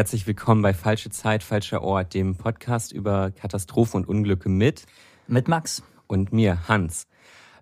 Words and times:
Herzlich 0.00 0.26
willkommen 0.26 0.62
bei 0.62 0.72
Falsche 0.72 1.10
Zeit, 1.10 1.42
falscher 1.42 1.82
Ort, 1.82 2.14
dem 2.14 2.34
Podcast 2.34 2.90
über 2.90 3.32
Katastrophen 3.32 4.00
und 4.00 4.08
Unglücke 4.08 4.48
mit 4.48 4.86
mit 5.26 5.46
Max 5.46 5.82
und 6.06 6.32
mir 6.32 6.68
Hans. 6.68 7.06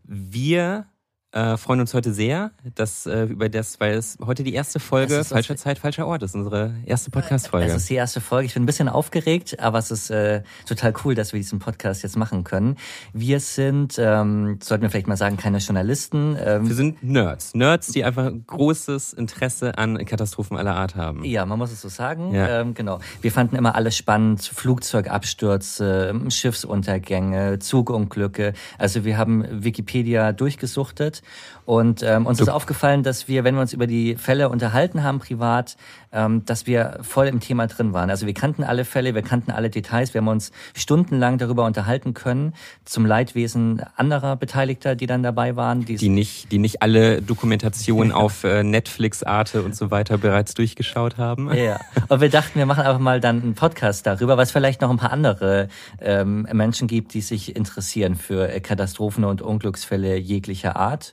Wir 0.04 0.86
äh, 1.32 1.58
freuen 1.58 1.80
uns 1.80 1.92
heute 1.92 2.14
sehr, 2.14 2.52
dass 2.74 3.04
äh, 3.04 3.24
über 3.24 3.50
das, 3.50 3.80
weil 3.80 3.94
es 3.94 4.16
heute 4.24 4.42
die 4.44 4.54
erste 4.54 4.80
Folge 4.80 5.24
Falscher 5.24 5.56
Zeit, 5.56 5.78
falscher 5.78 6.06
Ort 6.06 6.22
ist, 6.22 6.34
unsere 6.34 6.74
erste 6.86 7.10
Podcast-Folge. 7.10 7.66
Es 7.66 7.74
ist 7.76 7.90
die 7.90 7.96
erste 7.96 8.22
Folge. 8.22 8.46
Ich 8.46 8.54
bin 8.54 8.62
ein 8.62 8.66
bisschen 8.66 8.88
aufgeregt, 8.88 9.60
aber 9.60 9.78
es 9.78 9.90
ist 9.90 10.10
äh, 10.10 10.42
total 10.66 10.94
cool, 11.04 11.14
dass 11.14 11.34
wir 11.34 11.40
diesen 11.40 11.58
Podcast 11.58 12.02
jetzt 12.02 12.16
machen 12.16 12.44
können. 12.44 12.76
Wir 13.12 13.40
sind, 13.40 13.96
ähm, 13.98 14.58
sollten 14.62 14.82
wir 14.82 14.90
vielleicht 14.90 15.06
mal 15.06 15.18
sagen, 15.18 15.36
keine 15.36 15.58
Journalisten. 15.58 16.36
Ähm, 16.42 16.66
wir 16.66 16.74
sind 16.74 17.02
Nerds. 17.02 17.54
Nerds, 17.54 17.88
die 17.88 18.04
einfach 18.04 18.32
großes 18.46 19.12
Interesse 19.12 19.76
an 19.76 20.02
Katastrophen 20.06 20.56
aller 20.56 20.76
Art 20.76 20.96
haben. 20.96 21.24
Ja, 21.24 21.44
man 21.44 21.58
muss 21.58 21.72
es 21.72 21.82
so 21.82 21.90
sagen. 21.90 22.34
Ja. 22.34 22.60
Ähm, 22.60 22.72
genau. 22.72 23.00
Wir 23.20 23.32
fanden 23.32 23.56
immer 23.56 23.74
alles 23.74 23.96
spannend. 23.96 24.42
Flugzeugabstürze, 24.42 26.18
Schiffsuntergänge, 26.30 27.58
Zugunglücke. 27.58 28.54
Also 28.78 29.04
wir 29.04 29.18
haben 29.18 29.44
Wikipedia 29.62 30.32
durchgesuchtet 30.32 31.17
und 31.68 32.02
ähm, 32.02 32.24
uns 32.24 32.38
du 32.38 32.44
ist 32.44 32.48
aufgefallen, 32.48 33.02
dass 33.02 33.28
wir, 33.28 33.44
wenn 33.44 33.54
wir 33.54 33.60
uns 33.60 33.74
über 33.74 33.86
die 33.86 34.16
Fälle 34.16 34.48
unterhalten 34.48 35.02
haben 35.02 35.18
privat, 35.18 35.76
ähm, 36.12 36.42
dass 36.46 36.66
wir 36.66 37.00
voll 37.02 37.26
im 37.26 37.40
Thema 37.40 37.66
drin 37.66 37.92
waren. 37.92 38.08
Also 38.08 38.24
wir 38.24 38.32
kannten 38.32 38.64
alle 38.64 38.86
Fälle, 38.86 39.14
wir 39.14 39.20
kannten 39.20 39.50
alle 39.50 39.68
Details, 39.68 40.14
wir 40.14 40.22
haben 40.22 40.28
uns 40.28 40.50
stundenlang 40.74 41.36
darüber 41.36 41.66
unterhalten 41.66 42.14
können, 42.14 42.54
zum 42.86 43.04
Leidwesen 43.04 43.82
anderer 43.96 44.36
Beteiligter, 44.36 44.94
die 44.94 45.04
dann 45.04 45.22
dabei 45.22 45.56
waren. 45.56 45.84
Die 45.84 46.08
nicht, 46.08 46.50
die 46.52 46.58
nicht 46.58 46.80
alle 46.80 47.20
Dokumentationen 47.20 48.12
auf 48.12 48.44
äh, 48.44 48.62
Netflix, 48.62 49.22
Arte 49.22 49.62
und 49.62 49.76
so 49.76 49.90
weiter 49.90 50.16
bereits 50.16 50.54
durchgeschaut 50.54 51.18
haben. 51.18 51.52
Ja, 51.54 51.80
und 52.08 52.22
wir 52.22 52.30
dachten, 52.30 52.58
wir 52.58 52.64
machen 52.64 52.84
einfach 52.84 52.98
mal 52.98 53.20
dann 53.20 53.42
einen 53.42 53.54
Podcast 53.54 54.06
darüber, 54.06 54.38
was 54.38 54.52
vielleicht 54.52 54.80
noch 54.80 54.88
ein 54.88 54.96
paar 54.96 55.12
andere 55.12 55.68
ähm, 56.00 56.48
Menschen 56.50 56.88
gibt, 56.88 57.12
die 57.12 57.20
sich 57.20 57.54
interessieren 57.54 58.14
für 58.16 58.48
Katastrophen 58.60 59.24
und 59.24 59.42
Unglücksfälle 59.42 60.16
jeglicher 60.16 60.76
Art. 60.76 61.07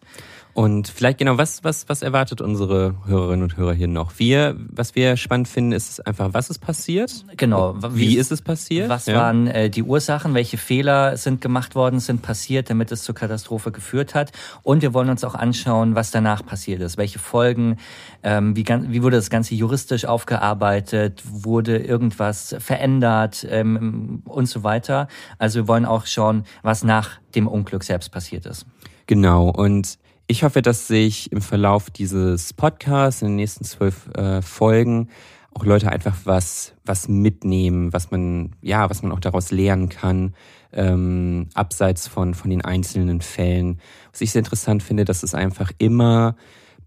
Und 0.55 0.87
vielleicht 0.87 1.17
genau, 1.17 1.37
was, 1.37 1.65
was, 1.65 1.89
was 1.89 2.01
erwartet 2.01 2.39
unsere 2.39 2.95
Hörerinnen 3.05 3.43
und 3.43 3.57
Hörer 3.57 3.73
hier 3.73 3.89
noch? 3.89 4.19
Wir, 4.19 4.55
was 4.69 4.95
wir 4.95 5.17
spannend 5.17 5.49
finden, 5.49 5.73
ist 5.73 6.07
einfach, 6.07 6.29
was 6.31 6.49
ist 6.49 6.59
passiert? 6.59 7.25
Genau. 7.35 7.75
Wie, 7.89 8.11
wie 8.11 8.17
ist 8.17 8.31
es 8.31 8.41
passiert? 8.41 8.87
Was 8.87 9.05
ja. 9.05 9.17
waren 9.17 9.47
äh, 9.47 9.69
die 9.69 9.83
Ursachen? 9.83 10.33
Welche 10.33 10.57
Fehler 10.57 11.17
sind 11.17 11.41
gemacht 11.41 11.75
worden, 11.75 11.99
sind 11.99 12.21
passiert, 12.21 12.69
damit 12.69 12.89
es 12.93 13.03
zur 13.03 13.13
Katastrophe 13.13 13.73
geführt 13.73 14.15
hat? 14.15 14.31
Und 14.63 14.81
wir 14.81 14.93
wollen 14.93 15.09
uns 15.09 15.25
auch 15.25 15.35
anschauen, 15.35 15.93
was 15.93 16.11
danach 16.11 16.45
passiert 16.45 16.81
ist. 16.81 16.97
Welche 16.97 17.19
Folgen, 17.19 17.75
ähm, 18.23 18.55
wie, 18.55 18.65
wie 18.65 19.03
wurde 19.03 19.17
das 19.17 19.29
Ganze 19.29 19.55
juristisch 19.55 20.05
aufgearbeitet? 20.05 21.21
Wurde 21.29 21.79
irgendwas 21.79 22.55
verändert 22.59 23.45
ähm, 23.49 24.21
und 24.23 24.45
so 24.45 24.63
weiter? 24.63 25.09
Also 25.37 25.59
wir 25.59 25.67
wollen 25.67 25.83
auch 25.83 26.05
schauen, 26.05 26.45
was 26.63 26.85
nach 26.85 27.19
dem 27.35 27.49
Unglück 27.49 27.83
selbst 27.83 28.13
passiert 28.13 28.45
ist. 28.45 28.65
Genau. 29.07 29.49
Und 29.49 29.97
ich 30.27 30.43
hoffe, 30.43 30.61
dass 30.61 30.87
sich 30.87 31.31
im 31.31 31.41
Verlauf 31.41 31.89
dieses 31.89 32.53
Podcasts 32.53 33.21
in 33.21 33.29
den 33.29 33.35
nächsten 33.35 33.63
zwölf 33.63 34.09
äh, 34.15 34.41
Folgen 34.41 35.09
auch 35.53 35.65
Leute 35.65 35.89
einfach 35.89 36.15
was, 36.25 36.73
was 36.83 37.07
mitnehmen, 37.07 37.93
was 37.93 38.11
man, 38.11 38.55
ja, 38.61 38.89
was 38.89 39.03
man 39.03 39.11
auch 39.11 39.21
daraus 39.21 39.51
lernen 39.51 39.87
kann, 39.87 40.35
ähm, 40.73 41.47
abseits 41.53 42.07
von, 42.07 42.33
von 42.33 42.49
den 42.49 42.65
einzelnen 42.65 43.21
Fällen. 43.21 43.79
Was 44.11 44.21
ich 44.21 44.31
sehr 44.31 44.39
interessant 44.39 44.83
finde, 44.83 45.05
dass 45.05 45.23
es 45.23 45.33
einfach 45.33 45.71
immer 45.77 46.35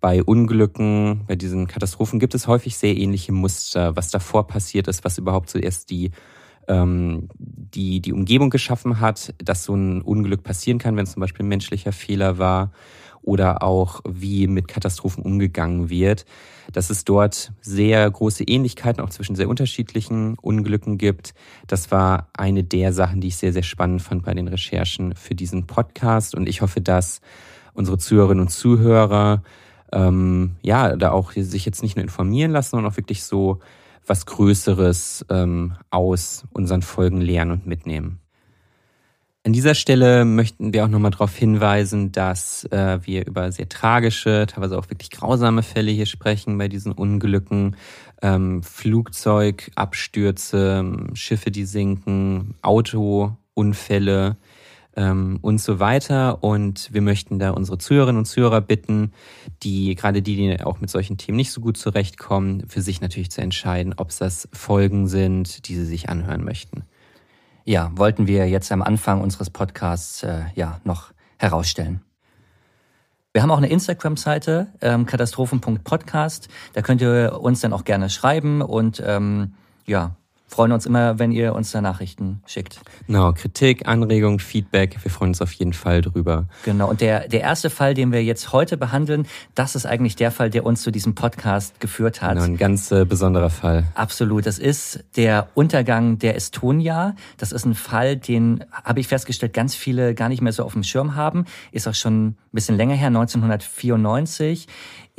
bei 0.00 0.22
Unglücken, 0.22 1.24
bei 1.26 1.34
diesen 1.34 1.66
Katastrophen 1.66 2.18
gibt 2.18 2.34
es 2.34 2.46
häufig 2.46 2.76
sehr 2.76 2.96
ähnliche 2.96 3.32
Muster, 3.32 3.96
was 3.96 4.10
davor 4.10 4.46
passiert 4.46 4.86
ist, 4.86 5.04
was 5.04 5.18
überhaupt 5.18 5.48
zuerst 5.48 5.90
die 5.90 6.10
ähm, 6.68 7.28
die 7.38 8.00
die 8.00 8.12
Umgebung 8.12 8.50
geschaffen 8.50 9.00
hat, 9.00 9.34
dass 9.38 9.64
so 9.64 9.74
ein 9.74 10.02
Unglück 10.02 10.42
passieren 10.42 10.78
kann, 10.78 10.96
wenn 10.96 11.04
es 11.04 11.12
zum 11.12 11.20
Beispiel 11.20 11.44
ein 11.44 11.48
menschlicher 11.48 11.92
Fehler 11.92 12.38
war 12.38 12.70
oder 13.22 13.62
auch 13.62 14.00
wie 14.08 14.46
mit 14.46 14.68
Katastrophen 14.68 15.22
umgegangen 15.22 15.90
wird, 15.90 16.24
dass 16.72 16.88
es 16.88 17.04
dort 17.04 17.52
sehr 17.60 18.10
große 18.10 18.44
Ähnlichkeiten 18.44 19.02
auch 19.02 19.10
zwischen 19.10 19.36
sehr 19.36 19.48
unterschiedlichen 19.48 20.36
Unglücken 20.38 20.98
gibt. 20.98 21.34
Das 21.66 21.90
war 21.90 22.28
eine 22.32 22.64
der 22.64 22.92
Sachen, 22.92 23.20
die 23.20 23.28
ich 23.28 23.36
sehr, 23.36 23.52
sehr 23.52 23.62
spannend 23.62 24.02
fand 24.02 24.24
bei 24.24 24.34
den 24.34 24.48
Recherchen 24.48 25.14
für 25.14 25.34
diesen 25.34 25.66
Podcast 25.66 26.34
und 26.34 26.48
ich 26.48 26.62
hoffe, 26.62 26.80
dass 26.80 27.20
unsere 27.74 27.98
Zuhörerinnen 27.98 28.42
und 28.42 28.50
Zuhörer 28.50 29.42
ähm, 29.92 30.56
ja 30.62 30.96
da 30.96 31.12
auch 31.12 31.32
sich 31.32 31.64
jetzt 31.64 31.82
nicht 31.82 31.96
nur 31.96 32.02
informieren 32.02 32.50
lassen, 32.50 32.70
sondern 32.70 32.92
auch 32.92 32.96
wirklich 32.96 33.24
so 33.24 33.60
was 34.08 34.26
Größeres 34.26 35.24
ähm, 35.30 35.74
aus 35.90 36.44
unseren 36.52 36.82
Folgen 36.82 37.20
lernen 37.20 37.52
und 37.52 37.66
mitnehmen. 37.66 38.20
An 39.44 39.52
dieser 39.52 39.74
Stelle 39.74 40.24
möchten 40.24 40.72
wir 40.74 40.84
auch 40.84 40.88
nochmal 40.88 41.12
darauf 41.12 41.34
hinweisen, 41.34 42.12
dass 42.12 42.64
äh, 42.64 42.98
wir 43.02 43.26
über 43.26 43.50
sehr 43.50 43.68
tragische, 43.68 44.46
teilweise 44.46 44.76
auch 44.76 44.90
wirklich 44.90 45.10
grausame 45.10 45.62
Fälle 45.62 45.90
hier 45.90 46.06
sprechen 46.06 46.58
bei 46.58 46.68
diesen 46.68 46.92
Unglücken. 46.92 47.76
Ähm, 48.20 48.62
Flugzeugabstürze, 48.62 51.06
Schiffe, 51.14 51.50
die 51.50 51.64
sinken, 51.64 52.56
Autounfälle 52.62 54.36
ähm, 54.98 55.38
und 55.40 55.62
so 55.62 55.80
weiter. 55.80 56.44
Und 56.44 56.92
wir 56.92 57.00
möchten 57.00 57.38
da 57.38 57.52
unsere 57.52 57.78
Zuhörerinnen 57.78 58.18
und 58.18 58.26
Zuhörer 58.26 58.60
bitten, 58.60 59.12
die 59.62 59.94
gerade 59.94 60.20
die, 60.20 60.36
die 60.36 60.62
auch 60.62 60.80
mit 60.80 60.90
solchen 60.90 61.16
Themen 61.16 61.36
nicht 61.36 61.52
so 61.52 61.62
gut 61.62 61.78
zurechtkommen, 61.78 62.68
für 62.68 62.82
sich 62.82 63.00
natürlich 63.00 63.30
zu 63.30 63.40
entscheiden, 63.40 63.94
ob 63.96 64.10
es 64.10 64.18
das 64.18 64.48
Folgen 64.52 65.06
sind, 65.06 65.68
die 65.68 65.74
sie 65.74 65.86
sich 65.86 66.10
anhören 66.10 66.44
möchten 66.44 66.84
ja, 67.68 67.90
wollten 67.94 68.26
wir 68.26 68.48
jetzt 68.48 68.72
am 68.72 68.80
Anfang 68.80 69.20
unseres 69.20 69.50
Podcasts 69.50 70.22
äh, 70.22 70.44
ja 70.54 70.80
noch 70.84 71.12
herausstellen. 71.36 72.00
Wir 73.34 73.42
haben 73.42 73.50
auch 73.50 73.58
eine 73.58 73.68
Instagram-Seite, 73.68 74.68
ähm, 74.80 75.04
katastrophen.podcast. 75.04 76.48
Da 76.72 76.80
könnt 76.80 77.02
ihr 77.02 77.38
uns 77.42 77.60
dann 77.60 77.74
auch 77.74 77.84
gerne 77.84 78.08
schreiben 78.08 78.62
und 78.62 79.02
ähm, 79.04 79.52
ja, 79.84 80.16
freuen 80.48 80.72
uns 80.72 80.86
immer, 80.86 81.18
wenn 81.18 81.30
ihr 81.30 81.54
uns 81.54 81.70
da 81.70 81.80
Nachrichten 81.80 82.42
schickt. 82.46 82.80
Genau, 83.06 83.32
Kritik, 83.32 83.86
Anregung, 83.86 84.38
Feedback, 84.38 84.98
wir 85.02 85.10
freuen 85.10 85.30
uns 85.30 85.42
auf 85.42 85.52
jeden 85.52 85.74
Fall 85.74 86.00
drüber. 86.00 86.46
Genau, 86.64 86.88
und 86.88 87.00
der, 87.00 87.28
der 87.28 87.42
erste 87.42 87.70
Fall, 87.70 87.94
den 87.94 88.10
wir 88.12 88.24
jetzt 88.24 88.52
heute 88.52 88.76
behandeln, 88.76 89.26
das 89.54 89.76
ist 89.76 89.86
eigentlich 89.86 90.16
der 90.16 90.30
Fall, 90.30 90.50
der 90.50 90.64
uns 90.64 90.82
zu 90.82 90.90
diesem 90.90 91.14
Podcast 91.14 91.78
geführt 91.80 92.22
hat. 92.22 92.34
Genau, 92.34 92.44
ein 92.44 92.56
ganz 92.56 92.90
äh, 92.90 93.04
besonderer 93.04 93.50
Fall. 93.50 93.84
Absolut, 93.94 94.46
das 94.46 94.58
ist 94.58 95.04
der 95.16 95.48
Untergang 95.54 96.18
der 96.18 96.34
Estonia. 96.34 97.14
Das 97.36 97.52
ist 97.52 97.64
ein 97.64 97.74
Fall, 97.74 98.16
den 98.16 98.64
habe 98.72 99.00
ich 99.00 99.08
festgestellt, 99.08 99.52
ganz 99.52 99.74
viele 99.74 100.14
gar 100.14 100.28
nicht 100.28 100.40
mehr 100.40 100.52
so 100.52 100.64
auf 100.64 100.72
dem 100.72 100.82
Schirm 100.82 101.14
haben. 101.14 101.44
Ist 101.72 101.86
auch 101.86 101.94
schon 101.94 102.28
ein 102.28 102.36
bisschen 102.52 102.76
länger 102.76 102.94
her, 102.94 103.08
1994 103.08 104.66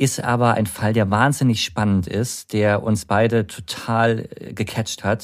ist 0.00 0.24
aber 0.24 0.54
ein 0.54 0.64
Fall, 0.64 0.94
der 0.94 1.10
wahnsinnig 1.10 1.62
spannend 1.62 2.06
ist, 2.06 2.54
der 2.54 2.82
uns 2.82 3.04
beide 3.04 3.46
total 3.46 4.30
äh, 4.34 4.54
gecatcht 4.54 5.04
hat, 5.04 5.19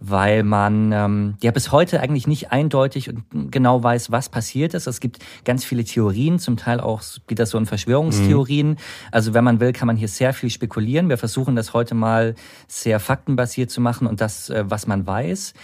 weil 0.00 0.42
man 0.42 0.92
ähm, 0.92 1.34
ja 1.42 1.50
bis 1.50 1.72
heute 1.72 2.00
eigentlich 2.00 2.26
nicht 2.26 2.52
eindeutig 2.52 3.10
und 3.10 3.52
genau 3.52 3.82
weiß, 3.82 4.10
was 4.10 4.28
passiert 4.28 4.74
ist. 4.74 4.86
Es 4.86 5.00
gibt 5.00 5.18
ganz 5.44 5.64
viele 5.64 5.84
Theorien, 5.84 6.38
zum 6.38 6.56
Teil 6.56 6.80
auch 6.80 7.02
geht 7.26 7.38
das 7.38 7.50
so 7.50 7.58
in 7.58 7.66
Verschwörungstheorien. 7.66 8.70
Mhm. 8.70 8.76
Also 9.10 9.34
wenn 9.34 9.44
man 9.44 9.60
will, 9.60 9.72
kann 9.72 9.86
man 9.86 9.96
hier 9.96 10.08
sehr 10.08 10.32
viel 10.32 10.50
spekulieren. 10.50 11.08
Wir 11.08 11.18
versuchen 11.18 11.56
das 11.56 11.72
heute 11.72 11.94
mal 11.94 12.34
sehr 12.68 13.00
faktenbasiert 13.00 13.70
zu 13.70 13.80
machen 13.80 14.06
und 14.06 14.20
das, 14.20 14.50
äh, 14.50 14.64
was 14.66 14.86
man 14.86 15.06
weiß. 15.06 15.54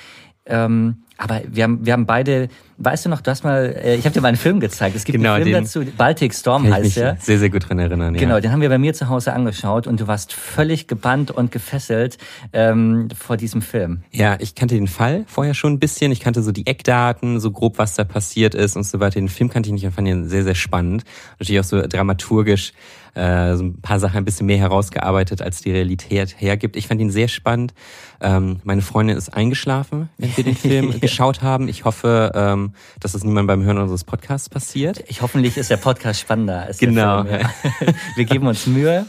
Ähm, 0.45 1.05
aber 1.23 1.43
wir 1.47 1.65
haben, 1.65 1.87
wir 1.87 1.93
haben 1.93 2.07
beide 2.07 2.49
weißt 2.83 3.05
du 3.05 3.11
noch, 3.11 3.21
du 3.21 3.31
hast 3.31 3.45
mal, 3.45 3.77
äh, 3.83 3.95
ich 3.97 4.05
habe 4.05 4.13
dir 4.13 4.21
mal 4.21 4.29
einen 4.29 4.37
Film 4.37 4.61
gezeigt. 4.61 4.97
Es 4.97 5.05
gibt 5.05 5.19
genau, 5.19 5.35
einen 5.35 5.45
Film 5.45 5.63
dazu, 5.63 5.85
Baltic 5.97 6.35
Storm 6.35 6.73
heißt 6.73 6.97
der. 6.97 7.17
Sehr, 7.21 7.39
sehr 7.39 7.51
gut 7.51 7.69
dran 7.69 7.79
erinnern. 7.79 8.15
Ja. 8.15 8.21
Genau, 8.21 8.41
den 8.41 8.51
haben 8.51 8.61
wir 8.61 8.69
bei 8.69 8.79
mir 8.79 8.95
zu 8.95 9.09
Hause 9.09 9.33
angeschaut 9.33 9.87
und 9.87 10.01
du 10.01 10.07
warst 10.07 10.33
völlig 10.33 10.89
gebannt 10.89 11.31
und 11.31 11.53
gefesselt 11.53 12.19
ähm, 12.53 13.09
vor 13.17 13.37
diesem 13.37 13.63
Film. 13.63 14.03
Ja, 14.11 14.37
ich 14.41 14.55
kannte 14.55 14.75
den 14.75 14.89
Fall 14.89 15.25
vorher 15.27 15.55
schon 15.55 15.75
ein 15.75 15.79
bisschen. 15.79 16.13
Ich 16.13 16.21
kannte 16.21 16.43
so 16.43 16.53
die 16.53 16.67
Eckdaten, 16.67 17.41
so 17.41 17.51
grob, 17.51 17.79
was 17.79 17.95
da 17.95 18.05
passiert 18.05 18.55
ist 18.55 18.77
und 18.77 18.85
so 18.85 19.01
weiter. 19.01 19.21
Den 19.21 19.29
Film 19.29 19.49
kannte 19.49 19.69
ich 19.69 19.75
nicht 19.75 19.87
und 19.87 19.93
fand 19.93 20.09
ihn 20.09 20.29
sehr, 20.29 20.45
sehr 20.45 20.55
spannend. 20.55 21.05
Natürlich 21.39 21.61
auch 21.61 21.65
so 21.65 21.87
dramaturgisch 21.87 22.73
äh, 23.15 23.55
so 23.57 23.65
ein 23.65 23.81
paar 23.81 24.01
Sachen 24.01 24.19
ein 24.19 24.25
bisschen 24.25 24.47
mehr 24.47 24.59
herausgearbeitet, 24.59 25.43
als 25.43 25.61
die 25.61 25.71
Realität 25.71 26.35
hergibt. 26.39 26.77
Ich 26.77 26.89
fand 26.89 27.01
ihn 27.01 27.11
sehr 27.11 27.29
spannend. 27.29 27.75
Ähm, 28.21 28.61
meine 28.65 28.83
Freundin 28.83 29.17
ist 29.17 29.31
eingeschlafen, 29.31 30.09
wenn 30.19 30.37
wir 30.37 30.45
den 30.45 30.57
Film 30.57 31.01
geschaut 31.01 31.43
haben. 31.43 31.69
Ich 31.69 31.85
hoffe, 31.85 32.33
ähm, 32.35 32.75
dass 33.01 33.13
das 33.13 33.25
niemand 33.25 33.49
beim 33.49 33.63
Hören 33.63 33.79
unseres 33.79 34.05
Podcasts 34.05 34.49
passiert. 34.49 35.05
Ich 35.09 35.23
hoffentlich 35.23 35.57
ist 35.57 35.71
der 35.71 35.77
Podcast 35.77 36.21
spannender 36.21 36.63
als 36.63 36.79
genau. 36.79 37.23
der 37.25 37.41
Film. 37.41 37.51
Ja. 37.81 37.95
wir 38.17 38.25
geben 38.25 38.47
uns 38.47 38.67
Mühe. 38.67 39.07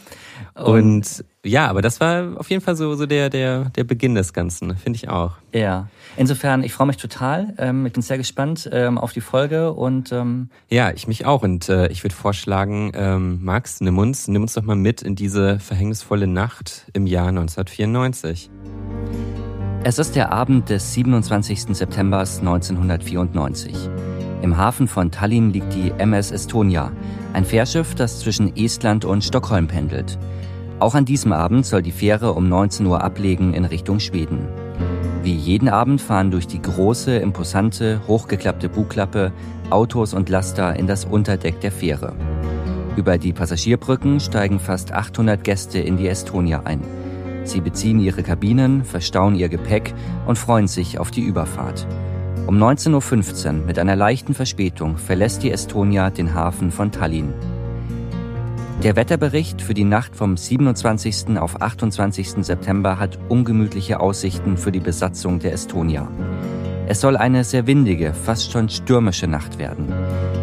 Und, 0.55 1.25
ja, 1.43 1.67
aber 1.67 1.81
das 1.81 1.99
war 1.99 2.37
auf 2.37 2.49
jeden 2.49 2.61
Fall 2.61 2.75
so, 2.75 2.93
so 2.93 3.05
der, 3.07 3.29
der, 3.29 3.65
der 3.69 3.83
Beginn 3.83 4.13
des 4.13 4.33
Ganzen, 4.33 4.77
finde 4.77 4.97
ich 4.97 5.09
auch. 5.09 5.33
Ja. 5.51 5.87
Insofern, 6.15 6.63
ich 6.63 6.73
freue 6.73 6.87
mich 6.87 6.97
total. 6.97 7.55
Ähm, 7.57 7.87
ich 7.87 7.93
bin 7.93 8.03
sehr 8.03 8.17
gespannt 8.17 8.69
ähm, 8.71 8.99
auf 8.99 9.13
die 9.13 9.21
Folge 9.21 9.73
und 9.73 10.11
ähm 10.11 10.49
ja, 10.69 10.91
ich 10.91 11.07
mich 11.07 11.25
auch. 11.25 11.41
Und 11.41 11.69
äh, 11.69 11.87
ich 11.87 12.03
würde 12.03 12.15
vorschlagen, 12.15 12.91
ähm, 12.93 13.43
Max, 13.43 13.81
nimm 13.81 13.97
uns, 13.97 14.27
nimm 14.27 14.43
uns 14.43 14.53
doch 14.53 14.63
mal 14.63 14.75
mit 14.75 15.01
in 15.01 15.15
diese 15.15 15.59
verhängnisvolle 15.59 16.27
Nacht 16.27 16.85
im 16.93 17.07
Jahr 17.07 17.29
1994. 17.29 18.51
Es 19.85 19.99
ist 19.99 20.15
der 20.15 20.31
Abend 20.31 20.69
des 20.69 20.93
27. 20.93 21.75
September 21.75 22.19
1994. 22.19 23.89
Im 24.43 24.57
Hafen 24.57 24.89
von 24.89 25.09
Tallinn 25.09 25.53
liegt 25.53 25.73
die 25.73 25.93
MS 25.97 26.31
Estonia, 26.31 26.91
ein 27.31 27.45
Fährschiff, 27.45 27.95
das 27.95 28.19
zwischen 28.19 28.57
Estland 28.57 29.05
und 29.05 29.23
Stockholm 29.23 29.67
pendelt. 29.67 30.19
Auch 30.79 30.95
an 30.95 31.05
diesem 31.05 31.31
Abend 31.31 31.65
soll 31.65 31.81
die 31.81 31.93
Fähre 31.93 32.33
um 32.33 32.49
19 32.49 32.85
Uhr 32.85 33.01
ablegen 33.01 33.53
in 33.53 33.63
Richtung 33.63 34.01
Schweden. 34.01 34.49
Wie 35.23 35.33
jeden 35.33 35.69
Abend 35.69 36.01
fahren 36.01 36.29
durch 36.29 36.45
die 36.45 36.61
große, 36.61 37.15
imposante, 37.15 38.01
hochgeklappte 38.05 38.67
Bugklappe 38.67 39.31
Autos 39.69 40.13
und 40.13 40.27
Laster 40.27 40.75
in 40.75 40.87
das 40.87 41.05
Unterdeck 41.05 41.61
der 41.61 41.71
Fähre. 41.71 42.13
Über 42.97 43.17
die 43.17 43.31
Passagierbrücken 43.31 44.19
steigen 44.19 44.59
fast 44.59 44.91
800 44.91 45.41
Gäste 45.41 45.79
in 45.79 45.95
die 45.95 46.09
Estonia 46.09 46.63
ein. 46.65 46.81
Sie 47.45 47.61
beziehen 47.61 48.01
ihre 48.01 48.23
Kabinen, 48.23 48.83
verstauen 48.83 49.35
ihr 49.35 49.47
Gepäck 49.47 49.93
und 50.27 50.37
freuen 50.37 50.67
sich 50.67 50.99
auf 50.99 51.11
die 51.11 51.21
Überfahrt. 51.21 51.87
Um 52.45 52.57
19.15 52.61 53.45
Uhr 53.45 53.53
mit 53.65 53.79
einer 53.79 53.95
leichten 53.95 54.33
Verspätung 54.33 54.97
verlässt 54.97 55.43
die 55.43 55.51
Estonia 55.51 56.09
den 56.09 56.33
Hafen 56.33 56.71
von 56.71 56.91
Tallinn. 56.91 57.33
Der 58.83 58.97
Wetterbericht 58.97 59.61
für 59.61 59.73
die 59.73 59.85
Nacht 59.85 60.13
vom 60.13 60.35
27. 60.35 61.37
auf 61.37 61.61
28. 61.61 62.43
September 62.45 62.99
hat 62.99 63.17
ungemütliche 63.29 64.01
Aussichten 64.01 64.57
für 64.57 64.73
die 64.73 64.81
Besatzung 64.81 65.39
der 65.39 65.53
Estonia. 65.53 66.09
Es 66.85 66.99
soll 66.99 67.15
eine 67.15 67.45
sehr 67.45 67.65
windige, 67.65 68.13
fast 68.13 68.51
schon 68.51 68.67
stürmische 68.67 69.27
Nacht 69.27 69.57
werden. 69.57 69.93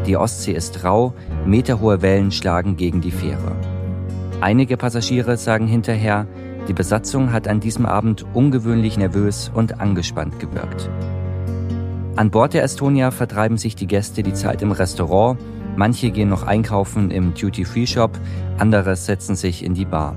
Die 0.06 0.16
Ostsee 0.16 0.52
ist 0.52 0.82
rau, 0.82 1.12
meterhohe 1.44 2.00
Wellen 2.00 2.32
schlagen 2.32 2.78
gegen 2.78 3.02
die 3.02 3.10
Fähre. 3.10 3.54
Einige 4.40 4.78
Passagiere 4.78 5.36
sagen 5.36 5.66
hinterher, 5.66 6.26
die 6.66 6.72
Besatzung 6.72 7.30
hat 7.30 7.46
an 7.46 7.60
diesem 7.60 7.84
Abend 7.84 8.24
ungewöhnlich 8.32 8.96
nervös 8.96 9.50
und 9.52 9.80
angespannt 9.80 10.40
gewirkt. 10.40 10.88
An 12.16 12.30
Bord 12.30 12.54
der 12.54 12.64
Estonia 12.64 13.10
vertreiben 13.10 13.56
sich 13.56 13.76
die 13.76 13.86
Gäste 13.86 14.22
die 14.22 14.34
Zeit 14.34 14.62
im 14.62 14.72
Restaurant, 14.72 15.38
Manche 15.76 16.10
gehen 16.10 16.28
noch 16.28 16.42
einkaufen 16.42 17.10
im 17.10 17.34
Duty-Free-Shop, 17.34 18.10
andere 18.58 18.96
setzen 18.96 19.36
sich 19.36 19.64
in 19.64 19.74
die 19.74 19.84
Bar. 19.84 20.16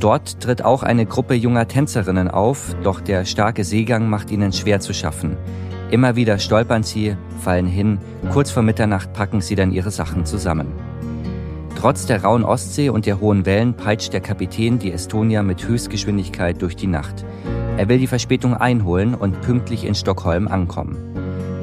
Dort 0.00 0.40
tritt 0.40 0.64
auch 0.64 0.82
eine 0.82 1.06
Gruppe 1.06 1.34
junger 1.34 1.68
Tänzerinnen 1.68 2.28
auf, 2.28 2.74
doch 2.82 3.00
der 3.00 3.24
starke 3.24 3.64
Seegang 3.64 4.08
macht 4.08 4.30
ihnen 4.30 4.52
schwer 4.52 4.80
zu 4.80 4.92
schaffen. 4.92 5.36
Immer 5.90 6.16
wieder 6.16 6.38
stolpern 6.38 6.82
sie, 6.82 7.16
fallen 7.40 7.66
hin, 7.66 7.98
kurz 8.32 8.50
vor 8.50 8.62
Mitternacht 8.62 9.12
packen 9.12 9.40
sie 9.40 9.54
dann 9.54 9.72
ihre 9.72 9.90
Sachen 9.90 10.24
zusammen. 10.24 10.68
Trotz 11.76 12.06
der 12.06 12.22
rauen 12.22 12.44
Ostsee 12.44 12.88
und 12.88 13.04
der 13.04 13.20
hohen 13.20 13.44
Wellen 13.44 13.74
peitscht 13.74 14.12
der 14.12 14.20
Kapitän 14.20 14.78
die 14.78 14.92
Estonia 14.92 15.42
mit 15.42 15.68
Höchstgeschwindigkeit 15.68 16.62
durch 16.62 16.76
die 16.76 16.86
Nacht. 16.86 17.26
Er 17.76 17.88
will 17.88 17.98
die 17.98 18.06
Verspätung 18.06 18.54
einholen 18.54 19.14
und 19.14 19.40
pünktlich 19.42 19.84
in 19.84 19.94
Stockholm 19.94 20.48
ankommen. 20.48 21.13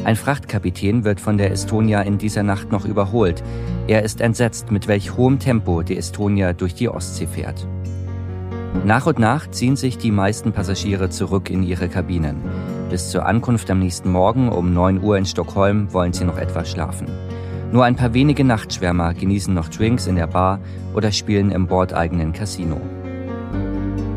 Ein 0.03 0.15
Frachtkapitän 0.15 1.03
wird 1.03 1.21
von 1.21 1.37
der 1.37 1.51
Estonia 1.51 2.01
in 2.01 2.17
dieser 2.17 2.41
Nacht 2.41 2.71
noch 2.71 2.85
überholt. 2.85 3.43
Er 3.87 4.01
ist 4.01 4.19
entsetzt, 4.19 4.71
mit 4.71 4.87
welch 4.87 5.15
hohem 5.15 5.37
Tempo 5.37 5.83
die 5.83 5.95
Estonia 5.95 6.53
durch 6.53 6.73
die 6.73 6.89
Ostsee 6.89 7.27
fährt. 7.27 7.67
Nach 8.83 9.05
und 9.05 9.19
nach 9.19 9.51
ziehen 9.51 9.75
sich 9.75 9.99
die 9.99 10.11
meisten 10.11 10.53
Passagiere 10.53 11.09
zurück 11.09 11.51
in 11.51 11.61
ihre 11.61 11.87
Kabinen. 11.87 12.37
Bis 12.89 13.11
zur 13.11 13.27
Ankunft 13.27 13.69
am 13.69 13.77
nächsten 13.77 14.11
Morgen 14.11 14.49
um 14.49 14.73
9 14.73 15.03
Uhr 15.03 15.17
in 15.17 15.25
Stockholm 15.25 15.93
wollen 15.93 16.13
sie 16.13 16.25
noch 16.25 16.37
etwas 16.37 16.71
schlafen. 16.71 17.07
Nur 17.71 17.85
ein 17.85 17.95
paar 17.95 18.13
wenige 18.15 18.43
Nachtschwärmer 18.43 19.13
genießen 19.13 19.53
noch 19.53 19.69
Drinks 19.69 20.07
in 20.07 20.15
der 20.15 20.27
Bar 20.27 20.59
oder 20.95 21.11
spielen 21.11 21.51
im 21.51 21.67
bordeigenen 21.67 22.33
Casino. 22.33 22.81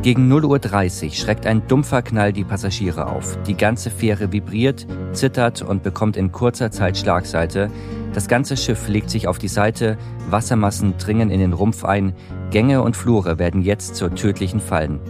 Gegen 0.05 0.31
0.30 0.31 1.05
Uhr 1.07 1.11
schreckt 1.13 1.47
ein 1.47 1.67
dumpfer 1.67 2.03
Knall 2.03 2.35
die 2.35 2.45
Passagiere 2.45 3.07
auf. 3.07 3.39
Die 3.45 3.57
ganze 3.57 3.89
Fähre 3.89 4.33
vibriert, 4.33 4.87
zittert 5.13 5.63
und 5.63 5.83
bekommt 5.83 6.19
in 6.19 6.31
kurzer 6.31 6.71
Zeit 6.71 6.99
Schlagseite. 6.99 7.71
Das 8.13 8.29
ganze 8.29 8.59
Schiff 8.59 8.87
legt 8.87 9.09
sich 9.09 9.27
auf 9.29 9.39
die 9.39 9.49
Seite, 9.49 9.97
Wassermassen 10.29 10.99
dringen 10.99 11.31
in 11.31 11.41
den 11.41 11.55
Rumpf 11.55 11.87
ein, 11.87 12.13
Gänge 12.51 12.83
und 12.83 12.99
Flure 12.99 13.39
werden 13.39 13.63
jetzt 13.63 13.97
zur 13.97 14.15
tödlichen 14.15 14.61
Fallen. 14.61 15.01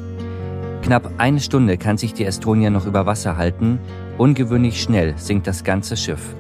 Knapp 0.83 1.11
eine 1.19 1.41
Stunde 1.41 1.77
kann 1.77 1.99
sich 1.99 2.15
die 2.15 2.25
Estonia 2.25 2.71
noch 2.71 2.87
über 2.87 3.05
Wasser 3.05 3.37
halten, 3.37 3.81
ungewöhnlich 4.17 4.81
schnell 4.81 5.15
sinkt 5.17 5.49
das 5.49 5.65
ganze 5.65 5.97
Schiff. 5.97 6.37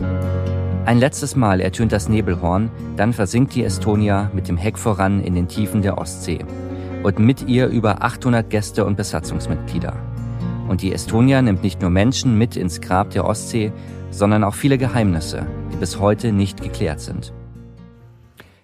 Ein 0.84 1.00
letztes 1.00 1.34
Mal 1.34 1.60
ertönt 1.60 1.90
das 1.90 2.08
Nebelhorn, 2.08 2.70
dann 2.96 3.14
versinkt 3.14 3.56
die 3.56 3.64
Estonia 3.64 4.30
mit 4.32 4.46
dem 4.46 4.56
Heck 4.56 4.78
voran 4.78 5.24
in 5.24 5.34
den 5.34 5.48
Tiefen 5.48 5.82
der 5.82 5.98
Ostsee 5.98 6.44
und 7.04 7.18
mit 7.18 7.46
ihr 7.46 7.68
über 7.68 8.02
800 8.02 8.48
Gäste 8.48 8.84
und 8.84 8.96
Besatzungsmitglieder. 8.96 9.94
Und 10.68 10.80
die 10.80 10.92
Estonia 10.92 11.42
nimmt 11.42 11.62
nicht 11.62 11.82
nur 11.82 11.90
Menschen 11.90 12.38
mit 12.38 12.56
ins 12.56 12.80
Grab 12.80 13.10
der 13.10 13.26
Ostsee, 13.26 13.72
sondern 14.10 14.42
auch 14.42 14.54
viele 14.54 14.78
Geheimnisse, 14.78 15.46
die 15.70 15.76
bis 15.76 16.00
heute 16.00 16.32
nicht 16.32 16.62
geklärt 16.62 17.00
sind. 17.00 17.34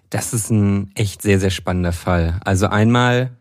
Das 0.09 0.33
ist 0.33 0.51
ein 0.51 0.91
echt 0.95 1.21
sehr, 1.21 1.39
sehr 1.39 1.51
spannender 1.51 1.93
Fall. 1.93 2.41
Also 2.43 2.67
einmal, 2.67 3.33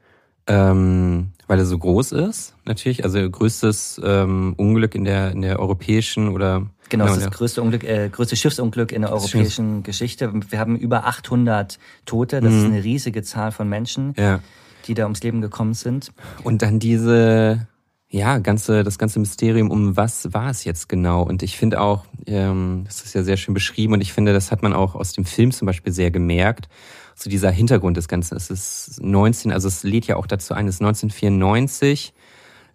ähm, 0.48 1.32
weil 1.48 1.60
er 1.60 1.66
so 1.66 1.78
groß 1.78 2.12
ist, 2.12 2.56
natürlich, 2.66 3.06
also 3.06 3.18
größtes 3.28 4.02
ähm, 4.04 4.54
Unglück 4.58 4.96
in 4.96 5.06
der, 5.06 5.32
in 5.32 5.42
der 5.42 5.60
europäischen 5.60 6.28
oder 6.30 6.68
Genau, 6.90 7.06
das 7.06 7.18
ist 7.18 7.28
das 7.28 7.38
größte, 7.38 7.62
Unglück, 7.62 7.84
äh, 7.84 8.10
größte 8.10 8.36
Schiffsunglück 8.36 8.92
in 8.92 9.04
der 9.04 9.14
europäischen 9.14 9.84
Geschichte. 9.84 10.32
Wir 10.50 10.60
haben 10.60 10.76
über 10.76 11.06
800 11.06 11.78
Tote, 12.06 12.42
das 12.42 12.52
mhm. 12.52 12.58
ist 12.58 12.66
eine 12.66 12.84
riesige 12.84 13.22
Zahl 13.22 13.52
von 13.52 13.70
Menschen. 13.70 14.16
Ja 14.18 14.40
die 14.88 14.94
da 14.94 15.04
ums 15.04 15.24
Leben 15.24 15.42
gekommen 15.42 15.74
sind. 15.74 16.12
Und 16.44 16.62
dann 16.62 16.80
diese, 16.80 17.68
ja, 18.10 18.40
ganze, 18.40 18.84
das 18.84 18.98
ganze 18.98 19.20
Mysterium 19.20 19.70
um 19.70 19.96
was 19.96 20.34
war 20.34 20.50
es 20.50 20.64
jetzt 20.64 20.90
genau? 20.90 21.24
Und 21.24 21.44
ich 21.44 21.58
finde 21.58 21.80
auch, 21.82 22.06
ähm, 22.26 22.84
das 22.86 23.02
ist 23.02 23.14
ja 23.14 23.24
sehr 23.24 23.38
schön 23.38 23.54
beschrieben 23.54 23.94
und 23.94 24.02
ich 24.02 24.14
finde, 24.14 24.34
das 24.34 24.52
hat 24.52 24.64
man 24.64 24.74
auch 24.74 24.96
aus 24.96 25.14
dem 25.14 25.26
Film 25.26 25.52
zum 25.52 25.66
Beispiel 25.66 25.94
sehr 25.94 26.12
gemerkt. 26.12 26.70
So 27.16 27.30
dieser 27.30 27.52
Hintergrund 27.52 27.98
des 27.98 28.08
Ganzen. 28.08 28.38
Es 28.38 28.50
ist 28.50 29.02
19, 29.04 29.52
also 29.52 29.68
es 29.68 29.84
lädt 29.84 30.08
ja 30.08 30.16
auch 30.16 30.26
dazu 30.26 30.54
ein, 30.54 30.68
es 30.68 30.76
ist 30.76 30.82
1994 30.82 32.14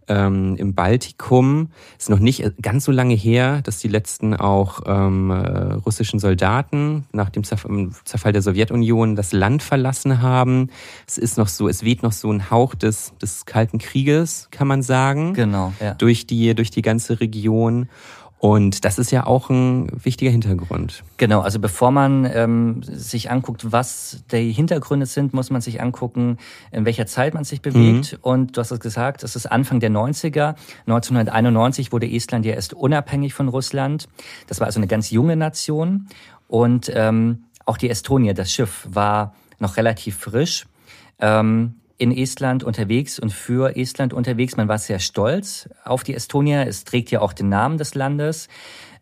ähm, 0.09 0.57
im 0.57 0.75
Baltikum. 0.75 1.69
Ist 1.99 2.11
noch 2.11 2.19
nicht 2.19 2.45
ganz 2.63 2.85
so 2.85 2.93
lange 2.93 3.15
her, 3.15 3.61
dass 3.63 3.79
die 3.79 3.89
letzten 3.89 4.35
auch 4.35 4.83
ähm, 4.87 5.31
äh, 5.31 5.75
russischen 5.75 6.19
Soldaten 6.19 7.05
nach 7.13 7.31
dem 7.31 7.45
Zerfall 7.45 8.33
der 8.33 8.43
Sowjetunion 8.43 9.17
das 9.17 9.33
Land 9.33 9.63
verlassen 9.63 10.23
haben. 10.23 10.71
Es 11.07 11.19
ist 11.19 11.39
noch 11.39 11.49
so, 11.49 11.69
es 11.69 11.85
weht 11.85 12.03
noch 12.03 12.13
so 12.13 12.31
ein 12.31 12.51
Hauch 12.51 12.75
des, 12.75 13.13
des 13.21 13.47
Kalten 13.47 13.79
Krieges, 13.79 14.49
kann 14.51 14.69
man 14.69 14.83
sagen. 14.83 15.35
Genau. 15.35 15.73
Ja. 15.81 15.95
Durch 15.95 16.27
die, 16.27 16.55
durch 16.55 16.71
die 16.71 16.83
ganze 16.83 17.21
Region. 17.21 17.89
Und 18.45 18.85
das 18.85 18.99
ist 18.99 19.11
ja 19.11 19.25
auch 19.25 19.49
ein 19.49 19.89
wichtiger 20.05 20.31
Hintergrund. 20.31 21.03
Genau, 21.17 21.41
also 21.41 21.59
bevor 21.59 21.91
man 21.91 22.31
ähm, 22.31 22.83
sich 22.83 23.31
anguckt, 23.31 23.73
was 23.73 24.23
die 24.33 24.53
Hintergründe 24.53 25.07
sind, 25.07 25.33
muss 25.33 25.49
man 25.49 25.63
sich 25.63 25.81
angucken, 25.81 26.37
in 26.71 26.85
welcher 26.85 27.07
Zeit 27.07 27.33
man 27.33 27.45
sich 27.45 27.63
bewegt. 27.63 28.13
Mhm. 28.13 28.19
Und 28.21 28.55
du 28.55 28.61
hast 28.61 28.71
es 28.71 28.81
gesagt, 28.81 29.23
es 29.23 29.35
ist 29.35 29.47
Anfang 29.47 29.81
der 29.81 29.91
90er. 29.91 30.57
1991 30.87 31.91
wurde 31.91 32.07
Estland 32.07 32.45
ja 32.45 32.53
erst 32.53 32.75
unabhängig 32.75 33.33
von 33.33 33.49
Russland. 33.49 34.11
Das 34.47 34.61
war 34.61 34.67
also 34.67 34.79
eine 34.79 34.89
ganz 34.89 35.11
junge 35.11 35.37
Nation. 35.37 36.09
Und 36.47 36.93
ähm, 36.95 37.45
auch 37.65 37.79
die 37.79 37.89
Estonia, 37.89 38.35
das 38.35 38.53
Schiff, 38.53 38.87
war 38.91 39.35
noch 39.59 39.79
relativ 39.79 40.19
frisch. 40.19 40.67
Ähm, 41.19 41.77
in 41.97 42.17
Estland 42.17 42.65
unterwegs 42.65 43.19
und 43.19 43.33
für 43.33 43.77
Estland 43.77 44.13
unterwegs. 44.13 44.57
Man 44.57 44.69
war 44.69 44.79
sehr 44.79 44.99
stolz 44.99 45.69
auf 45.85 46.03
die 46.03 46.15
Estonia. 46.15 46.65
Es 46.65 46.85
trägt 46.85 47.11
ja 47.11 47.21
auch 47.21 47.33
den 47.33 47.49
Namen 47.49 47.79
des 47.79 47.95
Landes. 47.95 48.49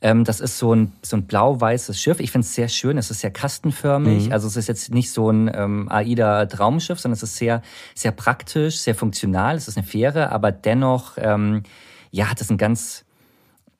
Ähm, 0.03 0.25
das 0.25 0.41
ist 0.41 0.59
so 0.59 0.75
ein, 0.75 0.93
so 1.01 1.17
ein 1.17 1.27
blau-weißes 1.27 1.99
Schiff. 1.99 2.21
Ich 2.21 2.33
finde 2.33 2.45
es 2.45 2.55
sehr 2.55 2.69
schön. 2.69 2.99
Es 2.99 3.11
ist 3.11 3.21
sehr 3.21 3.31
kastenförmig. 3.31 4.27
Mhm. 4.27 4.33
Also 4.33 4.49
es 4.49 4.57
ist 4.57 4.67
jetzt 4.67 4.93
nicht 4.93 5.11
so 5.11 5.31
ein 5.31 5.51
ähm, 5.55 5.89
AIDA-Traumschiff, 5.91 6.99
sondern 6.99 7.17
es 7.17 7.23
ist 7.23 7.37
sehr, 7.37 7.63
sehr 7.95 8.13
praktisch, 8.13 8.79
sehr 8.79 8.95
funktional. 8.95 9.57
Es 9.57 9.69
ist 9.69 9.79
eine 9.79 9.87
Fähre, 9.87 10.31
aber 10.31 10.53
dennoch, 10.53 11.13
ähm, 11.17 11.63
ja, 12.11 12.29
hat 12.29 12.41
es 12.41 12.51
ein 12.51 12.59
ganz, 12.59 13.05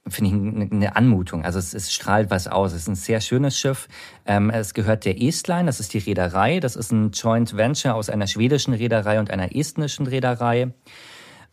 finde 0.09 0.65
ich, 0.65 0.73
eine 0.73 0.97
Anmutung. 0.97 1.45
Also 1.45 1.59
es, 1.59 1.75
es 1.75 1.93
strahlt 1.93 2.31
was 2.31 2.49
aus. 2.49 2.73
Es 2.73 2.83
ist 2.83 2.89
ein 2.89 2.95
sehr 2.95 3.21
schönes 3.21 3.59
Schiff. 3.59 3.89
Ähm, 4.27 4.51
es 4.51 4.75
gehört 4.75 5.05
der 5.05 5.21
Estline, 5.23 5.67
das 5.67 5.81
ist 5.81 5.95
die 5.95 5.99
Reederei. 5.99 6.61
Das 6.61 6.77
ist 6.77 6.93
ein 6.93 7.13
Joint 7.13 7.57
Venture 7.57 7.95
aus 7.95 8.11
einer 8.11 8.27
schwedischen 8.27 8.75
Reederei 8.75 9.21
und 9.21 9.31
einer 9.31 9.55
estnischen 9.55 10.07
Reederei. 10.07 10.73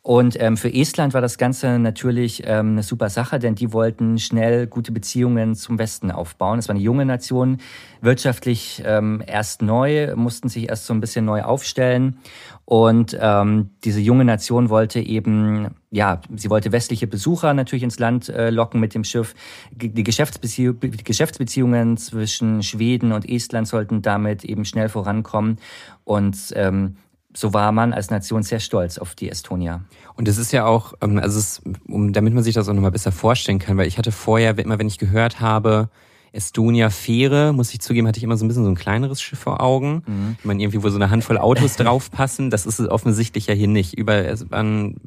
Und 0.02 0.42
ähm, 0.42 0.56
für 0.56 0.74
Estland 0.74 1.14
war 1.14 1.22
das 1.22 1.38
Ganze 1.38 1.78
natürlich 1.78 2.44
ähm, 2.46 2.72
eine 2.72 2.84
super 2.84 3.10
Sache, 3.10 3.38
denn 3.38 3.56
die 3.56 3.74
wollten 3.74 4.18
schnell 4.18 4.66
gute 4.66 4.94
Beziehungen 4.94 5.56
zum 5.56 5.78
Westen 5.78 6.10
aufbauen. 6.10 6.58
Es 6.58 6.70
war 6.70 6.76
eine 6.76 6.84
junge 6.84 7.06
Nation, 7.06 7.58
wirtschaftlich 8.02 8.82
ähm, 8.86 9.22
erst 9.28 9.62
neu, 9.62 10.16
mussten 10.16 10.48
sich 10.48 10.70
erst 10.70 10.86
so 10.86 10.94
ein 10.94 11.02
bisschen 11.02 11.26
neu 11.26 11.44
aufstellen. 11.44 12.20
Und 12.64 13.18
ähm, 13.20 13.72
diese 13.84 14.00
junge 14.00 14.24
Nation 14.24 14.70
wollte 14.70 15.02
eben, 15.02 15.76
ja, 15.92 16.22
sie 16.36 16.50
wollte 16.50 16.72
westliche 16.72 17.08
Besucher 17.08 17.54
natürlich 17.54 17.84
ins 17.84 18.00
Land 18.00 18.30
äh, 18.30 18.52
locken 18.52 18.80
mit 18.80 18.94
dem 18.94 19.04
Schiff. 19.04 19.34
Die, 19.72 20.04
Geschäftsbezieh 20.04 20.72
die 20.74 21.04
Geschäftsbeziehungen 21.04 21.98
zwischen 21.98 22.62
Schweden 22.62 23.12
und 23.12 23.28
Estland 23.28 23.68
sollten 23.68 24.02
damit 24.02 24.44
eben 24.44 24.66
schnell 24.66 24.90
vorankommen. 24.90 25.58
Und 26.04 26.38
ähm, 26.56 26.98
so 27.36 27.54
war 27.54 27.72
man 27.72 27.94
als 27.94 28.12
Nation 28.12 28.44
sehr 28.44 28.60
stolz 28.60 28.98
auf 28.98 29.16
die 29.16 29.30
Estonia. 29.30 29.82
Und 30.16 30.28
es 30.28 30.38
ist 30.38 30.52
ja 30.52 30.66
auch, 30.66 30.94
ähm, 31.02 31.18
also 31.18 31.40
es, 31.40 31.62
um, 31.88 32.14
damit 32.14 32.34
man 32.34 32.44
sich 32.44 32.54
das 32.54 32.70
auch 32.70 32.74
nochmal 32.74 32.92
besser 32.92 33.12
vorstellen 33.12 33.60
kann, 33.60 33.78
weil 33.78 33.88
ich 33.88 33.98
hatte 33.98 34.12
vorher, 34.12 34.58
immer 34.60 34.78
wenn 34.78 34.88
ich 34.88 35.00
gehört 35.00 35.40
habe, 35.40 35.90
Estonia 36.32 36.90
Fähre, 36.90 37.54
muss 37.54 37.74
ich 37.74 37.82
zugeben, 37.82 38.08
hatte 38.08 38.18
ich 38.18 38.24
immer 38.24 38.38
so 38.38 38.46
ein 38.46 38.48
bisschen 38.48 38.64
so 38.64 38.70
ein 38.70 38.76
kleineres 38.76 39.22
Schiff 39.22 39.40
vor 39.40 39.62
Augen. 39.62 40.04
Mhm. 40.06 40.36
Ich 40.40 40.46
meine, 40.46 40.62
irgendwie, 40.62 40.84
wo 40.84 40.90
so 40.90 40.96
eine 40.96 41.10
Handvoll 41.10 41.38
Autos 41.38 41.76
draufpassen, 41.78 42.50
das 42.50 42.66
ist 42.66 42.80
es 42.80 42.90
offensichtlich 42.90 43.48
ja 43.48 43.54
hier 43.54 43.68
nicht. 43.68 43.98
Über, 43.98 44.26
es 44.26 44.50
waren 44.52 44.98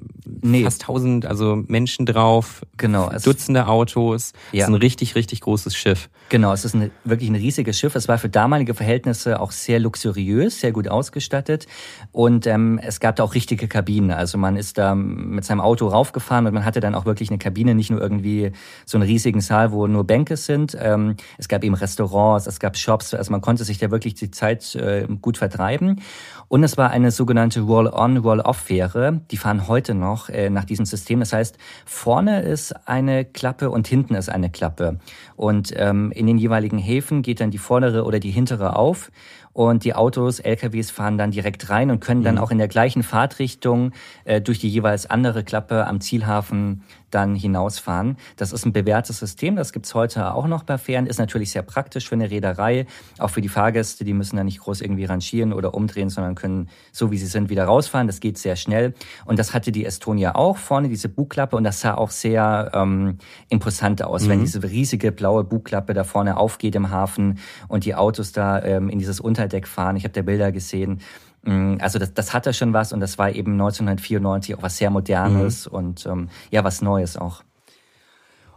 nee. 0.40 0.64
fast 0.64 0.82
tausend, 0.82 1.26
also 1.26 1.62
Menschen 1.66 2.06
drauf. 2.06 2.62
Genau. 2.76 3.10
Dutzende 3.22 3.66
Autos. 3.68 4.32
Ja. 4.52 4.62
Es 4.62 4.68
ist 4.68 4.74
ein 4.74 4.80
richtig, 4.80 5.14
richtig 5.14 5.40
großes 5.40 5.76
Schiff. 5.76 6.08
Genau, 6.28 6.52
es 6.52 6.64
ist 6.64 6.74
eine, 6.74 6.90
wirklich 7.04 7.28
ein 7.28 7.36
riesiges 7.36 7.78
Schiff. 7.78 7.94
Es 7.94 8.08
war 8.08 8.18
für 8.18 8.28
damalige 8.28 8.74
Verhältnisse 8.74 9.40
auch 9.40 9.52
sehr 9.52 9.78
luxuriös, 9.78 10.60
sehr 10.60 10.72
gut 10.72 10.88
ausgestattet. 10.88 11.66
Und 12.10 12.46
ähm, 12.46 12.80
es 12.82 13.00
gab 13.00 13.16
da 13.16 13.24
auch 13.24 13.34
richtige 13.34 13.68
Kabinen. 13.68 14.10
Also 14.10 14.38
man 14.38 14.56
ist 14.56 14.78
da 14.78 14.94
mit 14.94 15.44
seinem 15.44 15.60
Auto 15.60 15.88
raufgefahren 15.88 16.46
und 16.46 16.54
man 16.54 16.64
hatte 16.64 16.80
dann 16.80 16.94
auch 16.94 17.04
wirklich 17.04 17.28
eine 17.28 17.38
Kabine, 17.38 17.74
nicht 17.74 17.90
nur 17.90 18.00
irgendwie 18.00 18.52
so 18.86 18.96
einen 18.96 19.06
riesigen 19.06 19.40
Saal, 19.40 19.72
wo 19.72 19.86
nur 19.86 20.04
Bänke 20.04 20.36
sind. 20.36 20.76
Ähm, 20.80 21.12
es 21.38 21.49
gab 21.49 21.64
eben 21.64 21.75
Restaurants, 21.75 22.47
es 22.47 22.61
gab 22.61 22.76
Shops, 22.76 23.14
also 23.14 23.31
man 23.31 23.40
konnte 23.40 23.64
sich 23.64 23.78
da 23.78 23.90
wirklich 23.90 24.14
die 24.14 24.31
Zeit 24.31 24.75
äh, 24.75 25.07
gut 25.21 25.38
vertreiben. 25.38 26.00
Und 26.49 26.64
es 26.64 26.76
war 26.76 26.90
eine 26.90 27.11
sogenannte 27.11 27.62
Roll-on, 27.62 28.19
Roll-off-Fähre. 28.19 29.23
Die 29.31 29.37
fahren 29.38 29.69
heute 29.69 29.95
noch 29.95 30.28
äh, 30.28 30.50
nach 30.50 30.64
diesem 30.64 30.85
System. 30.85 31.21
Das 31.21 31.33
heißt, 31.33 31.57
vorne 31.87 32.42
ist 32.42 32.73
eine 32.87 33.25
Klappe 33.25 33.71
und 33.71 33.88
hinten 33.88 34.14
ist 34.14 34.28
eine 34.28 34.50
Klappe. 34.50 34.99
Und 35.35 35.73
ähm, 35.76 36.12
in 36.12 36.26
den 36.26 36.37
jeweiligen 36.37 36.78
Häfen 36.78 37.23
geht 37.23 37.40
dann 37.40 37.50
die 37.50 37.59
vordere 37.59 38.04
oder 38.04 38.21
die 38.21 38.31
hintere 38.31 38.76
auf 38.76 39.11
und 39.52 39.85
die 39.85 39.95
Autos, 39.95 40.40
LKWs 40.40 40.90
fahren 40.90 41.19
dann 41.19 41.31
direkt 41.31 41.69
rein 41.69 41.90
und 41.90 42.00
können 42.00 42.23
dann 42.23 42.37
mhm. 42.37 42.40
auch 42.40 42.50
in 42.50 42.59
der 42.59 42.69
gleichen 42.69 43.02
Fahrtrichtung 43.02 43.92
äh, 44.25 44.40
durch 44.40 44.59
die 44.59 44.69
jeweils 44.69 45.09
andere 45.09 45.45
Klappe 45.45 45.87
am 45.87 46.00
Zielhafen 46.00 46.83
dann 47.14 47.35
hinausfahren. 47.35 48.16
Das 48.37 48.52
ist 48.52 48.66
ein 48.66 48.73
bewährtes 48.73 49.19
System, 49.19 49.57
das 49.57 49.73
gibt's 49.73 49.95
heute 49.95 50.35
auch 50.35 50.47
noch 50.47 50.64
bei 50.64 50.78
Fähren, 50.78 51.07
ist 51.07 51.19
natürlich 51.19 51.52
sehr 51.52 51.62
praktisch 51.62 52.09
für 52.09 52.14
eine 52.14 52.31
Reederei, 52.31 52.87
auch 53.19 53.31
für 53.31 53.40
die 53.40 53.49
Fahrgäste, 53.49 54.04
die 54.04 54.14
müssen 54.14 54.37
da 54.37 54.45
nicht 54.45 54.61
groß 54.61 54.81
irgendwie 54.81 55.04
rangieren 55.04 55.52
oder 55.52 55.75
umdrehen, 55.75 56.11
sondern 56.11 56.35
können 56.35 56.69
so 56.90 57.11
wie 57.11 57.19
sie 57.19 57.26
sind 57.26 57.50
wieder 57.50 57.64
rausfahren. 57.64 58.07
Das 58.07 58.21
geht 58.21 58.38
sehr 58.38 58.57
schnell. 58.57 58.95
Und 59.25 59.38
das 59.38 59.54
hatte 59.54 59.73
die 59.73 59.85
Estonia 59.85 60.35
auch, 60.35 60.57
vorne 60.57 60.88
diese 60.88 61.09
Bugklappe 61.09 61.57
und 61.57 61.64
das 61.64 61.81
sah 61.81 61.95
auch 61.95 62.11
sehr 62.11 62.71
ähm, 62.75 63.19
imposant 63.49 64.02
aus, 64.02 64.25
mhm. 64.25 64.28
wenn 64.31 64.40
diese 64.40 64.62
riesige 64.62 65.12
blaue 65.12 65.45
Bugklappe 65.45 65.95
da 65.95 66.04
vorne 66.04 66.37
aufgeht 66.37 66.75
im 66.75 66.90
Hafen 66.90 67.38
und 67.69 67.85
die 67.85 67.95
Autos 67.95 68.33
da 68.33 68.62
ähm, 68.62 68.88
in 68.88 68.99
dieses 68.99 69.21
Unterdeck 69.21 69.69
fahren. 69.69 69.97
Ich 69.97 70.04
habe 70.04 70.12
da 70.12 70.23
Bilder 70.23 70.52
gesehen. 70.52 71.00
Mm, 71.42 71.76
also 71.80 71.99
das, 71.99 72.14
das 72.14 72.32
hatte 72.32 72.52
schon 72.52 72.72
was 72.72 72.92
und 72.92 73.00
das 73.00 73.18
war 73.18 73.30
eben 73.30 73.52
1994 73.52 74.54
auch 74.54 74.62
was 74.62 74.76
sehr 74.76 74.90
Modernes 74.90 75.66
mhm. 75.66 75.76
und 75.76 76.06
ähm, 76.06 76.28
ja, 76.50 76.64
was 76.64 76.82
Neues 76.82 77.16
auch. 77.16 77.42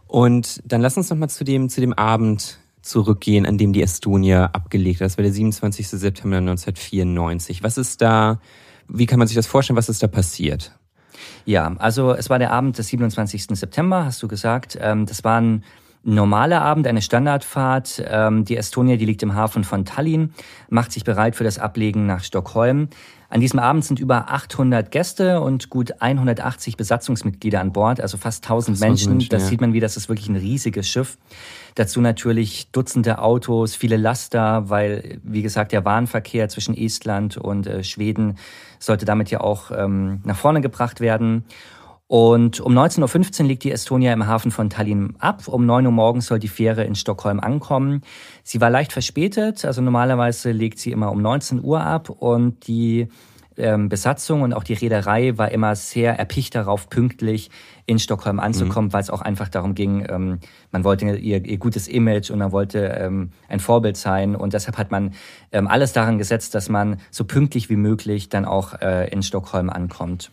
Und 0.06 0.60
dann 0.64 0.80
lass 0.80 0.96
uns 0.96 1.10
nochmal 1.10 1.30
zu 1.30 1.44
dem, 1.44 1.68
zu 1.68 1.80
dem 1.80 1.92
Abend 1.92 2.58
zurückgehen, 2.82 3.44
an 3.46 3.58
dem 3.58 3.72
die 3.72 3.82
Estonia 3.82 4.46
abgelegt 4.52 5.00
hat. 5.00 5.06
Das 5.06 5.18
war 5.18 5.22
der 5.22 5.32
27. 5.32 5.88
September 5.88 6.36
1994. 6.38 7.62
Was 7.62 7.76
ist 7.76 8.00
da, 8.00 8.40
wie 8.88 9.06
kann 9.06 9.18
man 9.18 9.26
sich 9.26 9.34
das 9.34 9.48
vorstellen, 9.48 9.76
was 9.76 9.88
ist 9.88 10.02
da 10.02 10.06
passiert? 10.06 10.72
Ja, 11.44 11.74
also 11.78 12.14
es 12.14 12.30
war 12.30 12.38
der 12.38 12.52
Abend 12.52 12.78
des 12.78 12.88
27. 12.88 13.46
September, 13.58 14.04
hast 14.04 14.22
du 14.22 14.28
gesagt. 14.28 14.78
Ähm, 14.80 15.06
das 15.06 15.24
waren 15.24 15.64
normaler 16.06 16.62
Abend, 16.62 16.86
eine 16.86 17.02
Standardfahrt. 17.02 18.02
Ähm, 18.08 18.44
die 18.44 18.56
Estonia, 18.56 18.96
die 18.96 19.04
liegt 19.04 19.22
im 19.22 19.34
Hafen 19.34 19.64
von 19.64 19.84
Tallinn, 19.84 20.32
macht 20.70 20.92
sich 20.92 21.04
bereit 21.04 21.36
für 21.36 21.44
das 21.44 21.58
Ablegen 21.58 22.06
nach 22.06 22.22
Stockholm. 22.22 22.88
An 23.28 23.40
diesem 23.40 23.58
Abend 23.58 23.84
sind 23.84 23.98
über 23.98 24.30
800 24.30 24.92
Gäste 24.92 25.40
und 25.40 25.68
gut 25.68 26.00
180 26.00 26.76
Besatzungsmitglieder 26.76 27.60
an 27.60 27.72
Bord, 27.72 28.00
also 28.00 28.16
fast 28.18 28.44
1000 28.44 28.78
Menschen. 28.78 29.12
Menschen. 29.12 29.28
Das 29.30 29.42
ja. 29.42 29.48
sieht 29.48 29.60
man 29.60 29.72
wie, 29.72 29.80
das 29.80 29.96
ist 29.96 30.08
wirklich 30.08 30.28
ein 30.28 30.36
riesiges 30.36 30.88
Schiff. 30.88 31.18
Dazu 31.74 32.00
natürlich 32.00 32.70
Dutzende 32.70 33.18
Autos, 33.18 33.74
viele 33.74 33.96
Laster, 33.96 34.70
weil, 34.70 35.18
wie 35.24 35.42
gesagt, 35.42 35.72
der 35.72 35.84
Warenverkehr 35.84 36.48
zwischen 36.48 36.76
Estland 36.76 37.36
und 37.36 37.66
äh, 37.66 37.82
Schweden 37.82 38.38
sollte 38.78 39.04
damit 39.06 39.30
ja 39.30 39.40
auch 39.40 39.72
ähm, 39.76 40.20
nach 40.24 40.36
vorne 40.36 40.60
gebracht 40.60 41.00
werden. 41.00 41.44
Und 42.08 42.60
um 42.60 42.76
19.15 42.76 43.40
Uhr 43.40 43.48
liegt 43.48 43.64
die 43.64 43.72
Estonia 43.72 44.12
im 44.12 44.26
Hafen 44.26 44.52
von 44.52 44.70
Tallinn 44.70 45.14
ab. 45.18 45.48
Um 45.48 45.66
9 45.66 45.86
Uhr 45.86 45.92
morgens 45.92 46.26
soll 46.26 46.38
die 46.38 46.48
Fähre 46.48 46.84
in 46.84 46.94
Stockholm 46.94 47.40
ankommen. 47.40 48.02
Sie 48.44 48.60
war 48.60 48.70
leicht 48.70 48.92
verspätet, 48.92 49.64
also 49.64 49.82
normalerweise 49.82 50.52
legt 50.52 50.78
sie 50.78 50.92
immer 50.92 51.10
um 51.10 51.20
19 51.20 51.64
Uhr 51.64 51.80
ab 51.80 52.10
und 52.10 52.68
die 52.68 53.08
ähm, 53.56 53.88
Besatzung 53.88 54.42
und 54.42 54.52
auch 54.52 54.62
die 54.62 54.74
Reederei 54.74 55.36
war 55.38 55.50
immer 55.50 55.74
sehr 55.74 56.16
erpicht 56.16 56.54
darauf, 56.54 56.88
pünktlich 56.88 57.50
in 57.86 57.98
Stockholm 57.98 58.38
anzukommen, 58.38 58.88
mhm. 58.88 58.92
weil 58.92 59.00
es 59.00 59.10
auch 59.10 59.22
einfach 59.22 59.48
darum 59.48 59.74
ging, 59.74 60.06
ähm, 60.08 60.38
man 60.70 60.84
wollte 60.84 61.06
ihr, 61.16 61.44
ihr 61.44 61.58
gutes 61.58 61.88
Image 61.88 62.30
und 62.30 62.38
man 62.38 62.52
wollte 62.52 62.78
ähm, 62.98 63.30
ein 63.48 63.60
Vorbild 63.60 63.96
sein 63.96 64.36
und 64.36 64.52
deshalb 64.52 64.78
hat 64.78 64.90
man 64.90 65.14
ähm, 65.52 65.66
alles 65.66 65.92
daran 65.92 66.18
gesetzt, 66.18 66.54
dass 66.54 66.68
man 66.68 66.98
so 67.10 67.24
pünktlich 67.24 67.70
wie 67.70 67.76
möglich 67.76 68.28
dann 68.28 68.44
auch 68.44 68.74
äh, 68.80 69.08
in 69.08 69.22
Stockholm 69.22 69.70
ankommt. 69.70 70.30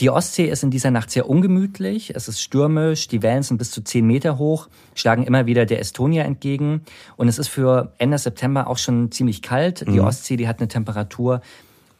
Die 0.00 0.10
Ostsee 0.10 0.46
ist 0.46 0.64
in 0.64 0.72
dieser 0.72 0.90
Nacht 0.90 1.12
sehr 1.12 1.28
ungemütlich, 1.30 2.16
es 2.16 2.26
ist 2.26 2.40
stürmisch, 2.40 3.06
die 3.06 3.22
Wellen 3.22 3.44
sind 3.44 3.58
bis 3.58 3.70
zu 3.70 3.80
10 3.80 4.04
Meter 4.04 4.38
hoch, 4.38 4.68
schlagen 4.96 5.22
immer 5.22 5.46
wieder 5.46 5.66
der 5.66 5.78
Estonia 5.78 6.24
entgegen 6.24 6.82
und 7.16 7.28
es 7.28 7.38
ist 7.38 7.46
für 7.46 7.92
Ende 7.98 8.18
September 8.18 8.66
auch 8.66 8.78
schon 8.78 9.12
ziemlich 9.12 9.40
kalt. 9.40 9.86
Mhm. 9.86 9.92
Die 9.92 10.00
Ostsee, 10.00 10.36
die 10.36 10.48
hat 10.48 10.58
eine 10.58 10.66
Temperatur 10.66 11.42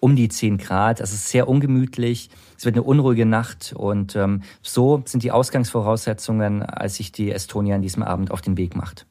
um 0.00 0.16
die 0.16 0.28
10 0.28 0.58
Grad, 0.58 1.00
es 1.00 1.12
ist 1.12 1.28
sehr 1.28 1.48
ungemütlich, 1.48 2.30
es 2.58 2.64
wird 2.64 2.74
eine 2.74 2.82
unruhige 2.82 3.26
Nacht 3.26 3.72
und 3.76 4.16
ähm, 4.16 4.42
so 4.60 5.02
sind 5.04 5.22
die 5.22 5.30
Ausgangsvoraussetzungen, 5.30 6.64
als 6.64 6.96
sich 6.96 7.12
die 7.12 7.30
Estonia 7.30 7.76
an 7.76 7.82
diesem 7.82 8.02
Abend 8.02 8.32
auf 8.32 8.40
den 8.40 8.56
Weg 8.56 8.74
macht. 8.74 9.06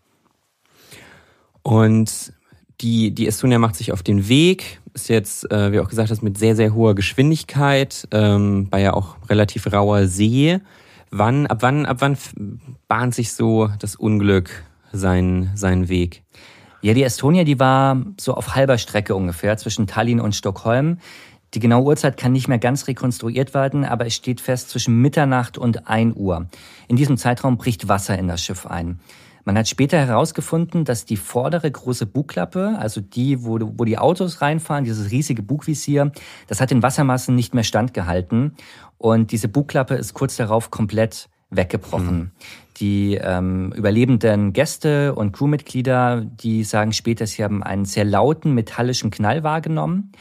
Und 1.61 2.33
die, 2.81 3.11
die 3.11 3.27
Estonia 3.27 3.59
macht 3.59 3.75
sich 3.75 3.91
auf 3.91 4.03
den 4.03 4.27
Weg, 4.27 4.81
ist 4.93 5.09
jetzt, 5.09 5.49
äh, 5.51 5.71
wie 5.71 5.79
auch 5.79 5.89
gesagt 5.89 6.09
hast, 6.11 6.21
mit 6.21 6.37
sehr, 6.37 6.55
sehr 6.55 6.73
hoher 6.73 6.95
Geschwindigkeit, 6.95 8.07
ähm, 8.11 8.67
bei 8.69 8.81
ja 8.81 8.93
auch 8.93 9.15
relativ 9.29 9.71
rauer 9.71 10.07
See. 10.07 10.59
Wann, 11.09 11.47
ab 11.47 11.59
wann, 11.61 11.85
ab 11.85 11.97
wann 11.99 12.17
bahnt 12.87 13.13
sich 13.13 13.33
so 13.33 13.69
das 13.79 13.95
Unglück 13.95 14.63
seinen, 14.91 15.55
seinen 15.55 15.89
Weg? 15.89 16.23
Ja, 16.81 16.93
die 16.93 17.03
Estonia, 17.03 17.43
die 17.43 17.59
war 17.59 18.01
so 18.19 18.33
auf 18.33 18.55
halber 18.55 18.77
Strecke 18.77 19.15
ungefähr 19.15 19.57
zwischen 19.57 19.87
Tallinn 19.87 20.19
und 20.19 20.35
Stockholm. 20.35 20.97
Die 21.53 21.59
genaue 21.59 21.85
Uhrzeit 21.85 22.17
kann 22.17 22.31
nicht 22.31 22.47
mehr 22.47 22.57
ganz 22.57 22.87
rekonstruiert 22.87 23.53
werden, 23.53 23.85
aber 23.85 24.07
es 24.07 24.15
steht 24.15 24.41
fest 24.41 24.71
zwischen 24.71 24.99
Mitternacht 24.99 25.57
und 25.57 25.87
1 25.87 26.15
Uhr. 26.17 26.47
In 26.87 26.95
diesem 26.95 27.15
Zeitraum 27.17 27.57
bricht 27.57 27.87
Wasser 27.87 28.17
in 28.17 28.27
das 28.27 28.43
Schiff 28.43 28.65
ein. 28.65 28.99
Man 29.45 29.57
hat 29.57 29.67
später 29.67 29.97
herausgefunden, 29.97 30.85
dass 30.85 31.05
die 31.05 31.17
vordere 31.17 31.69
große 31.69 32.05
Bugklappe, 32.05 32.75
also 32.79 33.01
die, 33.01 33.43
wo, 33.43 33.59
wo 33.59 33.83
die 33.83 33.97
Autos 33.97 34.41
reinfahren, 34.41 34.85
dieses 34.85 35.11
riesige 35.11 35.43
Bugvisier, 35.43 36.11
das 36.47 36.61
hat 36.61 36.71
den 36.71 36.81
Wassermassen 36.81 37.35
nicht 37.35 37.53
mehr 37.53 37.63
standgehalten. 37.63 38.55
Und 38.97 39.31
diese 39.31 39.49
Bugklappe 39.49 39.95
ist 39.95 40.13
kurz 40.13 40.37
darauf 40.37 40.71
komplett 40.71 41.29
weggebrochen. 41.49 42.17
Mhm. 42.17 42.31
Die 42.77 43.15
ähm, 43.15 43.71
überlebenden 43.73 44.53
Gäste 44.53 45.13
und 45.13 45.33
Crewmitglieder, 45.33 46.21
die 46.21 46.63
sagen 46.63 46.93
später, 46.93 47.27
sie 47.27 47.43
haben 47.43 47.61
einen 47.61 47.85
sehr 47.85 48.05
lauten 48.05 48.53
metallischen 48.53 49.11
Knall 49.11 49.43
wahrgenommen. 49.43 50.11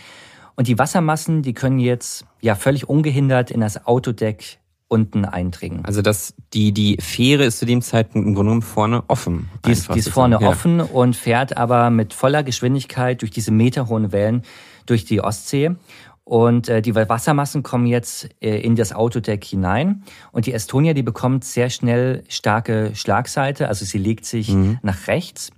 Und 0.54 0.68
die 0.68 0.78
Wassermassen, 0.78 1.42
die 1.42 1.54
können 1.54 1.78
jetzt 1.78 2.26
ja 2.40 2.54
völlig 2.54 2.88
ungehindert 2.88 3.50
in 3.50 3.60
das 3.60 3.86
Autodeck 3.86 4.58
unten 4.92 5.24
eindringen. 5.24 5.84
Also 5.84 6.02
dass 6.02 6.34
die, 6.52 6.72
die 6.72 6.98
Fähre 7.00 7.44
ist 7.44 7.58
zu 7.58 7.64
dem 7.64 7.80
Zeitpunkt 7.80 8.28
im 8.28 8.34
Grunde 8.34 8.50
genommen 8.50 8.62
vorne 8.62 9.02
offen. 9.08 9.48
Die 9.64 9.72
ist, 9.72 9.92
die 9.92 9.98
ist 9.98 10.10
vorne 10.10 10.38
ja. 10.40 10.46
offen 10.46 10.80
und 10.80 11.16
fährt 11.16 11.56
aber 11.56 11.88
mit 11.88 12.12
voller 12.12 12.42
Geschwindigkeit 12.42 13.22
durch 13.22 13.30
diese 13.30 13.50
meterhohen 13.50 14.12
Wellen 14.12 14.42
durch 14.84 15.06
die 15.06 15.22
Ostsee. 15.22 15.76
Und 16.24 16.68
äh, 16.68 16.82
die 16.82 16.94
Wassermassen 16.94 17.62
kommen 17.62 17.86
jetzt 17.86 18.28
äh, 18.40 18.60
in 18.60 18.76
das 18.76 18.92
Autodeck 18.92 19.44
hinein. 19.44 20.04
Und 20.30 20.46
die 20.46 20.52
Estonia, 20.52 20.92
die 20.92 21.02
bekommt 21.02 21.44
sehr 21.44 21.70
schnell 21.70 22.22
starke 22.28 22.92
Schlagseite, 22.94 23.68
also 23.68 23.84
sie 23.84 23.98
legt 23.98 24.26
sich 24.26 24.50
mhm. 24.50 24.78
nach 24.82 25.08
rechts. 25.08 25.50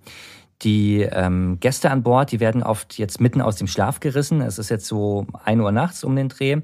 Die 0.63 1.01
ähm, 1.03 1.59
Gäste 1.61 1.91
an 1.91 2.03
Bord, 2.03 2.33
die 2.33 2.41
werden 2.41 2.63
oft 2.63 2.97
jetzt 2.99 3.21
mitten 3.21 3.41
aus 3.41 3.57
dem 3.57 3.67
Schlaf 3.67 4.01
gerissen. 4.01 4.41
Es 4.41 4.59
ist 4.59 4.71
jetzt 4.71 4.87
so 4.87 5.27
ein 5.45 5.61
Uhr 5.61 5.73
nachts 5.73 6.05
um 6.05 6.17
den 6.17 6.29
Dreh. 6.29 6.61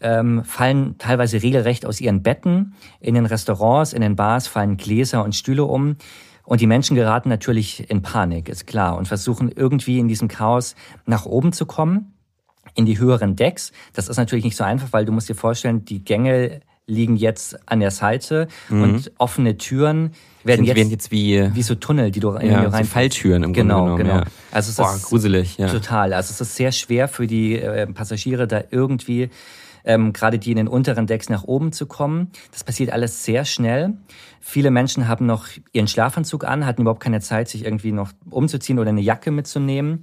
Ähm, 0.00 0.44
fallen 0.44 0.98
teilweise 0.98 1.42
regelrecht 1.42 1.86
aus 1.86 2.00
ihren 2.00 2.22
Betten. 2.22 2.74
In 3.00 3.14
den 3.14 3.26
Restaurants, 3.26 3.92
in 3.92 4.02
den 4.02 4.16
Bars 4.16 4.46
fallen 4.46 4.76
Gläser 4.76 5.24
und 5.24 5.34
Stühle 5.34 5.64
um. 5.64 5.96
Und 6.44 6.60
die 6.60 6.66
Menschen 6.66 6.96
geraten 6.96 7.28
natürlich 7.28 7.90
in 7.90 8.02
Panik, 8.02 8.48
ist 8.48 8.66
klar, 8.66 8.96
und 8.96 9.06
versuchen 9.06 9.52
irgendwie 9.52 9.98
in 9.98 10.08
diesem 10.08 10.28
Chaos 10.28 10.74
nach 11.06 11.24
oben 11.24 11.52
zu 11.52 11.64
kommen 11.64 12.14
in 12.74 12.86
die 12.86 12.98
höheren 12.98 13.36
Decks. 13.36 13.72
Das 13.92 14.08
ist 14.08 14.16
natürlich 14.16 14.44
nicht 14.44 14.56
so 14.56 14.64
einfach, 14.64 14.92
weil 14.92 15.04
du 15.04 15.12
musst 15.12 15.28
dir 15.28 15.34
vorstellen, 15.34 15.84
die 15.84 16.04
Gänge 16.04 16.60
liegen 16.90 17.16
jetzt 17.16 17.58
an 17.66 17.80
der 17.80 17.90
Seite 17.90 18.48
mhm. 18.68 18.82
und 18.82 19.12
offene 19.18 19.56
Türen 19.56 20.12
werden 20.44 20.64
jetzt, 20.64 20.76
werden 20.76 20.90
jetzt 20.90 21.10
wie, 21.10 21.54
wie 21.54 21.62
so 21.62 21.74
Tunnel, 21.74 22.10
die 22.10 22.20
du 22.20 22.36
ja, 22.38 22.62
rein 22.68 22.84
so 22.84 22.90
Falltüren 22.90 23.42
im 23.42 23.52
genau, 23.52 23.86
Grunde 23.86 24.04
genommen. 24.04 24.20
Genau, 24.20 24.30
ja. 24.30 24.36
Also 24.52 24.70
es 24.70 24.76
Boah, 24.76 24.94
ist 24.94 25.02
gruselig, 25.04 25.58
ja. 25.58 25.68
Total. 25.68 26.12
Also 26.12 26.32
es 26.32 26.40
ist 26.40 26.56
sehr 26.56 26.72
schwer 26.72 27.08
für 27.08 27.26
die 27.26 27.58
äh, 27.58 27.86
Passagiere 27.86 28.46
da 28.46 28.62
irgendwie 28.70 29.30
ähm, 29.84 30.12
gerade 30.12 30.38
die 30.38 30.50
in 30.50 30.56
den 30.56 30.68
unteren 30.68 31.06
Decks 31.06 31.28
nach 31.28 31.44
oben 31.44 31.72
zu 31.72 31.86
kommen. 31.86 32.30
Das 32.52 32.64
passiert 32.64 32.90
alles 32.90 33.24
sehr 33.24 33.44
schnell. 33.44 33.94
Viele 34.40 34.70
Menschen 34.70 35.08
haben 35.08 35.26
noch 35.26 35.46
ihren 35.72 35.88
Schlafanzug 35.88 36.44
an, 36.44 36.66
hatten 36.66 36.82
überhaupt 36.82 37.02
keine 37.02 37.20
Zeit, 37.20 37.48
sich 37.48 37.64
irgendwie 37.64 37.92
noch 37.92 38.12
umzuziehen 38.30 38.78
oder 38.78 38.90
eine 38.90 39.00
Jacke 39.00 39.30
mitzunehmen. 39.30 40.02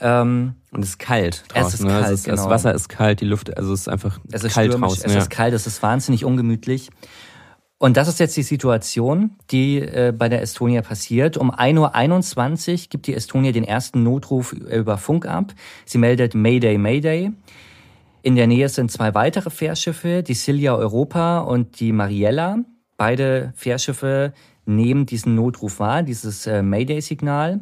Ähm, 0.00 0.54
und 0.70 0.82
es 0.82 0.90
ist 0.90 0.98
kalt 0.98 1.44
draußen. 1.48 1.66
Es 1.66 1.74
ist 1.74 1.82
ne? 1.82 1.90
kalt, 1.90 2.06
es 2.06 2.12
ist, 2.12 2.24
genau. 2.24 2.36
Das 2.36 2.48
Wasser 2.48 2.74
ist 2.74 2.88
kalt, 2.88 3.20
die 3.20 3.24
Luft, 3.24 3.56
also 3.56 3.72
es 3.72 3.80
ist 3.80 3.88
einfach 3.88 4.18
es 4.30 4.44
ist 4.44 4.54
kalt 4.54 4.70
stürmisch, 4.70 4.88
draußen. 4.88 5.06
Es 5.06 5.14
ja. 5.14 5.18
ist 5.20 5.30
kalt, 5.30 5.54
es 5.54 5.66
ist 5.66 5.82
wahnsinnig 5.82 6.24
ungemütlich. 6.24 6.90
Und 7.82 7.96
das 7.96 8.08
ist 8.08 8.20
jetzt 8.20 8.36
die 8.36 8.42
Situation, 8.42 9.36
die 9.50 9.78
äh, 9.78 10.12
bei 10.14 10.28
der 10.28 10.42
Estonia 10.42 10.82
passiert. 10.82 11.38
Um 11.38 11.50
1.21 11.50 12.72
Uhr 12.72 12.88
gibt 12.90 13.06
die 13.06 13.14
Estonia 13.14 13.52
den 13.52 13.64
ersten 13.64 14.02
Notruf 14.02 14.52
über 14.52 14.98
Funk 14.98 15.24
ab. 15.24 15.54
Sie 15.86 15.96
meldet 15.96 16.34
Mayday, 16.34 16.76
Mayday. 16.76 17.32
In 18.20 18.36
der 18.36 18.46
Nähe 18.46 18.68
sind 18.68 18.90
zwei 18.90 19.14
weitere 19.14 19.48
Fährschiffe, 19.48 20.22
die 20.22 20.34
Silja 20.34 20.74
Europa 20.74 21.38
und 21.38 21.80
die 21.80 21.92
Mariella. 21.92 22.58
Beide 22.98 23.54
Fährschiffe 23.56 24.34
nehmen 24.76 25.06
diesen 25.06 25.34
Notruf 25.34 25.80
wahr, 25.80 26.02
dieses 26.02 26.46
äh, 26.46 26.62
Mayday-Signal. 26.62 27.60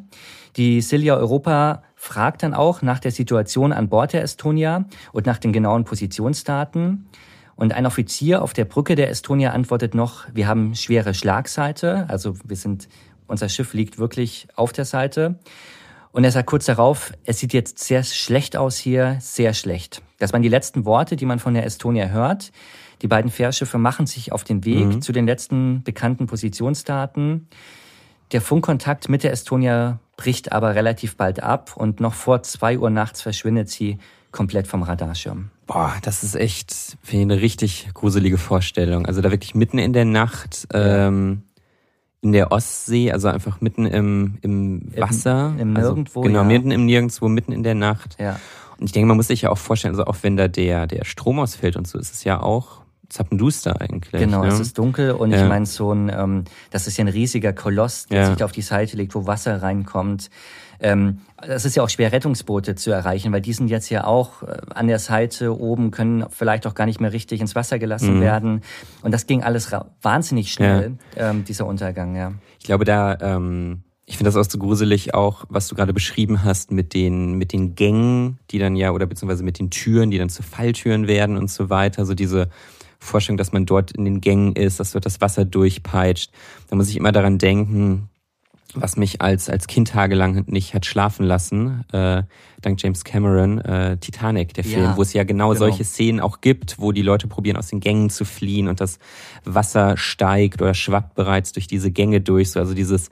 Die 0.56 0.80
Silja 0.80 1.16
Europa 1.16 1.82
fragt 1.94 2.42
dann 2.42 2.54
auch 2.54 2.82
nach 2.82 3.00
der 3.00 3.10
Situation 3.10 3.72
an 3.72 3.88
Bord 3.88 4.12
der 4.12 4.22
Estonia 4.22 4.86
und 5.12 5.26
nach 5.26 5.38
den 5.38 5.52
genauen 5.52 5.84
Positionsdaten. 5.84 7.08
Und 7.56 7.72
ein 7.72 7.86
Offizier 7.86 8.42
auf 8.42 8.52
der 8.52 8.64
Brücke 8.64 8.94
der 8.94 9.10
Estonia 9.10 9.50
antwortet 9.50 9.94
noch, 9.94 10.26
wir 10.32 10.46
haben 10.46 10.76
schwere 10.76 11.12
Schlagseite, 11.12 12.06
also 12.08 12.34
wir 12.44 12.56
sind, 12.56 12.88
unser 13.26 13.48
Schiff 13.48 13.74
liegt 13.74 13.98
wirklich 13.98 14.46
auf 14.54 14.72
der 14.72 14.84
Seite. 14.84 15.40
Und 16.12 16.24
er 16.24 16.30
sagt 16.30 16.46
kurz 16.46 16.66
darauf, 16.66 17.12
es 17.24 17.38
sieht 17.38 17.52
jetzt 17.52 17.80
sehr 17.80 18.02
schlecht 18.04 18.56
aus 18.56 18.76
hier, 18.76 19.18
sehr 19.20 19.54
schlecht. 19.54 20.02
Das 20.18 20.32
waren 20.32 20.42
die 20.42 20.48
letzten 20.48 20.84
Worte, 20.84 21.16
die 21.16 21.26
man 21.26 21.38
von 21.38 21.54
der 21.54 21.66
Estonia 21.66 22.06
hört. 22.06 22.52
Die 23.02 23.08
beiden 23.08 23.30
Fährschiffe 23.30 23.78
machen 23.78 24.06
sich 24.06 24.32
auf 24.32 24.44
den 24.44 24.64
Weg 24.64 24.86
mhm. 24.86 25.02
zu 25.02 25.12
den 25.12 25.26
letzten 25.26 25.82
bekannten 25.82 26.26
Positionsdaten. 26.26 27.48
Der 28.32 28.40
Funkkontakt 28.40 29.08
mit 29.08 29.22
der 29.22 29.32
Estonia 29.32 29.98
bricht 30.16 30.52
aber 30.52 30.74
relativ 30.74 31.16
bald 31.16 31.42
ab 31.42 31.76
und 31.76 32.00
noch 32.00 32.14
vor 32.14 32.42
zwei 32.42 32.78
Uhr 32.78 32.90
nachts 32.90 33.22
verschwindet 33.22 33.70
sie 33.70 33.98
komplett 34.32 34.66
vom 34.66 34.82
Radarschirm. 34.82 35.50
Boah, 35.66 35.94
das 36.02 36.22
ist 36.22 36.34
echt 36.34 36.98
finde 37.02 37.34
eine 37.34 37.42
richtig 37.42 37.88
gruselige 37.94 38.36
Vorstellung. 38.38 39.06
Also 39.06 39.20
da 39.20 39.30
wirklich 39.30 39.54
mitten 39.54 39.78
in 39.78 39.92
der 39.92 40.04
Nacht 40.04 40.66
ähm, 40.74 41.42
in 42.20 42.32
der 42.32 42.50
Ostsee, 42.52 43.12
also 43.12 43.28
einfach 43.28 43.60
mitten 43.60 43.86
im, 43.86 44.38
im 44.42 44.92
Wasser. 44.96 45.54
Im, 45.54 45.60
im 45.60 45.72
Nirgendwo. 45.74 46.20
Also, 46.20 46.28
genau, 46.28 46.40
ja. 46.40 46.44
mitten 46.44 46.70
im 46.70 46.84
Nirgendwo, 46.84 47.28
mitten 47.28 47.52
in 47.52 47.62
der 47.62 47.74
Nacht. 47.74 48.16
Ja. 48.18 48.40
Und 48.78 48.86
ich 48.86 48.92
denke, 48.92 49.06
man 49.06 49.16
muss 49.16 49.28
sich 49.28 49.42
ja 49.42 49.50
auch 49.50 49.58
vorstellen, 49.58 49.94
also 49.94 50.04
auch 50.04 50.16
wenn 50.22 50.36
da 50.36 50.48
der, 50.48 50.86
der 50.86 51.04
Strom 51.04 51.38
ausfällt 51.38 51.76
und 51.76 51.86
so, 51.86 51.98
ist 51.98 52.12
es 52.12 52.24
ja 52.24 52.40
auch 52.40 52.82
zappenduster 53.08 53.80
eigentlich. 53.80 54.12
Genau, 54.12 54.42
ne? 54.42 54.48
es 54.48 54.60
ist 54.60 54.76
dunkel 54.78 55.12
und 55.12 55.30
Ja. 55.30 55.42
ich 55.42 55.48
meine 55.48 55.66
so 55.66 55.92
ein, 55.92 56.10
ähm, 56.14 56.44
das 56.70 56.86
ist 56.86 56.96
ja 56.98 57.04
ein 57.04 57.08
riesiger 57.08 57.52
Koloss, 57.52 58.06
der 58.06 58.18
Ja. 58.22 58.34
sich 58.34 58.44
auf 58.44 58.52
die 58.52 58.62
Seite 58.62 58.96
legt, 58.96 59.14
wo 59.14 59.26
Wasser 59.26 59.62
reinkommt. 59.62 60.28
Ähm, 60.80 61.18
es 61.42 61.64
ist 61.64 61.74
ja 61.74 61.82
auch 61.82 61.88
schwer, 61.88 62.12
Rettungsboote 62.12 62.74
zu 62.76 62.90
erreichen, 62.92 63.32
weil 63.32 63.40
die 63.40 63.52
sind 63.52 63.68
jetzt 63.68 63.88
ja 63.90 64.04
auch 64.04 64.42
äh, 64.44 64.58
an 64.74 64.86
der 64.86 64.98
Seite 65.00 65.58
oben, 65.58 65.90
können 65.90 66.26
vielleicht 66.30 66.66
auch 66.66 66.74
gar 66.74 66.86
nicht 66.86 67.00
mehr 67.00 67.12
richtig 67.12 67.40
ins 67.40 67.54
Wasser 67.56 67.78
gelassen 67.80 68.18
Mhm. 68.18 68.20
werden. 68.20 68.62
Und 69.02 69.12
das 69.12 69.26
ging 69.26 69.42
alles 69.42 69.72
wahnsinnig 70.02 70.52
schnell, 70.52 70.98
ähm, 71.16 71.44
dieser 71.44 71.66
Untergang, 71.66 72.14
ja. 72.14 72.32
Ich 72.60 72.66
glaube, 72.66 72.84
da, 72.84 73.16
ähm, 73.20 73.82
ich 74.04 74.16
finde 74.18 74.30
das 74.30 74.36
auch 74.36 74.48
so 74.50 74.58
gruselig, 74.58 75.14
auch 75.14 75.44
was 75.48 75.66
du 75.68 75.74
gerade 75.74 75.92
beschrieben 75.92 76.44
hast 76.44 76.70
mit 76.70 76.94
den, 76.94 77.34
mit 77.34 77.52
den 77.52 77.74
Gängen, 77.74 78.38
die 78.50 78.58
dann 78.58 78.76
ja, 78.76 78.92
oder 78.92 79.06
beziehungsweise 79.06 79.42
mit 79.44 79.58
den 79.58 79.70
Türen, 79.70 80.10
die 80.10 80.18
dann 80.18 80.28
zu 80.30 80.42
Falltüren 80.42 81.08
werden 81.08 81.36
und 81.36 81.50
so 81.50 81.70
weiter. 81.70 82.06
So 82.06 82.14
diese 82.14 82.48
Vorstellung, 82.98 83.38
dass 83.38 83.52
man 83.52 83.66
dort 83.66 83.92
in 83.92 84.04
den 84.04 84.20
Gängen 84.20 84.54
ist, 84.54 84.80
dass 84.80 84.92
dort 84.92 85.06
das 85.06 85.20
Wasser 85.20 85.44
durchpeitscht. 85.44 86.32
Da 86.68 86.76
muss 86.76 86.88
ich 86.88 86.96
immer 86.96 87.12
daran 87.12 87.38
denken, 87.38 88.08
was 88.74 88.96
mich 88.96 89.22
als, 89.22 89.48
als 89.48 89.66
Kind 89.66 89.88
tagelang 89.88 90.44
nicht 90.46 90.74
hat 90.74 90.84
schlafen 90.84 91.24
lassen, 91.24 91.84
äh, 91.92 92.24
dank 92.60 92.82
James 92.82 93.04
Cameron, 93.04 93.58
äh, 93.60 93.96
Titanic, 93.96 94.52
der 94.54 94.64
Film, 94.64 94.82
Ja, 94.82 94.96
wo 94.96 95.02
es 95.02 95.12
ja 95.12 95.24
genau, 95.24 95.48
genau. 95.48 95.58
solche 95.58 95.84
Szenen 95.84 96.20
auch 96.20 96.40
gibt, 96.40 96.78
wo 96.78 96.92
die 96.92 97.02
Leute 97.02 97.28
probieren, 97.28 97.56
aus 97.56 97.68
den 97.68 97.80
Gängen 97.80 98.10
zu 98.10 98.24
fliehen 98.24 98.68
und 98.68 98.80
das 98.80 98.98
Wasser 99.44 99.96
steigt 99.96 100.60
oder 100.60 100.74
schwappt 100.74 101.14
bereits 101.14 101.52
durch 101.52 101.66
diese 101.66 101.90
Gänge 101.90 102.20
durch. 102.20 102.50
So, 102.50 102.60
also 102.60 102.74
dieses 102.74 103.10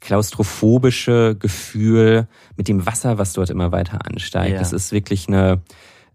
klaustrophobische 0.00 1.34
Gefühl 1.38 2.28
mit 2.56 2.68
dem 2.68 2.86
Wasser, 2.86 3.18
was 3.18 3.32
dort 3.32 3.50
immer 3.50 3.72
weiter 3.72 4.06
ansteigt. 4.06 4.52
Ja. 4.52 4.58
Das 4.58 4.72
ist 4.72 4.92
wirklich 4.92 5.28
eine, 5.28 5.62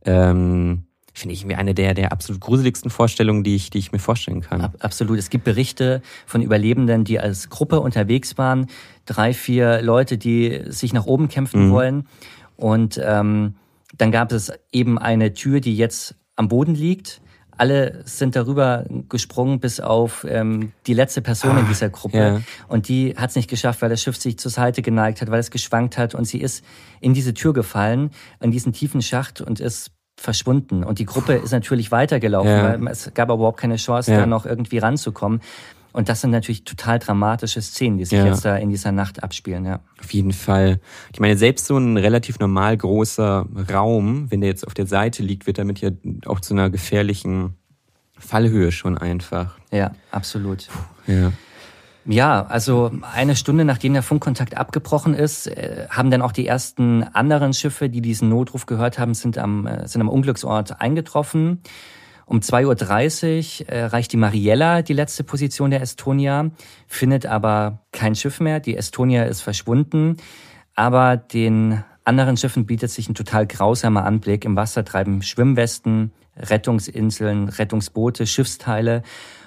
ähm, 0.06 0.84
finde 1.20 1.34
ich, 1.34 1.46
eine 1.56 1.74
der, 1.74 1.94
der 1.94 2.12
absolut 2.12 2.42
gruseligsten 2.42 2.90
Vorstellungen, 2.90 3.44
die 3.44 3.56
ich, 3.56 3.70
die 3.70 3.78
ich 3.80 3.92
mir 3.92 4.00
vorstellen 4.00 4.42
kann. 4.42 4.62
Ab, 4.62 4.76
absolut. 4.80 5.20
Es 5.20 5.30
gibt 5.30 5.44
Berichte 5.44 6.02
von 6.26 6.42
Überlebenden, 6.42 7.04
die 7.04 7.20
als 7.20 7.50
Gruppe 7.50 7.80
unterwegs 7.82 8.38
waren. 8.38 8.68
Drei, 9.06 9.34
vier 9.34 9.82
Leute, 9.82 10.18
die 10.18 10.62
sich 10.68 10.94
nach 10.94 11.06
oben 11.06 11.28
kämpfen 11.28 11.68
Mhm. 11.68 11.72
wollen. 11.72 12.08
Und 12.56 13.00
ähm, 13.04 13.56
dann 13.98 14.12
gab 14.12 14.32
es 14.32 14.52
eben 14.72 14.98
eine 14.98 15.34
Tür, 15.34 15.60
die 15.62 15.76
jetzt 15.76 16.16
am 16.36 16.48
Boden 16.48 16.76
liegt. 16.76 17.22
Alle 17.58 18.02
sind 18.06 18.38
darüber 18.38 18.86
gesprungen, 19.10 19.60
bis 19.60 19.82
auf 19.82 20.26
ähm, 20.30 20.72
die 20.88 20.94
letzte 20.94 21.22
Person 21.22 21.58
in 21.58 21.68
dieser 21.68 21.90
Gruppe. 21.90 22.18
ja. 22.18 22.42
Und 22.70 22.88
die 22.88 23.16
hat 23.18 23.32
es 23.32 23.36
nicht 23.36 23.50
geschafft, 23.50 23.82
weil 23.82 23.90
das 23.90 24.02
Schiff 24.02 24.16
sich 24.16 24.40
zur 24.40 24.50
Seite 24.52 24.82
geneigt 24.82 25.22
hat, 25.22 25.30
weil 25.30 25.42
es 25.42 25.52
geschwankt 25.52 25.98
hat. 25.98 26.16
Und 26.16 26.24
sie 26.26 26.40
ist 26.40 26.64
in 27.02 27.14
diese 27.14 27.34
Tür 27.34 27.52
gefallen, 27.52 28.12
in 28.40 28.52
diesen 28.52 28.72
tiefen 28.72 29.02
Schacht 29.02 29.42
und 29.42 29.60
ist 29.60 29.92
verschwunden. 30.20 30.84
Und 30.84 31.00
die 31.00 31.06
Gruppe 31.06 31.34
ist 31.34 31.52
natürlich 31.52 31.92
weitergelaufen, 31.92 32.52
Ja. 32.52 32.80
weil 32.82 32.88
es 32.92 33.12
gab 33.14 33.30
aber 33.30 33.36
überhaupt 33.36 33.60
keine 33.60 33.78
Chance, 33.78 34.12
Ja. 34.12 34.20
da 34.20 34.26
noch 34.26 34.46
irgendwie 34.46 34.78
ranzukommen. 34.78 35.42
Und 35.92 36.08
das 36.08 36.22
sind 36.22 36.30
natürlich 36.30 36.66
total 36.66 37.00
dramatische 37.00 37.62
Szenen, 37.62 37.98
die 37.98 38.06
sich 38.06 38.20
Ja. 38.20 38.26
jetzt 38.28 38.46
da 38.46 38.56
in 38.58 38.70
dieser 38.70 38.92
Nacht 38.92 39.24
abspielen, 39.24 39.66
ja. 39.66 39.80
Auf 40.00 40.12
jeden 40.14 40.34
Fall. 40.34 40.80
Ich 41.14 41.20
meine, 41.20 41.36
selbst 41.36 41.66
so 41.66 41.78
ein 41.78 41.98
relativ 41.98 42.38
normal 42.40 42.78
großer 42.78 43.48
Raum, 43.74 44.30
wenn 44.30 44.42
der 44.42 44.50
jetzt 44.52 44.68
auf 44.68 44.76
der 44.76 44.86
Seite 44.86 45.24
liegt, 45.24 45.48
wird 45.48 45.58
damit 45.58 45.82
ja 45.82 45.90
auch 46.28 46.42
zu 46.42 46.54
einer 46.54 46.70
gefährlichen 46.70 47.56
Fallhöhe 48.20 48.72
schon 48.72 48.98
einfach. 48.98 49.58
Ja, 49.72 49.92
absolut. 50.12 50.68
Ja. 51.08 51.32
Ja, 52.06 52.46
also 52.46 52.92
eine 53.14 53.36
Stunde 53.36 53.66
nachdem 53.66 53.94
der 53.94 54.04
Funkkontakt 54.04 54.58
abgebrochen 54.58 55.14
ist, 55.14 55.48
äh, 55.48 55.88
haben 55.90 56.10
dann 56.10 56.22
auch 56.22 56.32
die 56.32 56.48
ersten 56.48 57.04
anderen 57.04 57.54
Schiffe, 57.54 57.90
die 57.90 58.02
diesen 58.02 58.30
Notruf 58.30 58.66
gehört 58.66 58.98
haben, 58.98 59.14
sind 59.14 59.38
am, 59.38 59.68
äh, 59.68 59.88
sind 59.88 60.02
am 60.02 60.10
Unglücksort 60.10 60.82
eingetroffen. 60.82 61.62
Um 62.26 62.40
2.30 62.40 63.62
Uhr 63.62 63.70
äh, 63.70 63.80
erreicht 63.80 64.14
die 64.14 64.18
Mariella 64.18 64.82
die 64.82 64.94
letzte 64.94 65.24
Position 65.24 65.72
der 65.72 65.82
Estonia, 65.82 66.52
findet 66.88 67.26
aber 67.26 67.80
kein 67.92 68.16
Schiff 68.16 68.40
mehr. 68.40 68.60
Die 68.60 68.78
Estonia 68.78 69.24
ist 69.24 69.42
verschwunden, 69.42 70.18
aber 70.76 71.18
den 71.18 71.84
anderen 72.06 72.38
Schiffen 72.38 72.66
bietet 72.66 72.92
sich 72.92 73.10
ein 73.10 73.16
total 73.16 73.46
grausamer 73.46 74.06
Anblick. 74.06 74.46
Im 74.46 74.56
Wasser 74.56 74.86
treiben 74.86 75.22
Schwimmwesten, 75.22 76.12
Rettungsinseln, 76.38 77.50
Rettungsboote, 77.50 78.26
Schiffsteile 78.26 79.04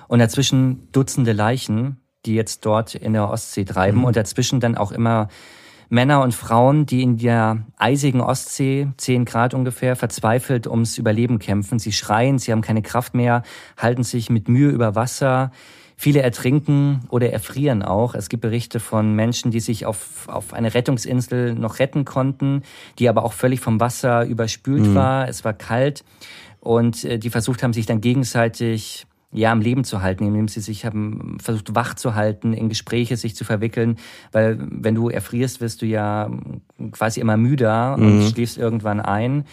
und 0.08 0.18
dazwischen 0.18 0.90
Dutzende 0.92 1.32
Leichen, 1.32 2.01
die 2.26 2.34
jetzt 2.34 2.64
dort 2.64 2.94
in 2.94 3.12
der 3.12 3.28
Ostsee 3.28 3.64
treiben 3.64 4.04
und 4.04 4.16
dazwischen 4.16 4.60
dann 4.60 4.76
auch 4.76 4.92
immer 4.92 5.28
Männer 5.92 6.22
und 6.22 6.34
Frauen, 6.34 6.86
die 6.86 7.02
in 7.02 7.18
der 7.18 7.66
eisigen 7.76 8.22
Ostsee, 8.22 8.88
10 8.96 9.26
Grad 9.26 9.52
ungefähr, 9.52 9.94
verzweifelt 9.94 10.66
ums 10.66 10.96
Überleben 10.96 11.38
kämpfen. 11.38 11.78
Sie 11.78 11.92
schreien, 11.92 12.38
sie 12.38 12.50
haben 12.50 12.62
keine 12.62 12.80
Kraft 12.80 13.14
mehr, 13.14 13.42
halten 13.76 14.02
sich 14.02 14.30
mit 14.30 14.48
Mühe 14.48 14.70
über 14.70 14.94
Wasser. 14.94 15.52
Viele 15.94 16.22
ertrinken 16.22 17.02
oder 17.10 17.30
erfrieren 17.30 17.82
auch. 17.82 18.14
Es 18.14 18.30
gibt 18.30 18.40
Berichte 18.40 18.80
von 18.80 19.14
Menschen, 19.14 19.50
die 19.50 19.60
sich 19.60 19.84
auf, 19.84 20.28
auf 20.28 20.54
eine 20.54 20.72
Rettungsinsel 20.72 21.54
noch 21.54 21.78
retten 21.78 22.06
konnten, 22.06 22.62
die 22.98 23.10
aber 23.10 23.22
auch 23.22 23.34
völlig 23.34 23.60
vom 23.60 23.78
Wasser 23.78 24.24
überspült 24.24 24.86
mhm. 24.86 24.94
war. 24.94 25.28
Es 25.28 25.44
war 25.44 25.52
kalt 25.52 26.04
und 26.60 27.04
äh, 27.04 27.18
die 27.18 27.28
versucht 27.28 27.62
haben, 27.62 27.74
sich 27.74 27.84
dann 27.84 28.00
gegenseitig 28.00 29.06
ja, 29.32 29.50
am 29.50 29.60
Leben 29.60 29.84
zu 29.84 30.02
halten, 30.02 30.26
indem 30.26 30.48
sie 30.48 30.60
sich 30.60 30.84
haben 30.84 31.38
versucht 31.40 31.74
wach 31.74 31.94
zu 31.94 32.14
halten, 32.14 32.52
in 32.52 32.68
Gespräche 32.68 33.16
sich 33.16 33.34
zu 33.34 33.44
verwickeln, 33.44 33.96
weil 34.30 34.58
wenn 34.60 34.94
du 34.94 35.08
erfrierst, 35.08 35.60
wirst 35.60 35.82
du 35.82 35.86
ja 35.86 36.30
quasi 36.92 37.20
immer 37.20 37.36
müder 37.36 37.96
mhm. 37.96 38.04
und 38.04 38.30
schläfst 38.30 38.58
irgendwann 38.58 39.00
ein. 39.00 39.44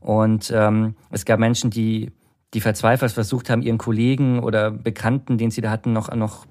Und 0.00 0.52
ähm, 0.54 0.96
es 1.10 1.24
gab 1.24 1.40
Menschen, 1.40 1.70
die 1.70 2.10
die 2.54 2.60
verzweifelt 2.60 3.12
versucht 3.12 3.48
haben, 3.48 3.62
ihren 3.62 3.78
Kollegen 3.78 4.38
oder 4.40 4.70
Bekannten, 4.70 5.38
den 5.38 5.50
sie 5.50 5.62
da 5.62 5.70
hatten, 5.70 5.94
noch 5.94 6.14
noch 6.14 6.44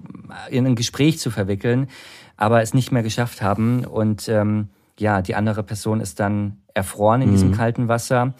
in 0.50 0.66
ein 0.66 0.76
Gespräch 0.76 1.20
zu 1.20 1.30
verwickeln, 1.30 1.88
aber 2.38 2.64
es 2.64 2.74
nicht 2.74 2.92
mehr 2.92 3.04
geschafft 3.04 3.44
haben 3.44 3.86
und 3.86 4.28
ähm, 4.28 4.70
ja, 5.00 5.22
die 5.22 5.36
andere 5.36 5.64
Person 5.64 6.00
ist 6.00 6.20
dann 6.20 6.58
erfroren 6.74 7.22
in 7.22 7.30
mhm. 7.30 7.34
diesem 7.34 7.52
kalten 7.52 7.88
Wasser. 7.88 8.34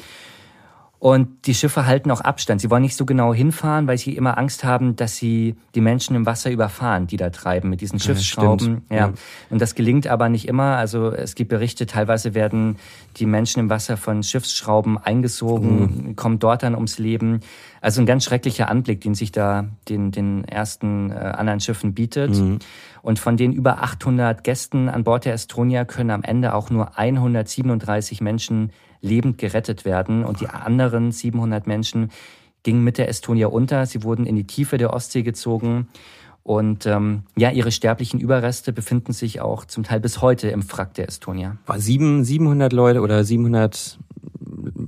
Und 1.02 1.48
die 1.48 1.56
Schiffe 1.56 1.88
halten 1.88 2.12
auch 2.12 2.22
Abstand. 2.22 2.62
Sie 2.62 2.70
wollen 2.70 2.84
nicht 2.84 2.96
so 2.96 3.08
genau 3.08 3.34
hinfahren, 3.34 3.88
weil 3.88 3.98
sie 3.98 4.16
immer 4.16 4.38
Angst 4.38 4.64
haben, 4.64 4.96
dass 4.96 5.16
sie 5.16 5.56
die 5.74 5.82
Menschen 5.82 6.16
im 6.16 6.28
Wasser 6.28 6.52
überfahren, 6.52 7.08
die 7.08 7.18
da 7.18 7.32
treiben 7.32 7.72
mit 7.72 7.82
diesen 7.82 8.00
Schiffsschrauben. 8.00 8.84
Ja, 8.92 8.96
ja. 8.96 9.14
Und 9.50 9.60
das 9.60 9.74
gelingt 9.74 10.06
aber 10.06 10.30
nicht 10.30 10.48
immer. 10.48 10.78
Also 10.78 11.10
es 11.12 11.34
gibt 11.34 11.50
Berichte, 11.50 11.88
teilweise 11.88 12.36
werden 12.36 12.76
die 13.18 13.26
Menschen 13.26 13.62
im 13.62 13.72
Wasser 13.72 13.98
von 13.98 14.22
Schiffsschrauben 14.22 15.00
eingesogen, 15.00 15.80
mhm. 16.10 16.16
kommen 16.16 16.38
dort 16.38 16.62
dann 16.62 16.76
ums 16.76 17.00
Leben. 17.00 17.40
Also 17.82 18.00
ein 18.00 18.06
ganz 18.06 18.24
schrecklicher 18.24 18.70
Anblick, 18.70 19.02
den 19.02 19.16
sich 19.16 19.32
da 19.32 19.66
den, 19.90 20.12
den 20.12 20.44
ersten 20.44 21.10
äh, 21.10 21.16
anderen 21.16 21.62
Schiffen 21.62 21.96
bietet. 21.96 22.30
Mhm. 22.30 22.60
Und 23.02 23.20
von 23.20 23.38
den 23.38 23.52
über 23.52 23.82
800 23.82 24.44
Gästen 24.44 24.90
an 24.90 25.04
Bord 25.04 25.26
der 25.26 25.34
Estonia 25.34 25.86
können 25.86 26.12
am 26.12 26.24
Ende 26.24 26.54
auch 26.54 26.70
nur 26.70 26.98
137 26.98 28.22
Menschen 28.22 28.72
lebend 29.02 29.38
gerettet 29.38 29.86
werden. 29.86 30.24
Und 30.24 30.42
die 30.42 30.48
anderen 30.48 31.12
700 31.12 31.66
Menschen 31.68 32.12
gingen 32.64 32.84
mit 32.84 32.98
der 32.98 33.10
Estonia 33.10 33.48
unter. 33.48 33.86
Sie 33.86 34.04
wurden 34.04 34.26
in 34.26 34.36
die 34.36 34.46
Tiefe 34.46 34.78
der 34.78 34.94
Ostsee 34.94 35.24
gezogen. 35.24 35.88
Und 36.44 36.86
ähm, 36.88 37.24
ja, 37.36 37.52
ihre 37.52 37.72
sterblichen 37.72 38.20
Überreste 38.20 38.74
befinden 38.74 39.14
sich 39.14 39.42
auch 39.42 39.66
zum 39.66 39.84
Teil 39.84 40.00
bis 40.00 40.22
heute 40.22 40.50
im 40.50 40.64
Wrack 40.72 40.96
der 40.96 41.08
Estonia. 41.08 41.58
War 41.66 41.80
sieben, 41.80 42.24
700 42.24 42.74
Leute 42.74 43.02
oder 43.02 43.24
700 43.24 44.00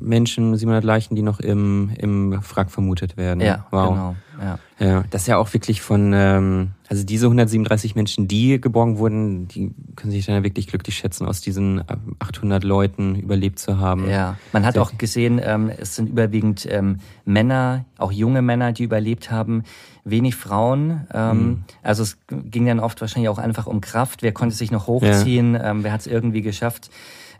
Menschen, 0.03 0.55
700 0.55 0.83
Leichen, 0.83 1.15
die 1.15 1.21
noch 1.21 1.39
im, 1.39 1.91
im 1.97 2.33
Wrack 2.33 2.69
vermutet 2.71 3.17
werden. 3.17 3.41
Ja, 3.41 3.65
wow. 3.71 3.89
genau. 3.89 4.15
Ja. 4.41 4.59
ja, 4.79 5.03
das 5.09 5.21
ist 5.23 5.27
ja 5.27 5.37
auch 5.37 5.53
wirklich 5.53 5.81
von, 5.81 6.11
ähm, 6.13 6.71
also 6.89 7.03
diese 7.03 7.27
137 7.27 7.95
Menschen, 7.95 8.27
die 8.27 8.59
geborgen 8.59 8.97
wurden, 8.97 9.47
die 9.47 9.71
können 9.95 10.11
sich 10.11 10.25
dann 10.25 10.35
ja 10.35 10.43
wirklich 10.43 10.67
glücklich 10.67 10.95
schätzen, 10.95 11.27
aus 11.27 11.41
diesen 11.41 11.83
800 12.19 12.63
Leuten 12.63 13.15
überlebt 13.15 13.59
zu 13.59 13.77
haben. 13.77 14.09
Ja, 14.09 14.37
man 14.51 14.65
hat 14.65 14.73
Sehr 14.73 14.81
auch 14.81 14.97
gesehen, 14.97 15.39
ähm, 15.43 15.69
es 15.69 15.95
sind 15.95 16.09
überwiegend 16.09 16.67
ähm, 16.69 16.97
Männer, 17.25 17.85
auch 17.97 18.11
junge 18.11 18.41
Männer, 18.41 18.73
die 18.73 18.83
überlebt 18.83 19.31
haben, 19.31 19.63
wenig 20.03 20.35
Frauen. 20.35 21.07
Ähm, 21.13 21.37
mhm. 21.37 21.63
Also 21.81 22.03
es 22.03 22.17
ging 22.27 22.65
dann 22.65 22.79
oft 22.79 22.99
wahrscheinlich 23.01 23.29
auch 23.29 23.37
einfach 23.37 23.67
um 23.67 23.81
Kraft. 23.81 24.23
Wer 24.23 24.31
konnte 24.31 24.55
sich 24.55 24.71
noch 24.71 24.87
hochziehen? 24.87 25.53
Ja. 25.53 25.71
Ähm, 25.71 25.83
wer 25.83 25.93
hat 25.93 26.01
es 26.01 26.07
irgendwie 26.07 26.41
geschafft? 26.41 26.89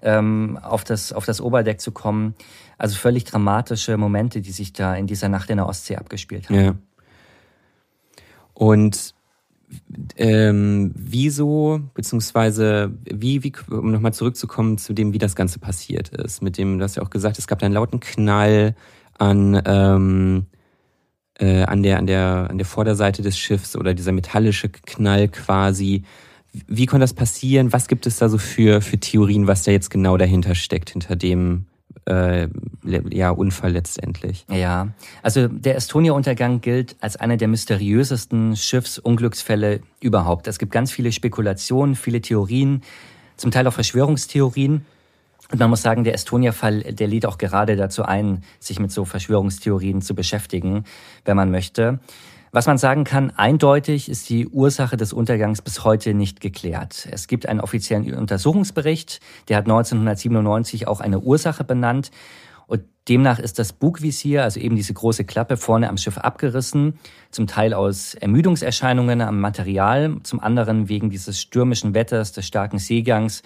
Ähm, 0.04 0.60
auf, 0.62 0.84
das, 0.84 1.14
auf 1.14 1.26
das 1.26 1.42
Oberdeck 1.42 1.82
zu 1.82 1.92
kommen. 1.92 2.36
Also 2.78 2.96
völlig 2.96 3.24
dramatische 3.24 3.98
Momente, 3.98 4.42
die 4.42 4.52
sich 4.52 4.74
da 4.74 4.96
in 4.96 5.08
dieser 5.08 5.30
Nacht 5.30 5.50
in 5.50 5.58
der 5.58 5.68
Ostsee 5.68 5.96
abgespielt 5.96 6.50
haben. 6.50 6.60
Ja. 6.60 6.76
Und 8.54 9.16
ähm, 10.18 10.92
wieso, 10.96 11.82
beziehungsweise 11.94 12.92
wie, 13.06 13.44
wie, 13.44 13.54
um 13.70 13.92
nochmal 13.92 14.14
zurückzukommen 14.14 14.78
zu 14.78 14.94
dem, 14.94 15.14
wie 15.14 15.18
das 15.18 15.36
Ganze 15.36 15.58
passiert 15.60 16.10
ist. 16.10 16.44
Mit 16.44 16.58
dem, 16.58 16.78
du 16.78 16.84
hast 16.84 16.96
ja 16.96 17.04
auch 17.04 17.10
gesagt, 17.10 17.40
es 17.40 17.48
gab 17.48 17.64
einen 17.64 17.74
lauten 17.74 18.00
Knall 18.00 18.76
an, 19.18 19.62
ähm, 19.66 20.46
äh, 21.40 21.64
an, 21.64 21.82
der, 21.82 21.98
an, 21.98 22.08
der, 22.08 22.48
an 22.50 22.58
der 22.58 22.68
Vorderseite 22.68 23.22
des 23.22 23.38
Schiffs 23.38 23.76
oder 23.76 23.94
dieser 23.94 24.12
metallische 24.12 24.70
Knall 24.70 25.30
quasi. 25.30 26.04
Wie 26.68 26.86
konnte 26.86 27.04
das 27.04 27.14
passieren? 27.14 27.74
Was 27.74 27.88
gibt 27.88 28.06
es 28.06 28.18
da 28.18 28.30
so 28.30 28.38
für, 28.38 28.82
für 28.82 29.00
Theorien, 29.00 29.48
was 29.48 29.64
da 29.64 29.72
jetzt 29.72 29.90
genau 29.90 30.18
dahinter 30.18 30.54
steckt, 30.54 30.92
hinter 30.92 31.16
dem 31.16 31.66
äh, 32.06 32.48
ja, 32.84 33.32
Unfall 33.32 33.72
letztendlich? 33.72 34.46
Ja, 34.50 34.90
also 35.24 35.48
der 35.48 35.76
Estonia-Untergang 35.76 36.62
gilt 36.62 36.96
als 37.02 37.16
einer 37.16 37.38
der 37.38 37.48
mysteriösesten 37.48 38.56
Schiffsunglücksfälle 38.56 39.82
überhaupt. 40.00 40.48
Es 40.48 40.60
gibt 40.60 40.72
ganz 40.72 40.92
viele 40.92 41.12
Spekulationen, 41.12 41.96
viele 41.96 42.22
Theorien, 42.22 42.82
zum 43.36 43.50
Teil 43.50 43.66
auch 43.68 43.74
Verschwörungstheorien. 43.74 44.86
Und 45.52 45.60
man 45.60 45.70
muss 45.70 45.82
sagen, 45.82 46.04
der 46.04 46.14
Estonia-Fall, 46.14 46.82
der 46.82 47.08
lädt 47.08 47.26
auch 47.26 47.38
gerade 47.38 47.76
dazu 47.76 48.04
ein, 48.04 48.44
sich 48.60 48.80
mit 48.80 48.92
so 48.92 49.06
Verschwörungstheorien 49.06 50.02
zu 50.02 50.16
beschäftigen, 50.16 50.86
wenn 51.26 51.36
man 51.36 51.52
möchte. 51.52 52.00
Was 52.56 52.68
man 52.68 52.78
sagen 52.78 53.04
kann, 53.04 53.32
eindeutig 53.32 54.08
ist 54.10 54.30
die 54.30 54.48
Ursache 54.48 54.96
des 54.96 55.12
Untergangs 55.12 55.64
bis 55.64 55.84
heute 55.84 56.14
nicht 56.14 56.40
geklärt. 56.40 57.08
Es 57.10 57.26
gibt 57.26 57.50
einen 57.50 57.60
offiziellen 57.60 58.14
Untersuchungsbericht, 58.14 59.22
der 59.50 59.58
hat 59.58 59.66
1997 59.66 60.88
auch 60.88 61.02
eine 61.02 61.20
Ursache 61.20 61.64
benannt. 61.64 62.12
Und 62.68 62.84
demnach 63.10 63.40
ist 63.40 63.58
das 63.58 63.74
Bugvisier, 63.74 64.44
also 64.44 64.60
eben 64.60 64.76
diese 64.76 64.94
große 64.94 65.26
Klappe 65.26 65.58
vorne 65.58 65.90
am 65.90 65.98
Schiff 65.98 66.20
abgerissen, 66.20 67.00
zum 67.32 67.48
Teil 67.48 67.74
aus 67.74 68.14
Ermüdungserscheinungen 68.14 69.22
am 69.22 69.40
Material, 69.40 70.18
zum 70.22 70.40
anderen 70.40 70.90
wegen 70.90 71.10
dieses 71.10 71.42
stürmischen 71.42 71.96
Wetters, 71.96 72.34
des 72.34 72.46
starken 72.46 72.78
Seegangs 72.78 73.42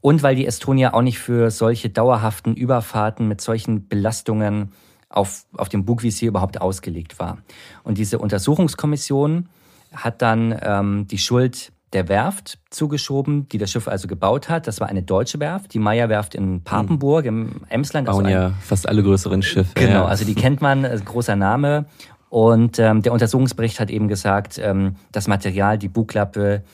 und 0.00 0.22
weil 0.22 0.36
die 0.36 0.46
Estonia 0.46 0.94
auch 0.94 1.02
nicht 1.02 1.18
für 1.18 1.50
solche 1.50 1.90
dauerhaften 1.90 2.54
Überfahrten 2.54 3.26
mit 3.26 3.40
solchen 3.40 3.88
Belastungen 3.88 4.70
auf, 5.08 5.46
auf 5.56 5.68
dem 5.68 5.84
Bugvisier 5.84 6.28
überhaupt 6.28 6.60
ausgelegt 6.60 7.18
war. 7.18 7.38
Und 7.84 7.98
diese 7.98 8.18
Untersuchungskommission 8.18 9.48
hat 9.92 10.22
dann 10.22 10.58
ähm, 10.62 11.06
die 11.08 11.18
Schuld 11.18 11.72
der 11.92 12.08
Werft 12.08 12.58
zugeschoben, 12.70 13.48
die 13.48 13.58
das 13.58 13.70
Schiff 13.70 13.88
also 13.88 14.08
gebaut 14.08 14.48
hat. 14.48 14.66
Das 14.66 14.80
war 14.80 14.88
eine 14.88 15.02
deutsche 15.02 15.38
Werft, 15.40 15.72
die 15.72 15.78
Meyer-Werft 15.78 16.34
in 16.34 16.62
Papenburg 16.62 17.24
im 17.24 17.62
Emsland. 17.68 18.06
Bauen 18.06 18.26
also 18.26 18.36
ja 18.36 18.52
fast 18.60 18.88
alle 18.88 19.02
größeren 19.02 19.42
Schiffe. 19.42 19.72
Genau, 19.74 19.92
ja. 19.92 20.04
also 20.04 20.24
die 20.24 20.34
kennt 20.34 20.60
man, 20.60 20.84
äh, 20.84 21.00
großer 21.02 21.36
Name. 21.36 21.86
Und 22.28 22.78
ähm, 22.78 23.02
der 23.02 23.12
Untersuchungsbericht 23.12 23.78
hat 23.78 23.90
eben 23.90 24.08
gesagt, 24.08 24.58
ähm, 24.58 24.96
das 25.12 25.28
Material, 25.28 25.78
die 25.78 25.88
Bugklappe, 25.88 26.64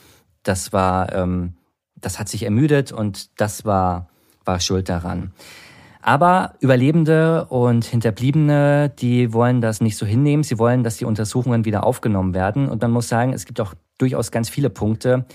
das 0.41 0.73
war, 0.73 1.13
ähm, 1.13 1.53
das 1.95 2.19
hat 2.19 2.27
sich 2.27 2.43
ermüdet 2.43 2.91
und 2.91 3.39
das 3.39 3.63
war, 3.63 4.09
war 4.45 4.59
schuld 4.59 4.89
daran. 4.89 5.31
Aber 6.03 6.55
Überlebende 6.59 7.45
und 7.45 7.85
Hinterbliebene, 7.85 8.91
die 8.99 9.31
wollen 9.31 9.61
das 9.61 9.79
nicht 9.79 9.95
so 9.95 10.05
hinnehmen. 10.05 10.43
Sie 10.43 10.59
wollen, 10.59 10.83
dass 10.83 10.97
die 10.97 11.05
Untersuchungen 11.05 11.63
wieder 11.63 11.85
aufgenommen 11.85 12.33
werden. 12.33 12.67
Und 12.67 12.81
man 12.81 12.91
muss 12.91 13.07
sagen, 13.07 13.31
es 13.31 13.45
gibt 13.45 13.61
auch 13.61 13.73
durchaus 13.97 14.29
ganz 14.29 14.49
viele 14.49 14.69
Punkte, 14.69 15.25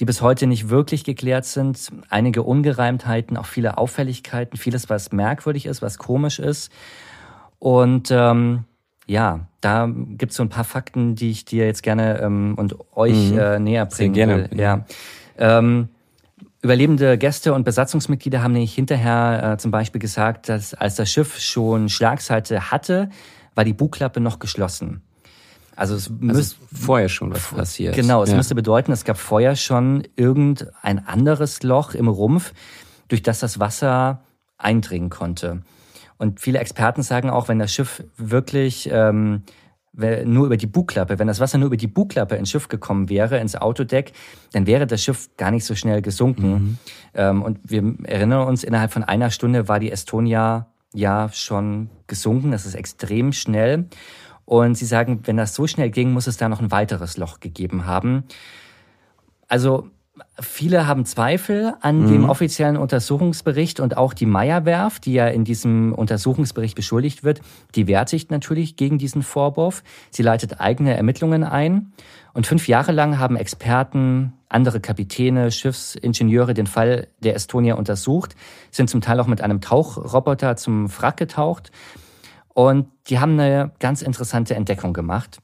die 0.00 0.04
bis 0.04 0.20
heute 0.20 0.48
nicht 0.48 0.70
wirklich 0.70 1.04
geklärt 1.04 1.44
sind. 1.44 1.92
Einige 2.10 2.42
Ungereimtheiten, 2.42 3.36
auch 3.36 3.46
viele 3.46 3.78
Auffälligkeiten, 3.78 4.58
vieles, 4.58 4.90
was 4.90 5.12
merkwürdig 5.12 5.66
ist, 5.66 5.82
was 5.82 5.98
komisch 5.98 6.40
ist. 6.40 6.72
Und 7.60 8.10
ähm, 8.10 8.64
ja, 9.06 9.46
da 9.60 9.88
gibt's 9.88 10.34
so 10.34 10.42
ein 10.42 10.48
paar 10.48 10.64
Fakten, 10.64 11.14
die 11.14 11.30
ich 11.30 11.44
dir 11.44 11.64
jetzt 11.64 11.84
gerne 11.84 12.20
ähm, 12.20 12.54
und 12.56 12.76
euch 12.96 13.30
mhm. 13.30 13.38
äh, 13.38 13.58
näher 13.60 13.86
bringen 13.86 14.14
Sehr 14.14 14.26
gerne. 14.26 14.50
will. 14.50 14.60
Ja. 14.60 14.84
Ähm, 15.38 15.90
Überlebende 16.60 17.18
Gäste 17.18 17.54
und 17.54 17.64
Besatzungsmitglieder 17.64 18.42
haben 18.42 18.52
nämlich 18.52 18.74
hinterher 18.74 19.52
äh, 19.52 19.58
zum 19.58 19.70
Beispiel 19.70 20.00
gesagt, 20.00 20.48
dass 20.48 20.74
als 20.74 20.96
das 20.96 21.10
Schiff 21.10 21.38
schon 21.38 21.88
Schlagseite 21.88 22.70
hatte, 22.72 23.10
war 23.54 23.64
die 23.64 23.72
Bugklappe 23.72 24.20
noch 24.20 24.40
geschlossen. 24.40 25.02
Also 25.76 25.94
es 25.94 26.08
also 26.08 26.18
müsste 26.20 26.56
vorher 26.74 27.08
schon 27.08 27.32
was 27.32 27.46
passiert. 27.46 27.94
Genau, 27.94 28.24
es 28.24 28.30
ja. 28.30 28.36
müsste 28.36 28.56
bedeuten, 28.56 28.90
es 28.90 29.04
gab 29.04 29.16
vorher 29.16 29.54
schon 29.54 30.02
irgendein 30.16 31.06
anderes 31.06 31.62
Loch 31.62 31.94
im 31.94 32.08
Rumpf, 32.08 32.52
durch 33.06 33.22
das 33.22 33.38
das 33.38 33.60
Wasser 33.60 34.22
eindringen 34.56 35.08
konnte. 35.08 35.62
Und 36.16 36.40
viele 36.40 36.58
Experten 36.58 37.02
sagen 37.02 37.30
auch, 37.30 37.46
wenn 37.46 37.60
das 37.60 37.72
Schiff 37.72 38.02
wirklich 38.16 38.88
ähm, 38.92 39.44
nur 39.92 40.46
über 40.46 40.56
die 40.56 40.66
Bugklappe, 40.66 41.18
wenn 41.18 41.26
das 41.26 41.40
Wasser 41.40 41.58
nur 41.58 41.66
über 41.66 41.76
die 41.76 41.86
Bugklappe 41.86 42.36
ins 42.36 42.50
Schiff 42.50 42.68
gekommen 42.68 43.08
wäre, 43.08 43.38
ins 43.38 43.56
Autodeck, 43.56 44.12
dann 44.52 44.66
wäre 44.66 44.86
das 44.86 45.02
Schiff 45.02 45.28
gar 45.36 45.50
nicht 45.50 45.64
so 45.64 45.74
schnell 45.74 46.02
gesunken. 46.02 46.50
Mhm. 46.50 46.78
Ähm, 47.14 47.42
und 47.42 47.58
wir 47.64 47.94
erinnern 48.04 48.46
uns, 48.46 48.64
innerhalb 48.64 48.92
von 48.92 49.02
einer 49.02 49.30
Stunde 49.30 49.68
war 49.68 49.80
die 49.80 49.90
Estonia 49.90 50.68
ja 50.94 51.28
schon 51.32 51.90
gesunken. 52.06 52.52
Das 52.52 52.66
ist 52.66 52.74
extrem 52.74 53.32
schnell. 53.32 53.86
Und 54.44 54.76
sie 54.76 54.86
sagen, 54.86 55.20
wenn 55.24 55.36
das 55.36 55.54
so 55.54 55.66
schnell 55.66 55.90
ging, 55.90 56.12
muss 56.12 56.26
es 56.26 56.36
da 56.36 56.48
noch 56.48 56.60
ein 56.60 56.70
weiteres 56.70 57.16
Loch 57.16 57.40
gegeben 57.40 57.84
haben. 57.86 58.24
Also 59.46 59.90
Viele 60.40 60.86
haben 60.86 61.04
Zweifel 61.04 61.74
an 61.80 62.02
mhm. 62.02 62.08
dem 62.08 62.30
offiziellen 62.30 62.76
Untersuchungsbericht 62.76 63.80
und 63.80 63.96
auch 63.96 64.14
die 64.14 64.26
Meyerwerf, 64.26 65.00
die 65.00 65.12
ja 65.12 65.26
in 65.26 65.44
diesem 65.44 65.92
Untersuchungsbericht 65.92 66.74
beschuldigt 66.74 67.24
wird, 67.24 67.40
die 67.74 67.86
wehrt 67.86 68.08
sich 68.08 68.30
natürlich 68.30 68.76
gegen 68.76 68.98
diesen 68.98 69.22
Vorwurf. 69.22 69.82
Sie 70.10 70.22
leitet 70.22 70.60
eigene 70.60 70.96
Ermittlungen 70.96 71.44
ein. 71.44 71.92
Und 72.34 72.46
fünf 72.46 72.68
Jahre 72.68 72.92
lang 72.92 73.18
haben 73.18 73.36
Experten, 73.36 74.32
andere 74.48 74.80
Kapitäne, 74.80 75.50
Schiffsingenieure 75.50 76.54
den 76.54 76.66
Fall 76.66 77.08
der 77.20 77.34
Estonia 77.34 77.74
untersucht, 77.74 78.36
sind 78.70 78.88
zum 78.88 79.00
Teil 79.00 79.18
auch 79.20 79.26
mit 79.26 79.40
einem 79.40 79.60
Tauchroboter 79.60 80.56
zum 80.56 80.88
Wrack 80.98 81.16
getaucht. 81.16 81.70
Und 82.54 82.88
die 83.08 83.18
haben 83.18 83.38
eine 83.38 83.72
ganz 83.78 84.02
interessante 84.02 84.54
Entdeckung 84.54 84.92
gemacht. 84.92 85.40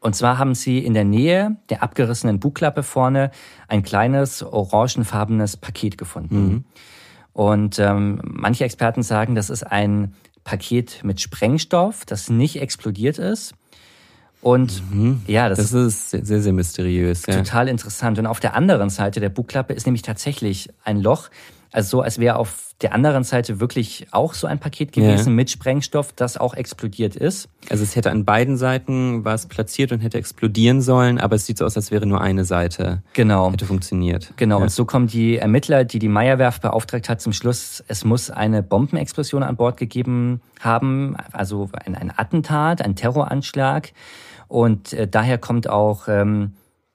Und 0.00 0.14
zwar 0.14 0.38
haben 0.38 0.54
sie 0.54 0.78
in 0.78 0.94
der 0.94 1.04
Nähe 1.04 1.56
der 1.70 1.82
abgerissenen 1.82 2.40
Bugklappe 2.40 2.82
vorne 2.82 3.30
ein 3.68 3.82
kleines 3.82 4.42
orangenfarbenes 4.42 5.56
Paket 5.56 5.98
gefunden. 5.98 6.46
Mhm. 6.46 6.64
Und 7.32 7.78
ähm, 7.78 8.20
manche 8.22 8.64
Experten 8.64 9.02
sagen, 9.02 9.34
das 9.34 9.50
ist 9.50 9.64
ein 9.64 10.14
Paket 10.44 11.00
mit 11.02 11.20
Sprengstoff, 11.20 12.04
das 12.04 12.28
nicht 12.30 12.60
explodiert 12.60 13.18
ist. 13.18 13.54
Und 14.40 14.82
mhm. 14.92 15.22
ja, 15.26 15.48
das, 15.48 15.58
das, 15.58 15.72
ist 15.72 16.10
sehr, 16.10 16.42
sehr 16.42 16.52
mysteriös. 16.52 17.22
Total 17.22 17.66
ja. 17.66 17.70
interessant. 17.70 18.18
Und 18.18 18.26
auf 18.26 18.40
der 18.40 18.54
anderen 18.54 18.90
Seite 18.90 19.18
der 19.18 19.30
Bugklappe 19.30 19.72
ist 19.72 19.86
nämlich 19.86 20.02
tatsächlich 20.02 20.68
ein 20.84 21.00
Loch, 21.00 21.30
also 21.74 21.98
so, 21.98 22.02
als 22.02 22.20
wäre 22.20 22.36
auf 22.36 22.70
der 22.82 22.94
anderen 22.94 23.24
Seite 23.24 23.58
wirklich 23.58 24.06
auch 24.12 24.34
so 24.34 24.46
ein 24.46 24.60
Paket 24.60 24.92
gewesen 24.92 25.30
ja. 25.30 25.34
mit 25.34 25.50
Sprengstoff, 25.50 26.12
das 26.12 26.36
auch 26.36 26.54
explodiert 26.54 27.16
ist. 27.16 27.48
Also 27.68 27.82
es 27.82 27.96
hätte 27.96 28.12
an 28.12 28.24
beiden 28.24 28.56
Seiten 28.56 29.24
was 29.24 29.46
platziert 29.46 29.90
und 29.90 29.98
hätte 29.98 30.16
explodieren 30.16 30.82
sollen, 30.82 31.18
aber 31.18 31.34
es 31.34 31.46
sieht 31.46 31.58
so 31.58 31.64
aus, 31.64 31.76
als 31.76 31.90
wäre 31.90 32.06
nur 32.06 32.20
eine 32.20 32.44
Seite. 32.44 33.02
Genau. 33.14 33.50
Hätte 33.50 33.66
funktioniert. 33.66 34.32
Genau. 34.36 34.58
Ja. 34.58 34.62
Und 34.62 34.70
so 34.70 34.84
kommen 34.84 35.08
die 35.08 35.36
Ermittler, 35.36 35.84
die 35.84 35.98
die 35.98 36.08
Meyerwerft 36.08 36.62
beauftragt 36.62 37.08
hat, 37.08 37.20
zum 37.20 37.32
Schluss, 37.32 37.82
es 37.88 38.04
muss 38.04 38.30
eine 38.30 38.62
Bombenexplosion 38.62 39.42
an 39.42 39.56
Bord 39.56 39.76
gegeben 39.76 40.42
haben, 40.60 41.16
also 41.32 41.70
ein, 41.84 41.96
ein 41.96 42.12
Attentat, 42.16 42.82
ein 42.82 42.94
Terroranschlag. 42.94 43.90
Und 44.46 44.92
äh, 44.92 45.08
daher 45.08 45.38
kommt 45.38 45.68
auch 45.68 46.06
ähm, 46.06 46.52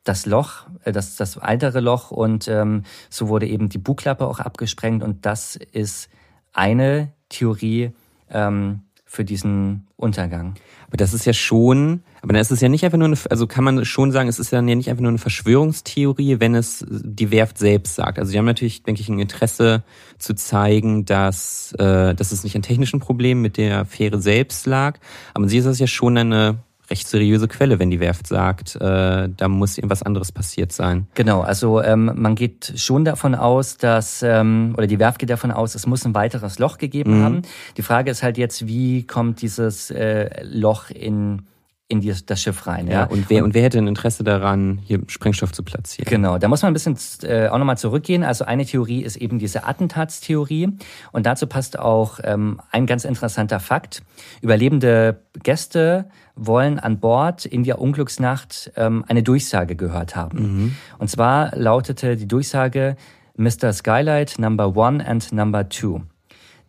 das 0.10 0.26
Loch, 0.26 0.66
äh, 0.84 0.92
das, 0.92 1.16
das 1.16 1.40
weitere 1.40 1.80
Loch 1.80 2.12
und 2.12 2.48
ähm, 2.48 2.84
so 3.10 3.28
wurde 3.28 3.48
eben 3.48 3.70
die 3.70 3.78
Bugklappe 3.78 4.26
auch 4.28 4.40
abgesprengt 4.40 5.04
und 5.04 5.26
das 5.26 5.56
ist 5.56 6.10
eine 6.52 7.14
Theorie 7.30 7.92
ähm, 8.32 8.82
für 9.06 9.24
diesen 9.24 9.88
Untergang. 9.96 10.56
Aber 10.88 10.98
das 10.98 11.14
ist 11.14 11.26
ja 11.26 11.34
schon, 11.34 12.02
aber 12.22 12.34
dann 12.34 12.42
ist 12.42 12.52
es 12.52 12.62
ja 12.62 12.70
nicht 12.70 12.84
einfach 12.86 12.98
nur 12.98 13.08
eine, 13.08 13.18
also 13.30 13.46
kann 13.46 13.64
man 13.64 13.86
schon 13.86 14.12
sagen, 14.12 14.28
es 14.30 14.40
ist 14.40 14.52
ja 14.52 14.62
nicht 14.64 14.90
einfach 14.90 15.02
nur 15.02 15.10
eine 15.10 15.20
Verschwörungstheorie, 15.20 16.40
wenn 16.40 16.56
es 16.56 16.84
die 16.90 17.30
Werft 17.30 17.60
selbst 17.60 17.94
sagt. 17.94 18.18
Also 18.18 18.32
die 18.32 18.40
haben 18.40 18.46
natürlich, 18.46 18.82
denke 18.82 19.02
ich, 19.02 19.10
ein 19.10 19.20
Interesse 19.20 19.84
zu 20.18 20.34
zeigen, 20.34 21.06
dass, 21.06 21.72
äh, 21.74 22.16
dass 22.16 22.32
es 22.32 22.44
nicht 22.44 22.56
an 22.56 22.64
technischen 22.64 23.00
Problemen 23.00 23.42
mit 23.42 23.58
der 23.58 23.86
Fähre 23.86 24.20
selbst 24.20 24.66
lag. 24.66 25.00
Aber 25.36 25.48
sie 25.48 25.60
ist 25.60 25.66
das 25.66 25.78
ja 25.78 25.88
schon 25.88 26.18
eine 26.18 26.58
recht 26.90 27.08
seriöse 27.08 27.48
Quelle, 27.48 27.80
wenn 27.80 27.90
die 27.90 28.00
Werft 28.00 28.28
sagt, 28.28 28.76
äh, 28.76 29.30
da 29.30 29.48
muss 29.48 29.78
irgendwas 29.78 30.04
anderes 30.04 30.32
passiert 30.32 30.72
sein. 30.72 31.08
Genau, 31.14 31.42
also 31.42 31.82
ähm, 31.82 32.12
man 32.16 32.36
geht 32.36 32.74
schon 32.76 33.06
davon 33.06 33.36
aus, 33.36 33.78
dass, 33.78 34.24
ähm, 34.24 34.74
oder 34.78 34.88
die 34.88 35.00
Werft 35.00 35.20
geht 35.20 35.30
davon 35.30 35.52
aus, 35.52 35.76
es 35.76 35.86
muss 35.86 36.06
ein 36.06 36.16
weiteres 36.16 36.60
Loch 36.60 36.78
gegeben 36.78 37.20
mhm. 37.20 37.24
haben. 37.24 37.42
Die 37.78 37.82
Frage 37.82 38.12
ist 38.12 38.24
halt 38.24 38.38
jetzt, 38.38 38.68
wie 38.68 39.04
kommt 39.04 39.42
dieses 39.42 39.92
äh, 39.92 40.44
Loch 40.44 40.90
in 40.90 41.44
in 41.90 42.02
die, 42.02 42.14
das 42.26 42.42
Schiff 42.42 42.68
rein. 42.68 42.88
Ja, 42.88 42.94
ja. 42.94 43.04
Und, 43.06 43.30
wer, 43.30 43.44
und 43.44 43.56
wer 43.56 43.64
hätte 43.64 43.80
ein 43.80 43.88
Interesse 43.88 44.24
daran, 44.24 44.80
hier 44.84 45.02
Sprengstoff 45.08 45.52
zu 45.52 45.64
platzieren? 45.64 46.08
Genau, 46.08 46.38
da 46.38 46.48
muss 46.48 46.62
man 46.62 46.72
ein 46.72 46.74
bisschen 46.74 46.96
äh, 47.24 47.48
auch 47.48 47.58
nochmal 47.58 47.80
zurückgehen. 47.80 48.24
Also 48.24 48.46
eine 48.46 48.64
Theorie 48.64 49.02
ist 49.02 49.18
eben 49.18 49.40
diese 49.40 49.66
Attentatstheorie. 49.66 50.70
Und 51.12 51.26
dazu 51.26 51.48
passt 51.48 51.80
auch 51.80 52.20
ähm, 52.24 52.62
ein 52.72 52.86
ganz 52.86 53.06
interessanter 53.06 53.60
Fakt. 53.60 54.04
Überlebende 54.42 55.24
Gäste 55.42 56.10
wollen 56.36 56.78
an 56.80 57.00
Bord 57.00 57.46
in 57.46 57.64
der 57.64 57.82
Unglücksnacht 57.82 58.72
ähm, 58.76 59.04
eine 59.08 59.24
Durchsage 59.24 59.76
gehört 59.76 60.16
haben. 60.16 60.38
Mhm. 60.38 60.76
Und 61.00 61.10
zwar 61.10 61.58
lautete 61.58 62.16
die 62.16 62.28
Durchsage 62.28 62.98
Mr. 63.36 63.74
Skylight 63.74 64.38
Number 64.38 64.78
One 64.78 65.06
and 65.06 65.32
Number 65.34 65.68
Two. 65.68 66.02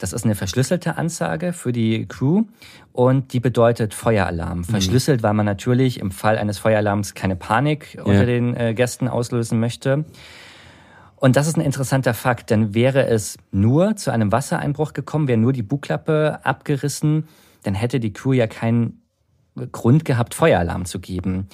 Das 0.00 0.14
ist 0.14 0.24
eine 0.24 0.34
verschlüsselte 0.34 0.96
Ansage 0.96 1.52
für 1.52 1.72
die 1.72 2.06
Crew 2.06 2.44
und 2.92 3.34
die 3.34 3.40
bedeutet 3.40 3.92
Feueralarm. 3.92 4.58
Mhm. 4.58 4.64
Verschlüsselt, 4.64 5.22
weil 5.22 5.34
man 5.34 5.44
natürlich 5.46 6.00
im 6.00 6.10
Fall 6.10 6.38
eines 6.38 6.58
Feueralarms 6.58 7.14
keine 7.14 7.36
Panik 7.36 7.94
ja. 7.94 8.02
unter 8.02 8.24
den 8.24 8.56
äh, 8.56 8.74
Gästen 8.74 9.08
auslösen 9.08 9.60
möchte. 9.60 10.06
Und 11.16 11.36
das 11.36 11.46
ist 11.46 11.58
ein 11.58 11.60
interessanter 11.60 12.14
Fakt, 12.14 12.48
denn 12.48 12.74
wäre 12.74 13.06
es 13.06 13.36
nur 13.50 13.94
zu 13.96 14.10
einem 14.10 14.32
Wassereinbruch 14.32 14.94
gekommen, 14.94 15.28
wäre 15.28 15.38
nur 15.38 15.52
die 15.52 15.62
Bugklappe 15.62 16.40
abgerissen, 16.44 17.28
dann 17.62 17.74
hätte 17.74 18.00
die 18.00 18.14
Crew 18.14 18.32
ja 18.32 18.46
keinen 18.46 19.02
Grund 19.70 20.06
gehabt, 20.06 20.32
Feueralarm 20.32 20.86
zu 20.86 20.98
geben. 20.98 21.48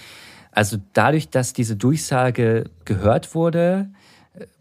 Also 0.53 0.77
dadurch, 0.93 1.31
dass 1.31 1.53
diese 1.53 1.75
Durchsage 1.75 2.71
gehört 2.85 3.35
wurde, 3.35 3.91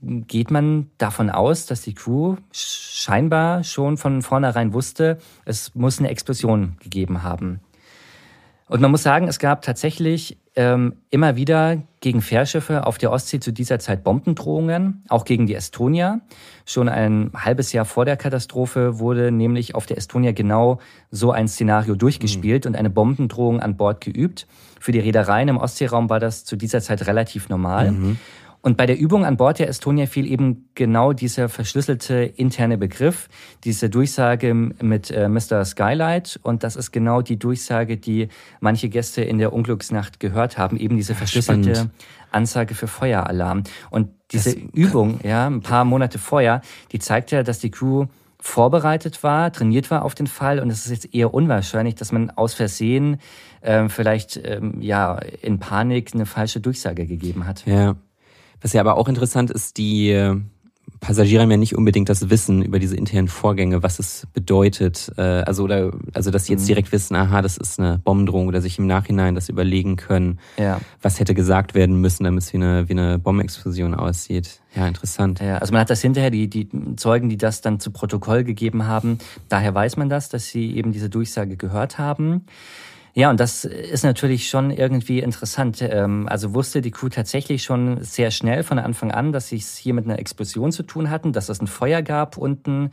geht 0.01 0.51
man 0.51 0.89
davon 0.97 1.29
aus, 1.29 1.65
dass 1.65 1.81
die 1.81 1.93
Crew 1.93 2.37
scheinbar 2.51 3.63
schon 3.63 3.97
von 3.97 4.21
vornherein 4.21 4.73
wusste, 4.73 5.17
es 5.45 5.75
muss 5.75 5.99
eine 5.99 6.09
Explosion 6.09 6.77
gegeben 6.79 7.23
haben. 7.23 7.59
Und 8.67 8.81
man 8.81 8.89
muss 8.89 9.03
sagen, 9.03 9.27
es 9.27 9.37
gab 9.37 9.61
tatsächlich 9.61 10.39
ähm, 10.55 10.93
immer 11.11 11.35
wieder 11.35 11.83
gegen 11.99 12.21
Fährschiffe 12.21 12.87
auf 12.87 12.97
der 12.97 13.11
Ostsee 13.11 13.39
zu 13.39 13.51
dieser 13.51 13.77
Zeit 13.77 14.03
Bombendrohungen, 14.03 15.03
auch 15.07 15.25
gegen 15.25 15.45
die 15.45 15.53
Estonia. 15.53 16.21
Schon 16.65 16.89
ein 16.89 17.29
halbes 17.35 17.73
Jahr 17.73 17.85
vor 17.85 18.05
der 18.05 18.17
Katastrophe 18.17 18.97
wurde 18.97 19.31
nämlich 19.31 19.75
auf 19.75 19.85
der 19.85 19.97
Estonia 19.97 20.31
genau 20.31 20.79
so 21.11 21.31
ein 21.31 21.47
Szenario 21.47 21.93
durchgespielt 21.93 22.65
mhm. 22.65 22.69
und 22.69 22.75
eine 22.75 22.89
Bombendrohung 22.89 23.59
an 23.59 23.77
Bord 23.77 24.01
geübt. 24.01 24.47
Für 24.79 24.91
die 24.91 24.99
Reedereien 24.99 25.49
im 25.49 25.57
Ostseeraum 25.57 26.09
war 26.09 26.19
das 26.19 26.43
zu 26.45 26.55
dieser 26.55 26.81
Zeit 26.81 27.05
relativ 27.05 27.49
normal. 27.49 27.91
Mhm. 27.91 28.19
Und 28.65 28.77
bei 28.77 28.87
der 28.87 28.97
Übung 28.97 29.25
an 29.25 29.37
Bord 29.37 29.59
der 29.59 29.69
Estonia 29.69 30.07
fiel 30.07 30.25
eben 30.25 30.69
genau 30.73 31.13
dieser 31.13 31.49
verschlüsselte 31.49 32.15
interne 32.15 32.79
Begriff, 32.79 33.29
diese 33.63 33.91
Durchsage 33.91 34.55
mit 34.55 35.11
äh, 35.11 35.29
Mr. 35.29 35.63
Skylight. 35.63 36.39
Und 36.41 36.63
das 36.63 36.75
ist 36.75 36.89
genau 36.89 37.21
die 37.21 37.37
Durchsage, 37.37 37.97
die 37.97 38.27
manche 38.61 38.89
Gäste 38.89 39.21
in 39.21 39.37
der 39.37 39.53
Unglücksnacht 39.53 40.19
gehört 40.19 40.57
haben, 40.57 40.77
eben 40.77 40.97
diese 40.97 41.13
verschlüsselte 41.13 41.75
Spannend. 41.75 41.93
Ansage 42.31 42.73
für 42.73 42.87
Feueralarm. 42.87 43.65
Und 43.91 44.09
diese 44.31 44.55
das 44.55 44.63
Übung, 44.73 45.19
ja, 45.21 45.45
ein 45.45 45.61
paar 45.61 45.85
Monate 45.85 46.17
vorher, 46.17 46.61
die 46.91 46.97
zeigt 46.97 47.29
ja, 47.29 47.43
dass 47.43 47.59
die 47.59 47.69
Crew 47.69 48.07
vorbereitet 48.39 49.21
war, 49.21 49.53
trainiert 49.53 49.91
war 49.91 50.03
auf 50.03 50.15
den 50.15 50.27
Fall 50.27 50.59
und 50.59 50.71
es 50.71 50.85
ist 50.85 50.91
jetzt 50.91 51.13
eher 51.13 51.35
unwahrscheinlich, 51.35 51.95
dass 51.95 52.11
man 52.11 52.31
aus 52.31 52.55
Versehen 52.55 53.19
ähm, 53.61 53.91
vielleicht 53.91 54.39
ähm, 54.43 54.81
ja 54.81 55.19
in 55.43 55.59
Panik 55.59 56.15
eine 56.15 56.25
falsche 56.25 56.61
Durchsage 56.61 57.05
gegeben 57.05 57.45
hat. 57.45 57.63
Ja, 57.67 57.95
was 58.65 58.73
ja 58.73 58.81
aber 58.81 58.97
auch 58.97 59.07
interessant 59.07 59.51
ist, 59.51 59.77
die 59.77 60.11
Passagiere 60.99 61.43
haben 61.43 61.51
ja 61.51 61.57
nicht 61.57 61.75
unbedingt 61.75 62.09
das 62.09 62.31
Wissen 62.31 62.63
über 62.63 62.79
diese 62.79 62.95
internen 62.95 63.27
Vorgänge, 63.27 63.83
was 63.83 63.99
es 63.99 64.27
bedeutet. 64.33 65.11
Äh, 65.17 65.21
also 65.21 65.63
oder 65.63 65.91
also 66.13 66.31
dass 66.31 66.45
sie 66.45 66.53
jetzt 66.53 66.63
mhm. 66.63 66.67
direkt 66.67 66.91
wissen, 66.91 67.15
aha, 67.15 67.43
das 67.43 67.57
ist 67.57 67.79
eine 67.79 67.99
Bombendrohung 68.03 68.47
oder 68.47 68.61
sich 68.61 68.79
im 68.79 68.87
Nachhinein 68.87 69.35
das 69.35 69.49
überlegen 69.49 69.97
können, 69.97 70.39
ja. 70.57 70.81
was 71.03 71.19
hätte 71.19 71.35
gesagt 71.35 71.75
werden 71.75 72.01
müssen, 72.01 72.23
damit 72.23 72.41
es 72.41 72.53
wie 72.53 72.57
eine, 72.57 72.89
wie 72.89 72.93
eine 72.93 73.19
Bombenexplosion 73.19 73.93
aussieht. 73.93 74.61
Ja, 74.75 74.87
interessant. 74.87 75.41
Ja, 75.41 75.59
also 75.59 75.71
man 75.71 75.81
hat 75.81 75.91
das 75.91 76.01
hinterher, 76.01 76.31
die, 76.31 76.49
die 76.49 76.67
Zeugen, 76.95 77.29
die 77.29 77.37
das 77.37 77.61
dann 77.61 77.79
zu 77.79 77.91
Protokoll 77.91 78.43
gegeben 78.43 78.87
haben, 78.87 79.19
daher 79.47 79.75
weiß 79.75 79.97
man 79.97 80.09
das, 80.09 80.29
dass 80.29 80.47
sie 80.47 80.75
eben 80.75 80.91
diese 80.91 81.11
Durchsage 81.11 81.55
gehört 81.55 81.99
haben. 81.99 82.45
Ja, 83.17 83.29
und 83.29 83.39
das 83.39 83.63
ist 83.63 84.03
natürlich 84.03 84.49
schon 84.49 84.71
irgendwie 84.71 85.19
interessant. 85.19 85.81
Ähm, 85.81 86.27
also 86.27 86.53
wusste 86.53 86.81
die 86.81 86.91
Crew 86.91 87.07
tatsächlich 87.07 87.63
schon 87.63 88.03
sehr 88.03 88.29
schnell 88.29 88.61
von 88.61 88.77
Anfang 88.77 89.09
an, 89.11 89.31
dass 89.31 89.47
sie 89.47 89.55
es 89.55 89.77
hier 89.77 89.93
mit 89.93 90.03
einer 90.03 90.19
Explosion 90.19 90.73
zu 90.73 90.83
tun 90.83 91.09
hatten, 91.09 91.31
dass 91.31 91.47
es 91.47 91.61
ein 91.61 91.67
Feuer 91.67 92.01
gab 92.01 92.35
unten 92.35 92.91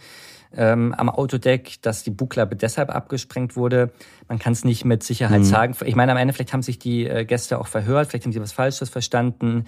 ähm, 0.57 0.95
am 0.97 1.09
Autodeck, 1.11 1.83
dass 1.83 2.05
die 2.05 2.13
Bugklappe 2.13 2.55
deshalb 2.55 2.91
abgesprengt 2.91 3.57
wurde. 3.57 3.91
Man 4.29 4.39
kann 4.39 4.53
es 4.53 4.65
nicht 4.65 4.85
mit 4.85 5.03
Sicherheit 5.03 5.41
mhm. 5.41 5.45
sagen. 5.45 5.77
Ich 5.85 5.97
meine, 5.97 6.13
am 6.13 6.19
Ende 6.19 6.33
vielleicht 6.33 6.53
haben 6.53 6.63
sich 6.63 6.79
die 6.79 7.05
äh, 7.05 7.25
Gäste 7.25 7.59
auch 7.59 7.67
verhört, 7.67 8.09
vielleicht 8.09 8.25
haben 8.25 8.33
sie 8.33 8.41
was 8.41 8.53
Falsches 8.53 8.91
verstanden. 8.91 9.65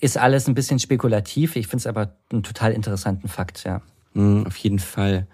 Ist 0.00 0.16
alles 0.16 0.48
ein 0.48 0.54
bisschen 0.54 0.78
spekulativ. 0.78 1.56
Ich 1.56 1.66
finde 1.66 1.82
es 1.82 1.86
aber 1.86 2.14
einen 2.32 2.42
total 2.42 2.72
interessanten 2.72 3.28
Fakt, 3.28 3.64
ja. 3.64 3.82
Mhm, 4.14 4.46
auf 4.46 4.56
jeden 4.56 4.78
Fall. 4.78 5.26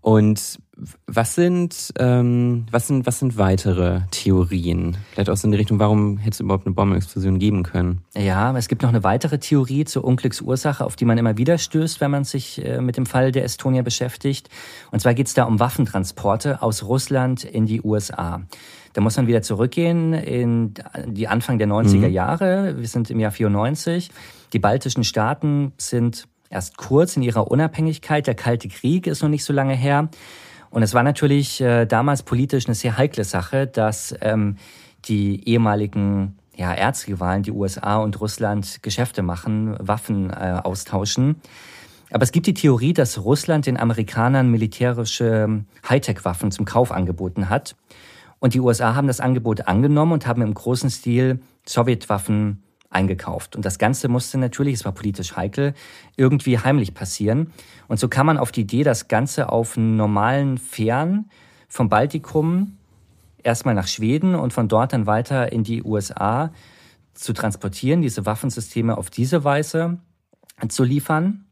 Und 0.00 0.58
was 1.06 1.34
sind, 1.34 1.92
ähm, 1.98 2.64
was 2.70 2.86
sind, 2.86 3.06
was 3.06 3.18
sind 3.18 3.36
weitere 3.36 4.00
Theorien? 4.10 4.96
Vielleicht 5.12 5.28
auch 5.28 5.36
so 5.36 5.46
in 5.46 5.52
die 5.52 5.58
Richtung, 5.58 5.78
warum 5.78 6.16
hätte 6.16 6.34
es 6.34 6.40
überhaupt 6.40 6.66
eine 6.66 6.74
Bombenexplosion 6.74 7.38
geben 7.38 7.64
können? 7.64 8.00
Ja, 8.16 8.56
es 8.56 8.68
gibt 8.68 8.80
noch 8.80 8.88
eine 8.88 9.04
weitere 9.04 9.38
Theorie 9.38 9.84
zur 9.84 10.04
Unglücksursache, 10.04 10.84
auf 10.84 10.96
die 10.96 11.04
man 11.04 11.18
immer 11.18 11.36
wieder 11.36 11.58
stößt, 11.58 12.00
wenn 12.00 12.10
man 12.10 12.24
sich 12.24 12.64
äh, 12.64 12.80
mit 12.80 12.96
dem 12.96 13.04
Fall 13.04 13.30
der 13.30 13.44
Estonia 13.44 13.82
beschäftigt. 13.82 14.48
Und 14.90 15.00
zwar 15.00 15.12
geht 15.12 15.26
es 15.26 15.34
da 15.34 15.44
um 15.44 15.60
Waffentransporte 15.60 16.62
aus 16.62 16.82
Russland 16.82 17.44
in 17.44 17.66
die 17.66 17.82
USA. 17.82 18.40
Da 18.94 19.00
muss 19.02 19.16
man 19.18 19.26
wieder 19.26 19.42
zurückgehen 19.42 20.14
in 20.14 20.74
die 21.06 21.28
Anfang 21.28 21.58
der 21.58 21.68
90er 21.68 22.08
mhm. 22.08 22.12
Jahre. 22.12 22.76
Wir 22.78 22.88
sind 22.88 23.10
im 23.10 23.20
Jahr 23.20 23.32
94. 23.32 24.10
Die 24.52 24.58
baltischen 24.58 25.04
Staaten 25.04 25.72
sind 25.76 26.26
erst 26.50 26.76
kurz 26.76 27.16
in 27.16 27.22
ihrer 27.22 27.50
Unabhängigkeit. 27.50 28.26
Der 28.26 28.34
Kalte 28.34 28.68
Krieg 28.68 29.06
ist 29.06 29.22
noch 29.22 29.30
nicht 29.30 29.44
so 29.44 29.52
lange 29.52 29.74
her. 29.74 30.10
Und 30.68 30.82
es 30.82 30.92
war 30.92 31.02
natürlich 31.02 31.60
äh, 31.60 31.86
damals 31.86 32.22
politisch 32.22 32.66
eine 32.66 32.74
sehr 32.74 32.98
heikle 32.98 33.24
Sache, 33.24 33.66
dass 33.66 34.14
ähm, 34.20 34.56
die 35.06 35.48
ehemaligen 35.48 36.36
ja, 36.54 36.74
Erzrivalen, 36.74 37.42
die 37.42 37.52
USA 37.52 37.96
und 37.96 38.20
Russland, 38.20 38.82
Geschäfte 38.82 39.22
machen, 39.22 39.76
Waffen 39.78 40.30
äh, 40.30 40.60
austauschen. 40.62 41.36
Aber 42.10 42.24
es 42.24 42.32
gibt 42.32 42.46
die 42.46 42.54
Theorie, 42.54 42.92
dass 42.92 43.24
Russland 43.24 43.66
den 43.66 43.78
Amerikanern 43.78 44.50
militärische 44.50 45.44
ähm, 45.44 45.66
Hightech-Waffen 45.88 46.50
zum 46.50 46.64
Kauf 46.64 46.92
angeboten 46.92 47.48
hat. 47.48 47.76
Und 48.40 48.54
die 48.54 48.60
USA 48.60 48.94
haben 48.94 49.06
das 49.06 49.20
Angebot 49.20 49.68
angenommen 49.68 50.12
und 50.12 50.26
haben 50.26 50.42
im 50.42 50.54
großen 50.54 50.90
Stil 50.90 51.40
Sowjetwaffen 51.66 52.62
eingekauft. 52.90 53.56
Und 53.56 53.64
das 53.64 53.78
Ganze 53.78 54.08
musste 54.08 54.36
natürlich, 54.36 54.74
es 54.74 54.84
war 54.84 54.92
politisch 54.92 55.36
heikel, 55.36 55.74
irgendwie 56.16 56.58
heimlich 56.58 56.92
passieren. 56.92 57.52
Und 57.88 57.98
so 57.98 58.08
kam 58.08 58.26
man 58.26 58.36
auf 58.36 58.52
die 58.52 58.62
Idee, 58.62 58.82
das 58.82 59.08
Ganze 59.08 59.48
auf 59.48 59.76
normalen 59.76 60.58
Fähren 60.58 61.30
vom 61.68 61.88
Baltikum 61.88 62.76
erstmal 63.42 63.74
nach 63.74 63.86
Schweden 63.86 64.34
und 64.34 64.52
von 64.52 64.68
dort 64.68 64.92
dann 64.92 65.06
weiter 65.06 65.52
in 65.52 65.64
die 65.64 65.82
USA 65.82 66.52
zu 67.14 67.32
transportieren, 67.32 68.02
diese 68.02 68.26
Waffensysteme 68.26 68.98
auf 68.98 69.08
diese 69.10 69.44
Weise 69.44 69.98
zu 70.68 70.84
liefern. 70.84 71.46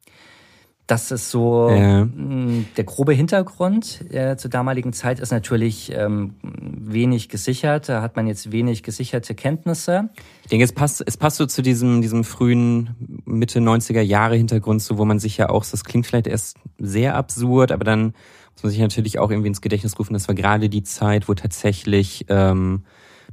Das 0.88 1.11
ist 1.11 1.31
so 1.31 1.68
ja. 1.68 2.07
Mm, 2.07 2.64
der 2.79 2.85
grobe 2.85 3.12
Hintergrund. 3.12 4.11
Äh, 4.11 4.37
zur 4.38 4.51
damaligen 4.51 4.94
Zeit 4.94 5.20
ist 5.20 5.31
natürlich 5.31 5.92
ähm, 5.94 6.35
wenig 6.42 7.29
gesichert. 7.29 7.90
Da 7.90 8.01
hat 8.01 8.16
man 8.16 8.27
jetzt 8.27 8.53
wenig 8.53 8.83
gesicherte 8.83 9.35
Kenntnisse. 9.35 10.09
Ich 10.44 10.48
denke, 10.48 10.64
es 10.64 10.72
passt, 10.72 11.05
es 11.07 11.18
passt 11.18 11.37
so 11.37 11.44
zu 11.44 11.61
diesem, 11.61 12.01
diesem 12.01 12.24
frühen 12.24 13.22
Mitte 13.27 13.61
90er 13.61 14.01
Jahre 14.01 14.37
Hintergrund, 14.37 14.81
so 14.81 14.96
wo 14.96 15.05
man 15.05 15.18
sich 15.18 15.37
ja 15.37 15.51
auch, 15.51 15.62
das 15.66 15.85
klingt 15.85 16.07
vielleicht 16.07 16.27
erst 16.27 16.57
sehr 16.79 17.16
absurd, 17.16 17.70
aber 17.70 17.85
dann 17.85 18.14
muss 18.55 18.62
man 18.62 18.70
sich 18.70 18.81
natürlich 18.81 19.18
auch 19.18 19.31
irgendwie 19.31 19.48
ins 19.48 19.61
Gedächtnis 19.61 19.98
rufen, 19.98 20.14
das 20.14 20.27
war 20.27 20.35
gerade 20.35 20.70
die 20.70 20.85
Zeit, 20.85 21.29
wo 21.29 21.35
tatsächlich 21.35 22.24
ähm, 22.31 22.85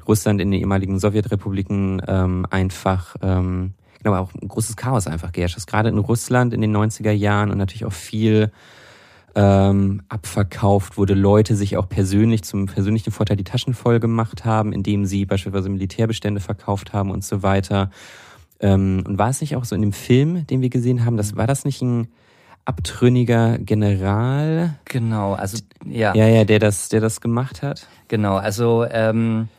Russland 0.06 0.42
in 0.42 0.52
den 0.52 0.60
ehemaligen 0.60 1.00
Sowjetrepubliken 1.00 2.02
ähm, 2.06 2.46
einfach 2.50 3.16
ähm, 3.22 3.76
aber 4.08 4.20
auch 4.20 4.34
ein 4.34 4.48
großes 4.48 4.76
Chaos 4.76 5.08
einfach 5.08 5.32
geherrscht 5.32 5.58
ist. 5.58 5.68
Gerade 5.68 5.90
in 5.90 5.98
Russland 5.98 6.54
in 6.54 6.62
den 6.62 6.76
90er 6.76 7.12
Jahren 7.12 7.52
und 7.52 7.58
natürlich 7.58 7.86
auch 7.86 7.94
viel 7.94 8.52
ähm, 9.36 10.02
abverkauft 10.08 10.98
wurde, 10.98 11.14
Leute 11.14 11.56
sich 11.56 11.76
auch 11.78 11.90
persönlich 11.90 12.44
zum 12.44 12.68
persönlichen 12.68 13.12
Vorteil 13.12 13.36
die 13.36 13.44
Taschen 13.44 13.74
voll 13.74 14.00
gemacht 14.00 14.46
haben, 14.46 14.72
indem 14.72 15.06
sie 15.06 15.26
beispielsweise 15.26 15.70
Militärbestände 15.70 16.40
verkauft 16.40 16.94
haben 16.94 17.12
und 17.12 17.24
so 17.24 17.44
weiter. 17.44 17.92
Ähm, 18.62 19.04
und 19.06 19.18
war 19.18 19.30
es 19.30 19.42
nicht 19.42 19.58
auch 19.58 19.66
so 19.66 19.76
in 19.76 19.82
dem 19.82 19.94
Film, 19.94 20.48
den 20.48 20.62
wir 20.62 20.70
gesehen 20.70 21.06
haben, 21.06 21.18
das 21.18 21.36
war 21.36 21.48
das 21.48 21.66
nicht 21.66 21.82
ein 21.82 22.08
abtrünniger 22.64 23.58
General? 23.60 24.76
Genau, 24.86 25.34
also 25.34 25.58
ja. 25.86 26.16
Ja, 26.16 26.28
ja, 26.28 26.46
der 26.46 26.60
das, 26.60 26.90
der 26.90 27.02
das 27.02 27.20
gemacht 27.20 27.62
hat. 27.62 27.88
Genau, 28.08 28.38
also 28.38 28.86
ähm, 28.90 29.50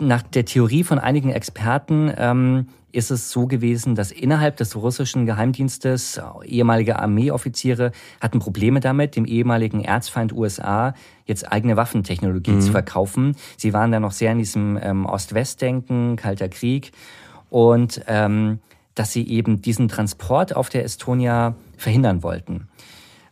nach 0.00 0.22
der 0.22 0.44
Theorie 0.44 0.84
von 0.84 0.98
einigen 0.98 1.30
Experten 1.30 2.12
ähm, 2.16 2.68
ist 2.92 3.10
es 3.10 3.30
so 3.30 3.46
gewesen, 3.46 3.94
dass 3.94 4.12
innerhalb 4.12 4.56
des 4.56 4.76
russischen 4.76 5.26
Geheimdienstes 5.26 6.20
ehemalige 6.44 6.98
Armeeoffiziere 6.98 7.92
hatten 8.20 8.38
Probleme 8.38 8.80
damit, 8.80 9.16
dem 9.16 9.24
ehemaligen 9.24 9.82
Erzfeind 9.82 10.32
USA 10.32 10.94
jetzt 11.26 11.50
eigene 11.50 11.76
Waffentechnologie 11.76 12.52
mhm. 12.52 12.60
zu 12.60 12.72
verkaufen. 12.72 13.36
Sie 13.56 13.72
waren 13.72 13.92
da 13.92 14.00
noch 14.00 14.12
sehr 14.12 14.32
in 14.32 14.38
diesem 14.38 14.78
ähm, 14.82 15.06
Ost-West-Denken, 15.06 16.16
Kalter 16.16 16.48
Krieg 16.48 16.92
und 17.48 18.02
ähm, 18.06 18.58
dass 18.94 19.12
sie 19.12 19.26
eben 19.28 19.62
diesen 19.62 19.88
Transport 19.88 20.54
auf 20.54 20.68
der 20.68 20.84
Estonia 20.84 21.54
verhindern 21.76 22.22
wollten. 22.22 22.68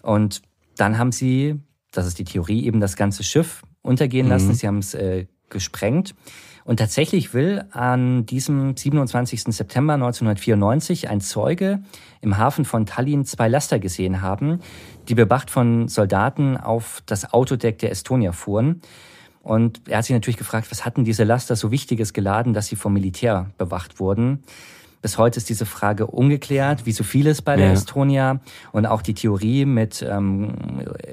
Und 0.03 0.43
dann 0.77 0.99
haben 0.99 1.13
sie, 1.13 1.61
das 1.93 2.07
ist 2.07 2.19
die 2.19 2.25
Theorie, 2.25 2.65
eben 2.65 2.81
das 2.81 2.97
ganze 2.97 3.25
Schiff 3.25 3.63
untergehen 3.83 4.29
lassen. 4.29 4.49
Mhm. 4.49 4.55
Sie 4.55 4.67
haben 4.67 4.79
es 4.79 4.95
äh, 4.95 5.27
gesprengt. 5.49 6.15
Und 6.69 6.77
tatsächlich 6.77 7.33
will 7.33 7.65
an 7.71 8.27
diesem 8.27 8.77
27. 8.77 9.45
September 9.45 9.95
1994 9.95 11.09
ein 11.09 11.23
Zeuge 11.23 11.83
im 12.21 12.37
Hafen 12.37 12.67
von 12.67 12.85
Tallinn 12.85 13.25
zwei 13.25 13.49
Laster 13.49 13.79
gesehen 13.79 14.21
haben, 14.21 14.61
die 15.09 15.15
bewacht 15.15 15.51
von 15.51 15.89
Soldaten 15.89 16.59
auf 16.59 17.03
das 17.07 17.33
Autodeck 17.33 17.79
der 17.79 17.91
Estonia 17.91 18.33
fuhren. 18.33 18.83
Und 19.41 19.81
er 19.89 19.97
hat 19.97 20.05
sich 20.05 20.13
natürlich 20.13 20.37
gefragt, 20.37 20.71
was 20.71 20.85
hatten 20.85 21.05
diese 21.05 21.25
Laster 21.25 21.57
so 21.57 21.71
Wichtiges 21.71 22.13
geladen, 22.13 22.53
dass 22.53 22.67
sie 22.67 22.77
vom 22.77 22.93
Militär 22.93 23.51
bewacht 23.57 23.99
wurden. 23.99 24.43
Bis 25.01 25.17
heute 25.17 25.39
ist 25.39 25.49
diese 25.49 25.67
Frage 25.67 26.07
ungeklärt, 26.07 26.87
wie 26.87 26.93
so 26.93 27.05
vieles 27.05 27.41
bei 27.43 27.57
der 27.57 27.67
ja. 27.69 27.73
Estonia. 27.73 28.41
Und 28.73 28.87
auch 28.87 29.03
die 29.03 29.15
Theorie 29.15 29.65
mit 29.65 30.05
ähm, 30.09 30.55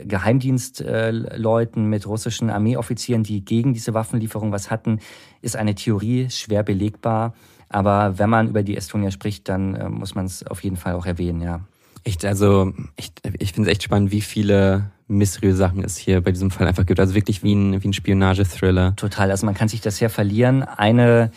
Geheimdienstleuten, 0.06 1.86
mit 1.86 2.08
russischen 2.08 2.50
Armeeoffizieren, 2.50 3.24
die 3.24 3.46
gegen 3.46 3.74
diese 3.74 3.94
Waffenlieferung 3.94 4.52
was 4.52 4.72
hatten, 4.72 5.00
ist 5.42 5.56
eine 5.56 5.76
Theorie, 5.76 6.30
schwer 6.30 6.64
belegbar. 6.64 7.34
Aber 7.70 8.18
wenn 8.18 8.30
man 8.30 8.48
über 8.48 8.64
die 8.64 8.76
Estonia 8.78 9.12
spricht, 9.12 9.50
dann 9.50 9.76
äh, 9.76 9.90
muss 9.90 10.16
man 10.16 10.26
es 10.26 10.46
auf 10.46 10.64
jeden 10.64 10.78
Fall 10.78 10.94
auch 10.94 11.06
erwähnen, 11.06 11.42
ja. 11.42 11.62
Echt, 12.04 12.24
also 12.24 12.72
ich, 12.98 13.12
ich 13.40 13.54
finde 13.54 13.70
es 13.70 13.74
echt 13.74 13.84
spannend, 13.84 14.12
wie 14.12 14.22
viele 14.22 14.92
mysteriöse 15.08 15.58
Sachen 15.58 15.84
es 15.84 15.98
hier 15.98 16.22
bei 16.22 16.32
diesem 16.32 16.52
Fall 16.52 16.68
einfach 16.68 16.86
gibt. 16.86 17.00
Also 17.00 17.16
wirklich 17.16 17.44
wie 17.44 17.54
ein, 17.54 17.82
wie 17.84 17.88
ein 17.88 17.94
Spionage-Thriller. 17.94 18.96
Total, 18.96 19.32
also 19.32 19.46
man 19.46 19.56
kann 19.56 19.68
sich 19.68 19.82
das 19.82 19.98
sehr 19.98 20.12
verlieren. 20.12 20.64
Eine 20.64 21.32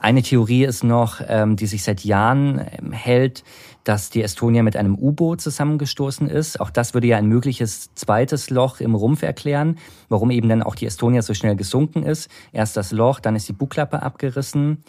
eine 0.00 0.22
Theorie 0.22 0.64
ist 0.64 0.82
noch, 0.82 1.20
ähm, 1.28 1.56
die 1.56 1.66
sich 1.66 1.82
seit 1.82 2.04
Jahren 2.04 2.58
ähm, 2.58 2.92
hält, 2.92 3.44
dass 3.84 4.08
die 4.08 4.22
Estonia 4.22 4.62
mit 4.62 4.74
einem 4.76 4.94
U-Boot 4.94 5.42
zusammengestoßen 5.42 6.26
ist. 6.26 6.58
Auch 6.58 6.70
das 6.70 6.94
würde 6.94 7.06
ja 7.06 7.18
ein 7.18 7.26
mögliches 7.26 7.94
zweites 7.94 8.48
Loch 8.48 8.80
im 8.80 8.94
Rumpf 8.94 9.22
erklären, 9.22 9.78
warum 10.08 10.30
eben 10.30 10.48
dann 10.48 10.62
auch 10.62 10.74
die 10.74 10.86
Estonia 10.86 11.20
so 11.20 11.34
schnell 11.34 11.54
gesunken 11.54 12.02
ist. 12.02 12.30
Erst 12.52 12.78
das 12.78 12.92
Loch, 12.92 13.20
dann 13.20 13.36
ist 13.36 13.48
die 13.48 13.52
Bugklappe 13.52 14.02
abgerissen. 14.02 14.84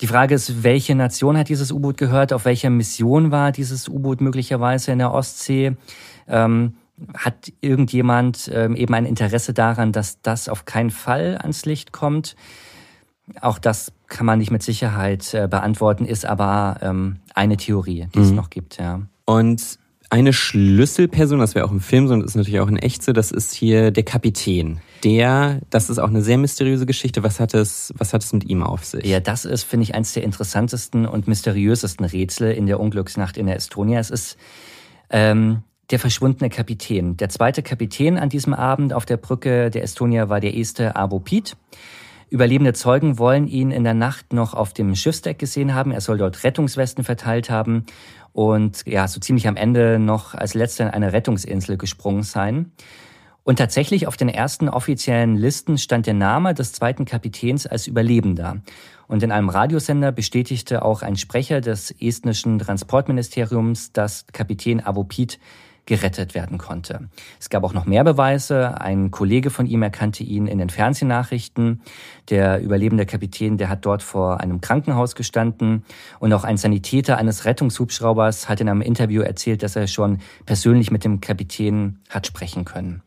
Die 0.00 0.06
Frage 0.06 0.34
ist, 0.34 0.64
welche 0.64 0.94
Nation 0.94 1.36
hat 1.36 1.50
dieses 1.50 1.70
U-Boot 1.70 1.98
gehört? 1.98 2.32
Auf 2.32 2.46
welcher 2.46 2.70
Mission 2.70 3.30
war 3.30 3.52
dieses 3.52 3.88
U-Boot 3.88 4.22
möglicherweise 4.22 4.90
in 4.90 4.98
der 4.98 5.12
Ostsee? 5.12 5.76
Ähm, 6.26 6.74
hat 7.14 7.52
irgendjemand 7.60 8.50
ähm, 8.52 8.74
eben 8.74 8.94
ein 8.94 9.04
Interesse 9.04 9.52
daran, 9.52 9.92
dass 9.92 10.22
das 10.22 10.48
auf 10.48 10.64
keinen 10.64 10.90
Fall 10.90 11.38
ans 11.38 11.66
Licht 11.66 11.92
kommt? 11.92 12.36
Auch 13.40 13.58
das 13.58 13.92
kann 14.14 14.26
man 14.26 14.38
nicht 14.38 14.52
mit 14.52 14.62
Sicherheit 14.62 15.34
äh, 15.34 15.48
beantworten, 15.48 16.06
ist 16.06 16.24
aber 16.24 16.78
ähm, 16.82 17.16
eine 17.34 17.56
Theorie, 17.56 18.06
die 18.14 18.20
mhm. 18.20 18.24
es 18.24 18.30
noch 18.30 18.48
gibt, 18.48 18.78
ja. 18.78 19.02
Und 19.26 19.78
eine 20.08 20.32
Schlüsselperson, 20.32 21.40
das 21.40 21.56
wäre 21.56 21.66
auch 21.66 21.72
im 21.72 21.80
Film 21.80 22.06
so 22.06 22.14
und 22.14 22.22
ist 22.22 22.36
natürlich 22.36 22.60
auch 22.60 22.68
in 22.68 22.76
echt 22.76 23.02
so, 23.02 23.12
das 23.12 23.32
ist 23.32 23.52
hier 23.52 23.90
der 23.90 24.04
Kapitän. 24.04 24.78
Der, 25.02 25.60
das 25.70 25.90
ist 25.90 25.98
auch 25.98 26.08
eine 26.08 26.22
sehr 26.22 26.38
mysteriöse 26.38 26.86
Geschichte. 26.86 27.24
Was 27.24 27.40
hat 27.40 27.54
es, 27.54 27.92
was 27.98 28.12
hat 28.12 28.22
es 28.22 28.32
mit 28.32 28.48
ihm 28.48 28.62
auf 28.62 28.84
sich? 28.84 29.04
Ja, 29.04 29.18
das 29.18 29.44
ist, 29.44 29.64
finde 29.64 29.82
ich, 29.82 29.94
eines 29.96 30.12
der 30.12 30.22
interessantesten 30.22 31.06
und 31.06 31.26
mysteriösesten 31.26 32.06
Rätsel 32.06 32.52
in 32.52 32.66
der 32.66 32.78
Unglücksnacht 32.78 33.36
in 33.36 33.46
der 33.46 33.56
Estonia. 33.56 33.98
Es 33.98 34.10
ist 34.10 34.36
ähm, 35.10 35.64
der 35.90 35.98
verschwundene 35.98 36.48
Kapitän. 36.48 37.16
Der 37.16 37.28
zweite 37.28 37.64
Kapitän 37.64 38.16
an 38.16 38.28
diesem 38.28 38.54
Abend 38.54 38.92
auf 38.92 39.06
der 39.06 39.16
Brücke 39.16 39.70
der 39.70 39.82
Estonia 39.82 40.28
war 40.28 40.38
der 40.38 40.54
erste 40.54 40.94
Abo 40.94 41.18
Piet. 41.18 41.56
Überlebende 42.34 42.72
Zeugen 42.72 43.20
wollen 43.20 43.46
ihn 43.46 43.70
in 43.70 43.84
der 43.84 43.94
Nacht 43.94 44.32
noch 44.32 44.54
auf 44.54 44.72
dem 44.72 44.96
Schiffsdeck 44.96 45.38
gesehen 45.38 45.72
haben. 45.72 45.92
Er 45.92 46.00
soll 46.00 46.18
dort 46.18 46.42
Rettungswesten 46.42 47.04
verteilt 47.04 47.48
haben 47.48 47.86
und 48.32 48.84
ja, 48.86 49.06
so 49.06 49.20
ziemlich 49.20 49.46
am 49.46 49.54
Ende 49.54 50.00
noch 50.00 50.34
als 50.34 50.54
letzter 50.54 50.82
in 50.82 50.90
eine 50.90 51.12
Rettungsinsel 51.12 51.76
gesprungen 51.76 52.24
sein. 52.24 52.72
Und 53.44 53.60
tatsächlich 53.60 54.08
auf 54.08 54.16
den 54.16 54.28
ersten 54.28 54.68
offiziellen 54.68 55.36
Listen 55.36 55.78
stand 55.78 56.08
der 56.08 56.14
Name 56.14 56.54
des 56.54 56.72
zweiten 56.72 57.04
Kapitäns 57.04 57.68
als 57.68 57.86
Überlebender. 57.86 58.56
Und 59.06 59.22
in 59.22 59.30
einem 59.30 59.48
Radiosender 59.48 60.10
bestätigte 60.10 60.84
auch 60.84 61.02
ein 61.02 61.14
Sprecher 61.14 61.60
des 61.60 61.94
estnischen 62.00 62.58
Transportministeriums, 62.58 63.92
dass 63.92 64.26
Kapitän 64.32 64.84
Avopit 64.84 65.38
gerettet 65.86 66.34
werden 66.34 66.58
konnte. 66.58 67.08
Es 67.38 67.50
gab 67.50 67.62
auch 67.62 67.72
noch 67.72 67.86
mehr 67.86 68.04
Beweise. 68.04 68.80
Ein 68.80 69.10
Kollege 69.10 69.50
von 69.50 69.66
ihm 69.66 69.82
erkannte 69.82 70.24
ihn 70.24 70.46
in 70.46 70.58
den 70.58 70.70
Fernsehnachrichten. 70.70 71.82
Der 72.30 72.60
überlebende 72.60 73.06
Kapitän, 73.06 73.58
der 73.58 73.68
hat 73.68 73.86
dort 73.86 74.02
vor 74.02 74.40
einem 74.40 74.60
Krankenhaus 74.60 75.14
gestanden. 75.14 75.84
Und 76.18 76.32
auch 76.32 76.44
ein 76.44 76.56
Sanitäter 76.56 77.18
eines 77.18 77.44
Rettungshubschraubers 77.44 78.48
hat 78.48 78.60
in 78.60 78.68
einem 78.68 78.80
Interview 78.80 79.22
erzählt, 79.22 79.62
dass 79.62 79.76
er 79.76 79.86
schon 79.86 80.18
persönlich 80.46 80.90
mit 80.90 81.04
dem 81.04 81.20
Kapitän 81.20 82.00
hat 82.08 82.26
sprechen 82.26 82.64
können. 82.64 83.03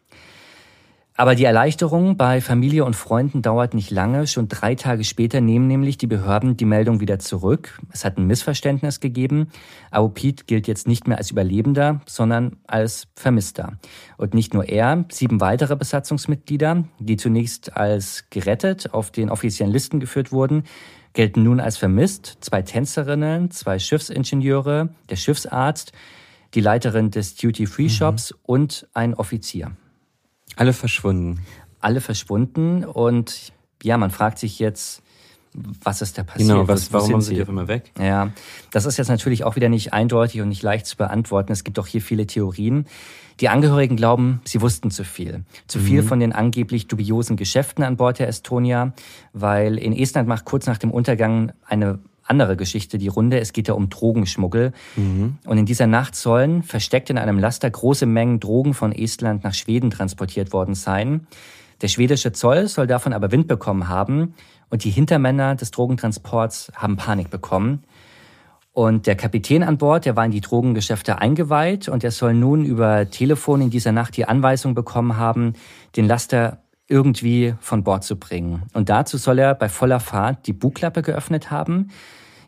Aber 1.19 1.33
die 1.33 1.45
Erleichterung 1.45 2.15
bei 2.15 2.41
Familie 2.41 2.85
und 2.85 2.95
Freunden 2.95 3.41
dauert 3.41 3.73
nicht 3.73 3.89
lange. 3.89 4.27
Schon 4.27 4.49
drei 4.49 4.75
Tage 4.75 5.03
später 5.03 5.41
nehmen 5.41 5.65
nämlich 5.65 5.97
die 5.97 6.05
Behörden 6.05 6.57
die 6.57 6.65
Meldung 6.65 6.99
wieder 6.99 7.17
zurück. 7.17 7.79
Es 7.91 8.05
hat 8.05 8.19
ein 8.19 8.27
Missverständnis 8.27 8.99
gegeben. 8.99 9.49
Aupit 9.89 10.45
gilt 10.45 10.67
jetzt 10.67 10.87
nicht 10.87 11.07
mehr 11.07 11.17
als 11.17 11.31
Überlebender, 11.31 12.01
sondern 12.05 12.57
als 12.67 13.07
Vermisster. 13.15 13.79
Und 14.17 14.35
nicht 14.35 14.53
nur 14.53 14.69
er, 14.69 15.05
sieben 15.09 15.41
weitere 15.41 15.75
Besatzungsmitglieder, 15.75 16.83
die 16.99 17.17
zunächst 17.17 17.75
als 17.75 18.25
gerettet 18.29 18.93
auf 18.93 19.09
den 19.09 19.31
offiziellen 19.31 19.73
Listen 19.73 19.99
geführt 19.99 20.31
wurden, 20.31 20.65
gelten 21.13 21.41
nun 21.41 21.59
als 21.59 21.77
vermisst. 21.77 22.37
Zwei 22.41 22.61
Tänzerinnen, 22.61 23.49
zwei 23.49 23.79
Schiffsingenieure, 23.79 24.89
der 25.09 25.15
Schiffsarzt, 25.15 25.93
die 26.53 26.61
Leiterin 26.61 27.09
des 27.09 27.35
Duty-Free-Shops 27.37 28.33
mhm. 28.33 28.37
und 28.43 28.87
ein 28.93 29.15
Offizier. 29.15 29.71
Alle 30.57 30.73
verschwunden. 30.73 31.39
Alle 31.79 32.01
verschwunden 32.01 32.83
und 32.83 33.53
ja, 33.83 33.97
man 33.97 34.11
fragt 34.11 34.39
sich 34.39 34.59
jetzt, 34.59 35.01
was 35.53 36.01
ist 36.01 36.17
da 36.17 36.23
passiert? 36.23 36.49
Genau, 36.49 36.67
was, 36.67 36.91
warum 36.93 37.21
sind 37.21 37.35
sie 37.35 37.41
auf 37.41 37.47
immer 37.47 37.67
weg? 37.67 37.91
Ja, 37.99 38.31
das 38.71 38.85
ist 38.85 38.97
jetzt 38.97 39.07
natürlich 39.07 39.43
auch 39.43 39.55
wieder 39.55 39.69
nicht 39.69 39.93
eindeutig 39.93 40.41
und 40.41 40.49
nicht 40.49 40.61
leicht 40.61 40.85
zu 40.85 40.97
beantworten. 40.97 41.51
Es 41.51 41.63
gibt 41.63 41.79
auch 41.79 41.87
hier 41.87 42.01
viele 42.01 42.27
Theorien. 42.27 42.85
Die 43.39 43.49
Angehörigen 43.49 43.95
glauben, 43.95 44.41
sie 44.45 44.61
wussten 44.61 44.91
zu 44.91 45.03
viel. 45.03 45.43
Zu 45.67 45.79
viel 45.79 46.01
mhm. 46.01 46.07
von 46.07 46.19
den 46.19 46.33
angeblich 46.33 46.87
dubiosen 46.87 47.37
Geschäften 47.37 47.83
an 47.83 47.97
Bord 47.97 48.19
der 48.19 48.27
Estonia, 48.27 48.93
weil 49.33 49.77
in 49.77 49.93
Estland 49.93 50.27
macht 50.27 50.45
kurz 50.45 50.65
nach 50.65 50.77
dem 50.77 50.91
Untergang 50.91 51.53
eine 51.65 51.99
andere 52.27 52.55
Geschichte 52.55 52.97
die 52.97 53.07
Runde. 53.07 53.39
Es 53.39 53.53
geht 53.53 53.67
ja 53.67 53.73
um 53.73 53.89
Drogenschmuggel. 53.89 54.73
Mhm. 54.95 55.37
Und 55.45 55.57
in 55.57 55.65
dieser 55.65 55.87
Nacht 55.87 56.15
sollen 56.15 56.63
versteckt 56.63 57.09
in 57.09 57.17
einem 57.17 57.39
Laster 57.39 57.69
große 57.69 58.05
Mengen 58.05 58.39
Drogen 58.39 58.73
von 58.73 58.91
Estland 58.91 59.43
nach 59.43 59.53
Schweden 59.53 59.89
transportiert 59.89 60.53
worden 60.53 60.75
sein. 60.75 61.27
Der 61.81 61.87
schwedische 61.87 62.31
Zoll 62.31 62.67
soll 62.67 62.87
davon 62.87 63.13
aber 63.13 63.31
Wind 63.31 63.47
bekommen 63.47 63.87
haben 63.87 64.33
und 64.69 64.83
die 64.83 64.89
Hintermänner 64.89 65.55
des 65.55 65.71
Drogentransports 65.71 66.71
haben 66.75 66.97
Panik 66.97 67.29
bekommen. 67.29 67.83
Und 68.73 69.07
der 69.07 69.15
Kapitän 69.15 69.63
an 69.63 69.79
Bord, 69.79 70.05
der 70.05 70.15
war 70.15 70.25
in 70.25 70.31
die 70.31 70.41
Drogengeschäfte 70.41 71.19
eingeweiht 71.19 71.89
und 71.89 72.03
er 72.03 72.11
soll 72.11 72.35
nun 72.35 72.63
über 72.63 73.09
Telefon 73.09 73.61
in 73.61 73.69
dieser 73.71 73.91
Nacht 73.91 74.17
die 74.17 74.25
Anweisung 74.25 74.75
bekommen 74.75 75.17
haben, 75.17 75.53
den 75.95 76.05
Laster 76.07 76.61
irgendwie 76.87 77.55
von 77.59 77.83
Bord 77.83 78.03
zu 78.03 78.17
bringen. 78.17 78.63
Und 78.73 78.89
dazu 78.89 79.17
soll 79.17 79.39
er 79.39 79.55
bei 79.55 79.69
voller 79.69 79.99
Fahrt 79.99 80.47
die 80.47 80.53
Bugklappe 80.53 81.01
geöffnet 81.01 81.51
haben, 81.51 81.89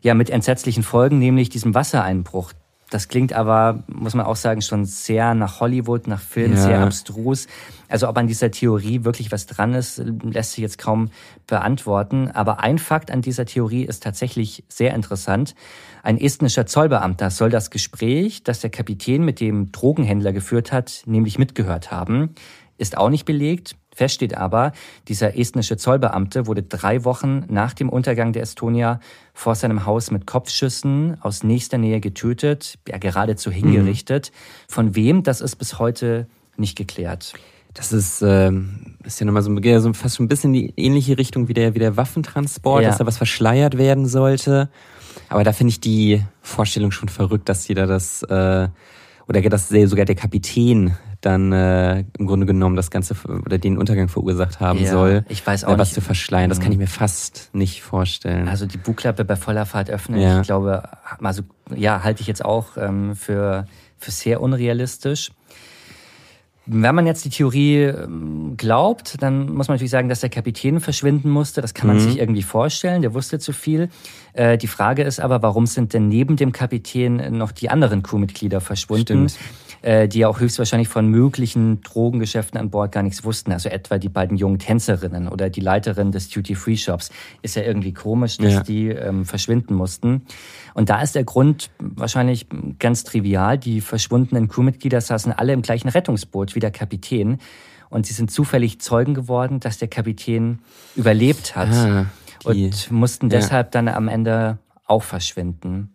ja 0.02 0.14
mit 0.14 0.30
entsetzlichen 0.30 0.82
Folgen, 0.82 1.18
nämlich 1.18 1.50
diesem 1.50 1.74
Wassereinbruch. 1.74 2.52
Das 2.90 3.06
klingt 3.06 3.32
aber, 3.32 3.84
muss 3.86 4.14
man 4.14 4.26
auch 4.26 4.36
sagen, 4.36 4.62
schon 4.62 4.84
sehr 4.84 5.34
nach 5.34 5.60
Hollywood, 5.60 6.08
nach 6.08 6.20
Film, 6.20 6.54
ja. 6.54 6.58
sehr 6.58 6.80
abstrus. 6.80 7.46
Also 7.88 8.08
ob 8.08 8.18
an 8.18 8.26
dieser 8.26 8.50
Theorie 8.50 9.04
wirklich 9.04 9.30
was 9.30 9.46
dran 9.46 9.74
ist, 9.74 10.02
lässt 10.24 10.52
sich 10.52 10.62
jetzt 10.62 10.78
kaum 10.78 11.10
beantworten. 11.46 12.32
Aber 12.32 12.60
ein 12.60 12.78
Fakt 12.78 13.12
an 13.12 13.22
dieser 13.22 13.46
Theorie 13.46 13.84
ist 13.84 14.02
tatsächlich 14.02 14.64
sehr 14.68 14.92
interessant. 14.94 15.54
Ein 16.02 16.18
estnischer 16.18 16.66
Zollbeamter 16.66 17.30
soll 17.30 17.50
das 17.50 17.70
Gespräch, 17.70 18.42
das 18.42 18.60
der 18.60 18.70
Kapitän 18.70 19.24
mit 19.24 19.38
dem 19.38 19.70
Drogenhändler 19.70 20.32
geführt 20.32 20.72
hat, 20.72 21.02
nämlich 21.06 21.38
mitgehört 21.38 21.92
haben. 21.92 22.34
Ist 22.76 22.96
auch 22.96 23.10
nicht 23.10 23.24
belegt. 23.24 23.76
Fest 24.00 24.14
steht 24.14 24.34
aber, 24.34 24.72
dieser 25.08 25.36
estnische 25.36 25.76
Zollbeamte 25.76 26.46
wurde 26.46 26.62
drei 26.62 27.04
Wochen 27.04 27.44
nach 27.48 27.74
dem 27.74 27.90
Untergang 27.90 28.32
der 28.32 28.40
Estonia 28.40 28.98
vor 29.34 29.54
seinem 29.54 29.84
Haus 29.84 30.10
mit 30.10 30.26
Kopfschüssen 30.26 31.18
aus 31.20 31.42
nächster 31.42 31.76
Nähe 31.76 32.00
getötet, 32.00 32.78
ja 32.88 32.96
geradezu 32.96 33.50
hingerichtet. 33.50 34.32
Mhm. 34.32 34.72
Von 34.72 34.94
wem, 34.94 35.22
das 35.22 35.42
ist 35.42 35.56
bis 35.56 35.78
heute 35.78 36.26
nicht 36.56 36.78
geklärt. 36.78 37.34
Das 37.74 37.92
ist, 37.92 38.22
äh, 38.22 38.50
ist 39.04 39.20
ja 39.20 39.26
nochmal 39.26 39.42
so, 39.42 39.54
so 39.80 39.92
fast 39.92 40.16
schon 40.16 40.24
ein 40.24 40.28
bisschen 40.28 40.54
die 40.54 40.72
ähnliche 40.78 41.18
Richtung 41.18 41.48
wie 41.48 41.54
der, 41.54 41.74
wie 41.74 41.78
der 41.78 41.98
Waffentransport, 41.98 42.82
ja. 42.82 42.88
dass 42.88 42.96
da 42.96 43.04
was 43.04 43.18
verschleiert 43.18 43.76
werden 43.76 44.06
sollte. 44.06 44.70
Aber 45.28 45.44
da 45.44 45.52
finde 45.52 45.72
ich 45.72 45.80
die 45.80 46.24
Vorstellung 46.40 46.90
schon 46.90 47.10
verrückt, 47.10 47.50
dass 47.50 47.68
jeder 47.68 47.86
das, 47.86 48.22
äh, 48.22 48.68
oder 49.28 49.42
dass 49.42 49.68
sogar 49.68 50.06
der 50.06 50.16
Kapitän 50.16 50.96
dann 51.20 51.52
äh, 51.52 52.04
im 52.18 52.26
Grunde 52.26 52.46
genommen 52.46 52.76
das 52.76 52.90
Ganze 52.90 53.14
oder 53.44 53.58
den 53.58 53.76
Untergang 53.78 54.08
verursacht 54.08 54.60
haben 54.60 54.80
ja, 54.80 54.90
soll. 54.90 55.24
Ich 55.28 55.46
weiß 55.46 55.64
auch 55.64 55.74
äh, 55.74 55.78
was 55.78 55.88
nicht. 55.88 55.94
zu 55.94 56.00
verschleiern. 56.00 56.48
Das 56.48 56.60
kann 56.60 56.72
ich 56.72 56.78
mir 56.78 56.86
fast 56.86 57.50
nicht 57.52 57.82
vorstellen. 57.82 58.48
Also 58.48 58.66
die 58.66 58.78
Bugklappe 58.78 59.24
bei 59.24 59.36
voller 59.36 59.66
Fahrt 59.66 59.90
öffnen, 59.90 60.20
ja. 60.20 60.40
ich 60.40 60.46
glaube, 60.46 60.82
also 61.20 61.42
ja, 61.74 62.02
halte 62.02 62.22
ich 62.22 62.26
jetzt 62.26 62.44
auch 62.44 62.76
ähm, 62.76 63.14
für, 63.16 63.66
für 63.98 64.10
sehr 64.10 64.40
unrealistisch. 64.40 65.30
Wenn 66.72 66.94
man 66.94 67.06
jetzt 67.06 67.24
die 67.24 67.30
Theorie 67.30 67.82
ähm, 67.82 68.54
glaubt, 68.56 69.20
dann 69.20 69.52
muss 69.52 69.68
man 69.68 69.74
natürlich 69.74 69.90
sagen, 69.90 70.08
dass 70.08 70.20
der 70.20 70.30
Kapitän 70.30 70.78
verschwinden 70.78 71.28
musste. 71.28 71.60
Das 71.60 71.74
kann 71.74 71.88
man 71.88 71.96
mhm. 71.96 72.00
sich 72.00 72.18
irgendwie 72.18 72.42
vorstellen. 72.42 73.02
Der 73.02 73.12
wusste 73.12 73.38
zu 73.38 73.52
viel. 73.52 73.88
Äh, 74.34 74.56
die 74.56 74.68
Frage 74.68 75.02
ist 75.02 75.20
aber, 75.20 75.42
warum 75.42 75.66
sind 75.66 75.94
denn 75.94 76.08
neben 76.08 76.36
dem 76.36 76.52
Kapitän 76.52 77.36
noch 77.36 77.50
die 77.50 77.70
anderen 77.70 78.02
Crewmitglieder 78.02 78.60
verschwunden? 78.60 79.28
Stimmt 79.28 79.38
äh, 79.82 80.08
die 80.08 80.20
ja 80.20 80.28
auch 80.28 80.40
höchstwahrscheinlich 80.40 80.88
von 80.88 81.06
möglichen 81.06 81.80
Drogengeschäften 81.80 82.58
an 82.60 82.70
Bord 82.70 82.92
gar 82.92 83.02
nichts 83.02 83.24
wussten. 83.24 83.52
Also 83.52 83.68
etwa 83.68 83.98
die 83.98 84.08
beiden 84.08 84.36
jungen 84.36 84.58
Tänzerinnen 84.58 85.28
oder 85.28 85.50
die 85.50 85.60
Leiterin 85.60 86.12
des 86.12 86.28
Duty-Free-Shops. 86.28 87.10
Ist 87.42 87.56
ja 87.56 87.62
irgendwie 87.62 87.92
komisch, 87.92 88.38
dass 88.38 88.52
ja. 88.52 88.62
die 88.62 88.88
ähm, 88.88 89.24
verschwinden 89.24 89.74
mussten. 89.74 90.22
Und 90.74 90.90
da 90.90 91.00
ist 91.00 91.14
der 91.14 91.24
Grund 91.24 91.70
wahrscheinlich 91.78 92.46
ganz 92.78 93.04
trivial. 93.04 93.58
Die 93.58 93.80
verschwundenen 93.80 94.48
Crewmitglieder 94.48 95.00
saßen 95.00 95.32
alle 95.32 95.52
im 95.52 95.62
gleichen 95.62 95.88
Rettungsboot 95.88 96.54
wie 96.54 96.60
der 96.60 96.70
Kapitän. 96.70 97.38
Und 97.88 98.06
sie 98.06 98.14
sind 98.14 98.30
zufällig 98.30 98.80
Zeugen 98.80 99.14
geworden, 99.14 99.60
dass 99.60 99.78
der 99.78 99.88
Kapitän 99.88 100.60
überlebt 100.94 101.56
hat. 101.56 101.70
Ah, 101.70 102.06
und 102.44 102.90
mussten 102.90 103.28
deshalb 103.28 103.66
ja. 103.68 103.82
dann 103.82 103.88
am 103.88 104.08
Ende 104.08 104.58
auch 104.86 105.02
verschwinden. 105.02 105.90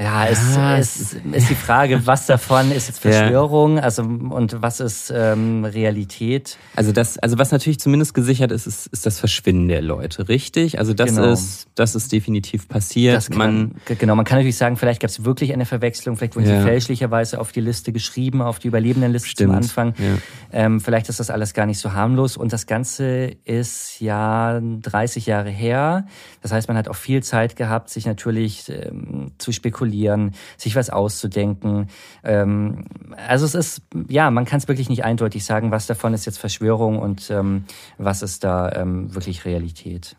Ja, 0.00 0.26
es, 0.26 0.56
ah, 0.56 0.78
es 0.78 1.12
ist 1.12 1.50
die 1.50 1.54
Frage, 1.54 2.06
was 2.06 2.24
davon 2.24 2.72
ist 2.72 2.88
jetzt 2.88 3.00
Verschwörung, 3.00 3.76
ja. 3.76 3.82
also 3.82 4.02
und 4.02 4.62
was 4.62 4.80
ist 4.80 5.12
ähm, 5.14 5.66
Realität? 5.66 6.56
Also 6.74 6.92
das, 6.92 7.18
also 7.18 7.36
was 7.36 7.52
natürlich 7.52 7.80
zumindest 7.80 8.14
gesichert 8.14 8.50
ist, 8.50 8.66
ist, 8.66 8.86
ist 8.86 9.04
das 9.04 9.18
Verschwinden 9.18 9.68
der 9.68 9.82
Leute, 9.82 10.28
richtig? 10.28 10.78
Also 10.78 10.94
das 10.94 11.14
genau. 11.14 11.30
ist, 11.30 11.66
das 11.74 11.94
ist 11.94 12.12
definitiv 12.12 12.66
passiert. 12.66 13.28
Kann, 13.28 13.36
man, 13.36 13.74
genau, 13.84 14.14
man 14.14 14.24
kann 14.24 14.38
natürlich 14.38 14.56
sagen, 14.56 14.78
vielleicht 14.78 15.02
gab 15.02 15.10
es 15.10 15.22
wirklich 15.24 15.52
eine 15.52 15.66
Verwechslung, 15.66 16.16
vielleicht 16.16 16.34
wurden 16.34 16.48
ja. 16.48 16.60
sie 16.60 16.66
fälschlicherweise 16.66 17.38
auf 17.38 17.52
die 17.52 17.60
Liste 17.60 17.92
geschrieben, 17.92 18.40
auf 18.40 18.58
die 18.58 18.68
Überlebendenliste 18.68 19.28
Stimmt. 19.28 19.50
zum 19.50 19.56
Anfang. 19.56 19.94
Ja. 19.98 20.64
Ähm, 20.64 20.80
vielleicht 20.80 21.10
ist 21.10 21.20
das 21.20 21.28
alles 21.28 21.52
gar 21.52 21.66
nicht 21.66 21.78
so 21.78 21.92
harmlos 21.92 22.38
und 22.38 22.54
das 22.54 22.66
Ganze 22.66 23.36
ist 23.44 24.00
ja 24.00 24.58
30 24.62 25.26
Jahre 25.26 25.50
her. 25.50 26.06
Das 26.40 26.52
heißt, 26.52 26.68
man 26.68 26.78
hat 26.78 26.88
auch 26.88 26.96
viel 26.96 27.22
Zeit 27.22 27.54
gehabt, 27.56 27.90
sich 27.90 28.06
natürlich 28.06 28.70
ähm, 28.70 29.32
zu 29.36 29.52
spekulieren 29.52 29.89
spekulieren, 29.90 30.32
sich 30.56 30.76
was 30.76 30.90
auszudenken. 30.90 31.88
Ähm, 32.24 32.84
also 33.28 33.44
es 33.44 33.54
ist, 33.54 33.82
ja, 34.08 34.30
man 34.30 34.44
kann 34.44 34.58
es 34.58 34.68
wirklich 34.68 34.88
nicht 34.88 35.04
eindeutig 35.04 35.44
sagen, 35.44 35.70
was 35.70 35.86
davon 35.86 36.14
ist 36.14 36.26
jetzt 36.26 36.38
Verschwörung 36.38 36.98
und 36.98 37.30
ähm, 37.30 37.64
was 37.98 38.22
ist 38.22 38.44
da 38.44 38.72
ähm, 38.72 39.14
wirklich 39.14 39.44
Realität. 39.44 40.16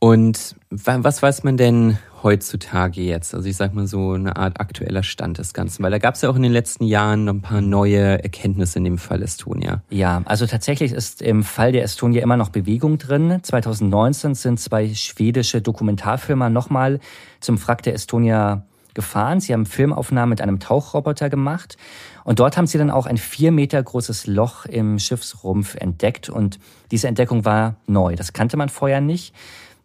Und 0.00 0.54
was 0.70 1.22
weiß 1.22 1.42
man 1.42 1.56
denn 1.56 1.98
heutzutage 2.22 3.00
jetzt? 3.00 3.34
Also 3.34 3.48
ich 3.48 3.56
sag 3.56 3.74
mal 3.74 3.88
so 3.88 4.12
eine 4.12 4.36
Art 4.36 4.60
aktueller 4.60 5.02
Stand 5.02 5.38
des 5.38 5.54
Ganzen, 5.54 5.82
weil 5.82 5.90
da 5.90 5.98
gab 5.98 6.14
es 6.14 6.22
ja 6.22 6.30
auch 6.30 6.36
in 6.36 6.44
den 6.44 6.52
letzten 6.52 6.84
Jahren 6.84 7.24
noch 7.24 7.34
ein 7.34 7.42
paar 7.42 7.60
neue 7.60 8.22
Erkenntnisse 8.22 8.78
in 8.78 8.84
dem 8.84 8.98
Fall 8.98 9.22
Estonia. 9.22 9.82
Ja, 9.90 10.22
also 10.24 10.46
tatsächlich 10.46 10.92
ist 10.92 11.20
im 11.20 11.42
Fall 11.42 11.72
der 11.72 11.82
Estonia 11.82 12.22
immer 12.22 12.36
noch 12.36 12.50
Bewegung 12.50 12.98
drin. 12.98 13.40
2019 13.42 14.36
sind 14.36 14.60
zwei 14.60 14.94
schwedische 14.94 15.60
Dokumentarfilmer 15.60 16.48
nochmal 16.48 17.00
zum 17.40 17.60
Wrack 17.66 17.82
der 17.82 17.94
Estonia 17.94 18.64
gefahren. 18.98 19.38
Sie 19.38 19.52
haben 19.52 19.64
Filmaufnahmen 19.64 20.30
mit 20.30 20.40
einem 20.40 20.58
Tauchroboter 20.58 21.30
gemacht. 21.30 21.76
Und 22.24 22.40
dort 22.40 22.56
haben 22.56 22.66
sie 22.66 22.78
dann 22.78 22.90
auch 22.90 23.06
ein 23.06 23.16
vier 23.16 23.52
Meter 23.52 23.80
großes 23.80 24.26
Loch 24.26 24.66
im 24.66 24.98
Schiffsrumpf 24.98 25.76
entdeckt. 25.76 26.28
Und 26.28 26.58
diese 26.90 27.06
Entdeckung 27.06 27.44
war 27.44 27.76
neu. 27.86 28.16
Das 28.16 28.32
kannte 28.32 28.56
man 28.56 28.68
vorher 28.68 29.00
nicht. 29.00 29.36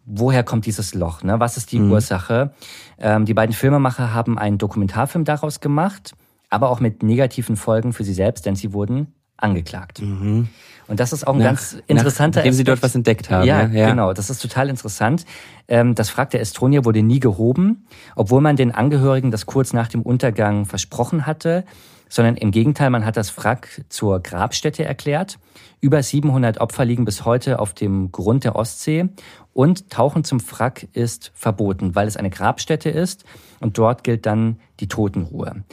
Woher 0.04 0.42
kommt 0.42 0.66
dieses 0.66 0.94
Loch? 0.94 1.22
Ne? 1.22 1.38
Was 1.38 1.56
ist 1.56 1.70
die 1.70 1.78
mhm. 1.78 1.92
Ursache? 1.92 2.52
Ähm, 2.98 3.24
die 3.24 3.34
beiden 3.34 3.54
Filmemacher 3.54 4.12
haben 4.12 4.36
einen 4.36 4.58
Dokumentarfilm 4.58 5.24
daraus 5.24 5.60
gemacht, 5.60 6.16
aber 6.50 6.70
auch 6.70 6.80
mit 6.80 7.04
negativen 7.04 7.56
Folgen 7.56 7.92
für 7.92 8.02
sie 8.02 8.14
selbst, 8.14 8.46
denn 8.46 8.56
sie 8.56 8.72
wurden 8.72 9.14
angeklagt. 9.36 10.00
Mhm. 10.00 10.48
Und 10.86 11.00
das 11.00 11.12
ist 11.12 11.26
auch 11.26 11.32
ein 11.32 11.38
nach, 11.38 11.46
ganz 11.46 11.78
interessanter 11.86 12.40
Nachdem 12.40 12.52
Sie 12.52 12.64
dort 12.64 12.82
was 12.82 12.94
entdeckt 12.94 13.30
haben. 13.30 13.46
Ja, 13.46 13.66
ja, 13.66 13.88
genau. 13.88 14.12
Das 14.12 14.28
ist 14.28 14.40
total 14.40 14.68
interessant. 14.68 15.24
Ähm, 15.66 15.94
das 15.94 16.16
Wrack 16.16 16.30
der 16.30 16.40
Estonia 16.40 16.84
wurde 16.84 17.02
nie 17.02 17.20
gehoben, 17.20 17.86
obwohl 18.16 18.40
man 18.42 18.56
den 18.56 18.70
Angehörigen 18.72 19.30
das 19.30 19.46
kurz 19.46 19.72
nach 19.72 19.88
dem 19.88 20.02
Untergang 20.02 20.66
versprochen 20.66 21.26
hatte. 21.26 21.64
sondern 22.10 22.36
im 22.36 22.50
Gegenteil, 22.50 22.90
man 22.90 23.04
hat 23.04 23.16
das 23.16 23.36
Wrack 23.38 23.82
zur 23.88 24.20
Grabstätte 24.20 24.84
erklärt. 24.84 25.38
Über 25.80 26.02
700 26.02 26.60
Opfer 26.60 26.84
liegen 26.84 27.04
bis 27.04 27.24
heute 27.24 27.58
auf 27.58 27.72
dem 27.72 28.12
Grund 28.12 28.44
der 28.44 28.54
Ostsee 28.54 29.08
und 29.52 29.90
Tauchen 29.90 30.22
zum 30.22 30.40
Wrack 30.50 30.86
ist 30.92 31.32
verboten, 31.34 31.94
weil 31.94 32.06
es 32.06 32.16
eine 32.16 32.30
Grabstätte 32.30 32.90
ist 32.90 33.24
und 33.60 33.78
dort 33.78 34.04
gilt 34.04 34.26
dann 34.26 34.60
die 34.80 34.88
Totenruhe. 34.88 35.64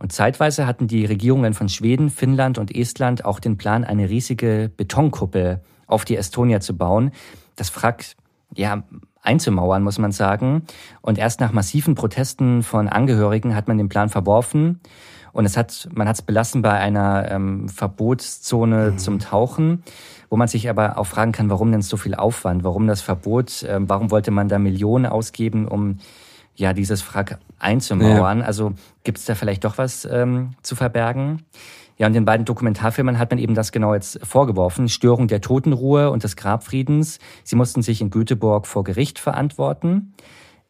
Und 0.00 0.12
zeitweise 0.12 0.66
hatten 0.66 0.88
die 0.88 1.04
Regierungen 1.04 1.52
von 1.52 1.68
Schweden, 1.68 2.08
Finnland 2.08 2.56
und 2.56 2.74
Estland 2.74 3.24
auch 3.26 3.38
den 3.38 3.58
Plan, 3.58 3.84
eine 3.84 4.08
riesige 4.08 4.70
Betonkuppel 4.74 5.60
auf 5.86 6.06
die 6.06 6.16
Estonia 6.16 6.60
zu 6.60 6.76
bauen. 6.76 7.12
Das 7.54 7.74
Wrack, 7.76 8.04
ja, 8.54 8.82
einzumauern, 9.22 9.82
muss 9.82 9.98
man 9.98 10.10
sagen. 10.10 10.62
Und 11.02 11.18
erst 11.18 11.40
nach 11.40 11.52
massiven 11.52 11.94
Protesten 11.94 12.62
von 12.62 12.88
Angehörigen 12.88 13.54
hat 13.54 13.68
man 13.68 13.76
den 13.76 13.90
Plan 13.90 14.08
verworfen. 14.08 14.80
Und 15.32 15.44
es 15.44 15.58
hat, 15.58 15.88
man 15.92 16.08
hat 16.08 16.16
es 16.16 16.22
belassen 16.22 16.62
bei 16.62 16.72
einer 16.72 17.30
ähm, 17.30 17.68
Verbotszone 17.68 18.92
mhm. 18.92 18.98
zum 18.98 19.18
Tauchen, 19.18 19.84
wo 20.30 20.36
man 20.36 20.48
sich 20.48 20.68
aber 20.70 20.98
auch 20.98 21.06
fragen 21.06 21.32
kann, 21.32 21.50
warum 21.50 21.70
denn 21.70 21.82
so 21.82 21.98
viel 21.98 22.14
Aufwand, 22.14 22.64
warum 22.64 22.86
das 22.86 23.02
Verbot, 23.02 23.64
ähm, 23.68 23.88
warum 23.88 24.10
wollte 24.10 24.30
man 24.30 24.48
da 24.48 24.58
Millionen 24.58 25.06
ausgeben, 25.06 25.68
um 25.68 25.98
ja 26.60 26.72
dieses 26.72 27.02
Wrack 27.12 27.38
einzumauern? 27.58 28.38
Ja. 28.40 28.44
Also 28.44 28.72
gibt 29.02 29.18
es 29.18 29.24
da 29.24 29.34
vielleicht 29.34 29.64
doch 29.64 29.78
was 29.78 30.04
ähm, 30.04 30.52
zu 30.62 30.76
verbergen? 30.76 31.42
Ja, 31.96 32.06
und 32.06 32.14
den 32.14 32.24
beiden 32.24 32.46
Dokumentarfilmen 32.46 33.18
hat 33.18 33.30
man 33.30 33.38
eben 33.38 33.54
das 33.54 33.72
genau 33.72 33.92
jetzt 33.92 34.24
vorgeworfen. 34.24 34.88
Störung 34.88 35.28
der 35.28 35.40
Totenruhe 35.40 36.10
und 36.10 36.24
des 36.24 36.36
Grabfriedens. 36.36 37.18
Sie 37.44 37.56
mussten 37.56 37.82
sich 37.82 38.00
in 38.00 38.10
Göteborg 38.10 38.66
vor 38.66 38.84
Gericht 38.84 39.18
verantworten. 39.18 40.14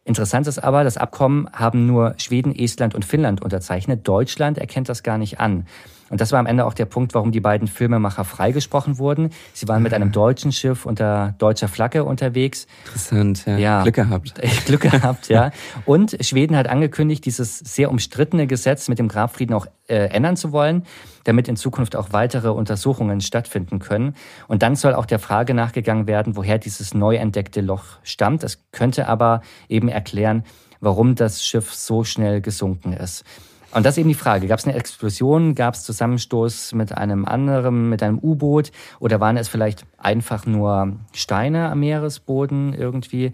Interessant 0.05 0.49
ist 0.49 0.59
aber, 0.59 0.83
das 0.83 0.97
Abkommen 0.97 1.49
haben 1.53 1.87
nur 1.87 2.15
Schweden, 2.17 2.53
Estland 2.53 2.95
und 2.95 3.05
Finnland 3.05 3.43
unterzeichnet. 3.43 4.09
Deutschland 4.09 4.59
erkennt 4.59 4.89
das 4.89 5.05
gar 5.05 5.19
nicht 5.19 5.39
an. 5.39 5.67
Und 6.11 6.21
das 6.21 6.33
war 6.33 6.41
am 6.41 6.47
Ende 6.47 6.67
auch 6.67 6.75
der 6.75 6.85
Punkt, 6.85 7.15
warum 7.15 7.33
die 7.33 7.41
beiden 7.41 7.69
Filmemacher 7.69 8.25
freigesprochen 8.25 8.99
wurden. 8.99 9.31
Sie 9.55 9.69
waren 9.69 9.83
mit 9.83 9.95
einem 9.95 10.13
deutschen 10.13 10.53
Schiff 10.53 10.85
unter 10.85 11.35
deutscher 11.39 11.69
Flagge 11.69 12.05
unterwegs. 12.05 12.67
Interessant, 12.85 13.47
ja. 13.47 13.57
ja. 13.57 13.83
Glück 13.83 13.95
gehabt. 13.95 14.35
Glück 14.67 14.81
gehabt, 14.81 15.29
ja. 15.29 15.53
Und 15.87 16.17
Schweden 16.21 16.57
hat 16.57 16.69
angekündigt, 16.69 17.25
dieses 17.25 17.59
sehr 17.59 17.91
umstrittene 17.91 18.47
Gesetz 18.49 18.89
mit 18.89 18.99
dem 18.99 19.09
Grabfrieden 19.09 19.55
auch 19.55 19.67
äh, 19.87 20.07
ändern 20.09 20.37
zu 20.37 20.51
wollen, 20.53 20.85
damit 21.25 21.47
in 21.47 21.57
Zukunft 21.57 21.95
auch 21.95 22.09
weitere 22.13 22.49
Untersuchungen 22.49 23.21
stattfinden 23.21 23.79
können. 23.79 24.15
Und 24.49 24.63
dann 24.63 24.75
soll 24.75 24.95
auch 24.95 25.07
der 25.07 25.21
Frage 25.21 25.55
nachgegangen 25.55 26.09
werden, 26.09 26.37
woher 26.37 26.59
dieses 26.59 26.93
neu 26.93 27.17
entdeckte 27.17 27.61
Loch 27.61 27.85
stammt. 28.03 28.43
Das 28.43 28.59
könnte 28.73 29.07
aber 29.07 29.43
eben 29.69 29.89
erklären, 29.89 30.45
warum 30.81 31.15
das 31.15 31.45
Schiff 31.45 31.73
so 31.73 32.05
schnell 32.05 32.41
gesunken 32.41 32.93
ist. 32.93 33.25
Und 33.73 33.87
das 33.87 33.95
ist 33.95 33.99
eben 33.99 34.09
die 34.09 34.15
Frage. 34.15 34.49
Gab 34.49 34.59
es 34.59 34.67
eine 34.67 34.77
Explosion? 34.77 35.55
Gab 35.55 35.75
es 35.75 35.85
Zusammenstoß 35.85 36.73
mit 36.75 36.97
einem 36.97 37.25
anderen, 37.25 37.89
mit 37.89 38.03
einem 38.03 38.19
U-Boot? 38.19 38.73
Oder 38.99 39.21
waren 39.21 39.37
es 39.37 39.49
vielleicht 39.49 39.87
einfach 39.97 40.45
nur 40.45 40.97
Steine 41.13 41.71
am 41.71 41.81
Meeresboden 41.81 42.75
irgendwie? 42.75 43.33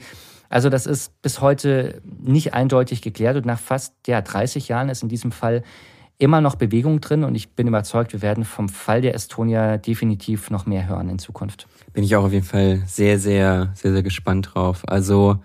Also 0.49 0.69
das 0.69 0.87
ist 0.87 1.21
bis 1.23 1.41
heute 1.41 2.01
nicht 2.21 2.55
eindeutig 2.55 3.03
geklärt 3.03 3.37
und 3.37 3.47
nach 3.47 3.59
fast 3.59 3.95
ja, 4.07 4.21
30 4.21 4.69
Jahren 4.69 4.89
ist 4.89 5.03
in 5.03 5.09
diesem 5.09 5.33
Fall 5.33 5.63
immer 6.19 6.41
noch 6.41 6.55
Bewegung 6.55 7.01
drin 7.01 7.25
und 7.25 7.35
ich 7.35 7.51
bin 7.51 7.67
überzeugt, 7.67 8.13
wir 8.13 8.23
werden 8.23 8.45
vom 8.45 8.69
Fall 8.69 9.01
der 9.01 9.15
Estonia 9.15 9.77
definitiv 9.77 10.51
noch 10.51 10.65
mehr 10.65 10.89
hören 10.89 11.09
in 11.11 11.19
Zukunft. 11.19 11.67
Bin 11.93 12.05
ich 12.05 12.17
auch 12.17 12.25
auf 12.25 12.33
jeden 12.33 12.47
Fall 12.47 12.83
sehr, 12.87 13.19
sehr, 13.19 13.71
sehr, 13.75 13.93
sehr 13.93 14.03
gespannt 14.03 14.51
drauf. 14.55 14.83
Also 14.87 15.39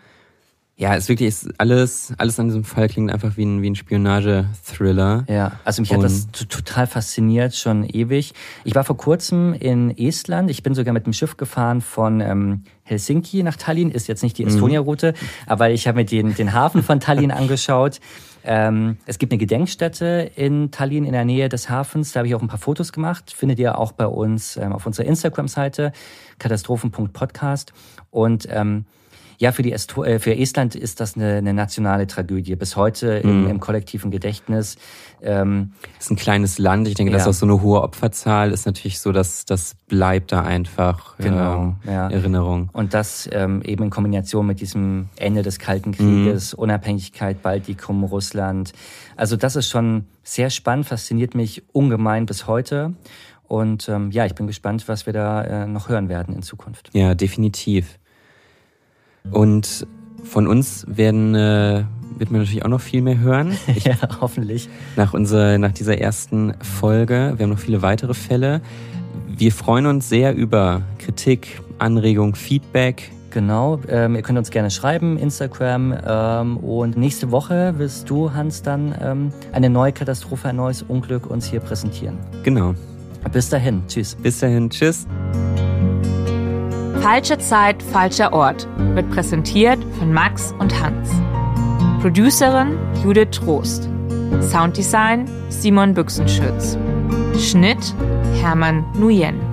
ja, 0.81 0.95
es 0.95 1.09
wirklich 1.09 1.29
ist 1.29 1.47
alles, 1.59 2.11
alles 2.17 2.39
an 2.39 2.47
diesem 2.47 2.63
Fall 2.63 2.89
klingt 2.89 3.11
einfach 3.11 3.37
wie 3.37 3.45
ein, 3.45 3.61
wie 3.61 3.69
ein 3.69 3.75
Spionage-Thriller. 3.75 5.25
Ja, 5.29 5.51
also 5.63 5.83
mich 5.83 5.91
Und 5.91 5.97
hat 5.97 6.05
das 6.05 6.31
total 6.31 6.87
fasziniert, 6.87 7.53
schon 7.53 7.83
ewig. 7.83 8.33
Ich 8.63 8.73
war 8.73 8.83
vor 8.83 8.97
kurzem 8.97 9.53
in 9.53 9.95
Estland. 9.95 10.49
Ich 10.49 10.63
bin 10.63 10.73
sogar 10.73 10.91
mit 10.91 11.05
dem 11.05 11.13
Schiff 11.13 11.37
gefahren 11.37 11.81
von 11.81 12.19
ähm, 12.19 12.63
Helsinki 12.81 13.43
nach 13.43 13.57
Tallinn. 13.57 13.91
Ist 13.91 14.07
jetzt 14.07 14.23
nicht 14.23 14.39
die 14.39 14.41
mhm. 14.41 14.49
Estonia-Route, 14.49 15.13
aber 15.45 15.69
ich 15.69 15.87
habe 15.87 15.99
mir 15.99 16.05
den, 16.05 16.33
den 16.33 16.51
Hafen 16.51 16.81
von 16.81 16.99
Tallinn 16.99 17.29
angeschaut. 17.31 17.99
Ähm, 18.43 18.97
es 19.05 19.19
gibt 19.19 19.31
eine 19.31 19.37
Gedenkstätte 19.37 20.31
in 20.35 20.71
Tallinn 20.71 21.05
in 21.05 21.11
der 21.11 21.25
Nähe 21.25 21.47
des 21.47 21.69
Hafens. 21.69 22.11
Da 22.11 22.21
habe 22.21 22.27
ich 22.27 22.33
auch 22.33 22.41
ein 22.41 22.47
paar 22.47 22.57
Fotos 22.57 22.91
gemacht. 22.91 23.31
Findet 23.37 23.59
ihr 23.59 23.77
auch 23.77 23.91
bei 23.91 24.07
uns 24.07 24.57
ähm, 24.57 24.73
auf 24.73 24.87
unserer 24.87 25.05
Instagram-Seite 25.05 25.91
katastrophen.podcast. 26.39 27.71
Und 28.09 28.47
ähm, 28.49 28.85
ja, 29.41 29.51
für, 29.51 29.63
die 29.63 29.71
Esto 29.71 30.03
äh, 30.03 30.19
für 30.19 30.37
Estland 30.37 30.75
ist 30.75 30.99
das 30.99 31.15
eine, 31.15 31.37
eine 31.37 31.55
nationale 31.55 32.05
Tragödie. 32.05 32.55
Bis 32.55 32.75
heute 32.75 33.07
im, 33.13 33.41
mhm. 33.41 33.49
im 33.49 33.59
kollektiven 33.59 34.11
Gedächtnis. 34.11 34.77
Ähm, 35.23 35.71
ist 35.99 36.11
ein 36.11 36.15
kleines 36.15 36.59
Land. 36.59 36.87
Ich 36.87 36.93
denke, 36.93 37.11
ja. 37.11 37.17
dass 37.17 37.27
auch 37.27 37.33
so 37.33 37.47
eine 37.47 37.59
hohe 37.59 37.81
Opferzahl 37.81 38.51
ist 38.51 38.67
natürlich 38.67 38.99
so, 38.99 39.11
dass 39.11 39.45
das 39.45 39.73
bleibt 39.87 40.31
da 40.31 40.43
einfach 40.43 41.17
genau, 41.17 41.75
äh, 41.87 41.91
ja. 41.91 42.09
Erinnerung. 42.11 42.69
Und 42.71 42.93
das 42.93 43.27
ähm, 43.31 43.63
eben 43.63 43.85
in 43.85 43.89
Kombination 43.89 44.45
mit 44.45 44.61
diesem 44.61 45.09
Ende 45.15 45.41
des 45.41 45.57
Kalten 45.57 45.93
Krieges, 45.93 46.53
mhm. 46.53 46.59
Unabhängigkeit, 46.59 47.41
Baltikum, 47.41 48.03
Russland. 48.03 48.73
Also 49.15 49.37
das 49.37 49.55
ist 49.55 49.69
schon 49.69 50.05
sehr 50.21 50.51
spannend, 50.51 50.85
fasziniert 50.85 51.33
mich 51.33 51.63
ungemein 51.71 52.27
bis 52.27 52.45
heute. 52.45 52.93
Und 53.47 53.89
ähm, 53.89 54.11
ja, 54.11 54.27
ich 54.27 54.35
bin 54.35 54.45
gespannt, 54.45 54.87
was 54.87 55.07
wir 55.07 55.13
da 55.13 55.43
äh, 55.43 55.67
noch 55.67 55.89
hören 55.89 56.09
werden 56.09 56.35
in 56.35 56.43
Zukunft. 56.43 56.91
Ja, 56.93 57.15
definitiv. 57.15 57.97
Und 59.29 59.85
von 60.23 60.47
uns 60.47 60.85
werden, 60.87 61.35
äh, 61.35 61.83
wird 62.17 62.31
man 62.31 62.41
natürlich 62.41 62.63
auch 62.63 62.69
noch 62.69 62.81
viel 62.81 63.01
mehr 63.01 63.19
hören. 63.19 63.57
Ich, 63.67 63.85
ja, 63.85 63.95
hoffentlich. 64.19 64.69
Nach, 64.95 65.13
unserer, 65.13 65.57
nach 65.57 65.71
dieser 65.71 65.99
ersten 65.99 66.53
Folge. 66.61 67.33
Wir 67.35 67.43
haben 67.43 67.51
noch 67.51 67.59
viele 67.59 67.81
weitere 67.81 68.13
Fälle. 68.13 68.61
Wir 69.27 69.51
freuen 69.51 69.85
uns 69.85 70.09
sehr 70.09 70.35
über 70.35 70.81
Kritik, 70.99 71.61
Anregung, 71.79 72.35
Feedback. 72.35 73.11
Genau, 73.31 73.79
ähm, 73.87 74.15
ihr 74.15 74.21
könnt 74.21 74.37
uns 74.37 74.51
gerne 74.51 74.69
schreiben, 74.69 75.17
Instagram. 75.17 75.95
Ähm, 76.05 76.57
und 76.57 76.97
nächste 76.97 77.31
Woche 77.31 77.73
wirst 77.77 78.09
du, 78.09 78.33
Hans, 78.33 78.61
dann 78.61 78.93
ähm, 79.01 79.31
eine 79.53 79.69
neue 79.69 79.93
Katastrophe, 79.93 80.49
ein 80.49 80.57
neues 80.57 80.83
Unglück 80.83 81.29
uns 81.29 81.45
hier 81.45 81.61
präsentieren. 81.61 82.17
Genau. 82.43 82.75
Bis 83.31 83.49
dahin, 83.49 83.83
tschüss. 83.87 84.15
Bis 84.15 84.39
dahin, 84.39 84.69
tschüss. 84.69 85.07
Falsche 87.01 87.39
Zeit, 87.39 87.81
falscher 87.81 88.31
Ort 88.31 88.67
wird 88.77 89.09
präsentiert 89.09 89.79
von 89.97 90.13
Max 90.13 90.53
und 90.59 90.79
Hans. 90.79 91.09
Producerin 91.99 92.77
Judith 93.03 93.31
Trost. 93.31 93.89
Sounddesign 94.39 95.27
Simon 95.49 95.95
Büchsenschütz. 95.95 96.77
Schnitt 97.39 97.95
Hermann 98.39 98.85
Nuyen. 98.93 99.50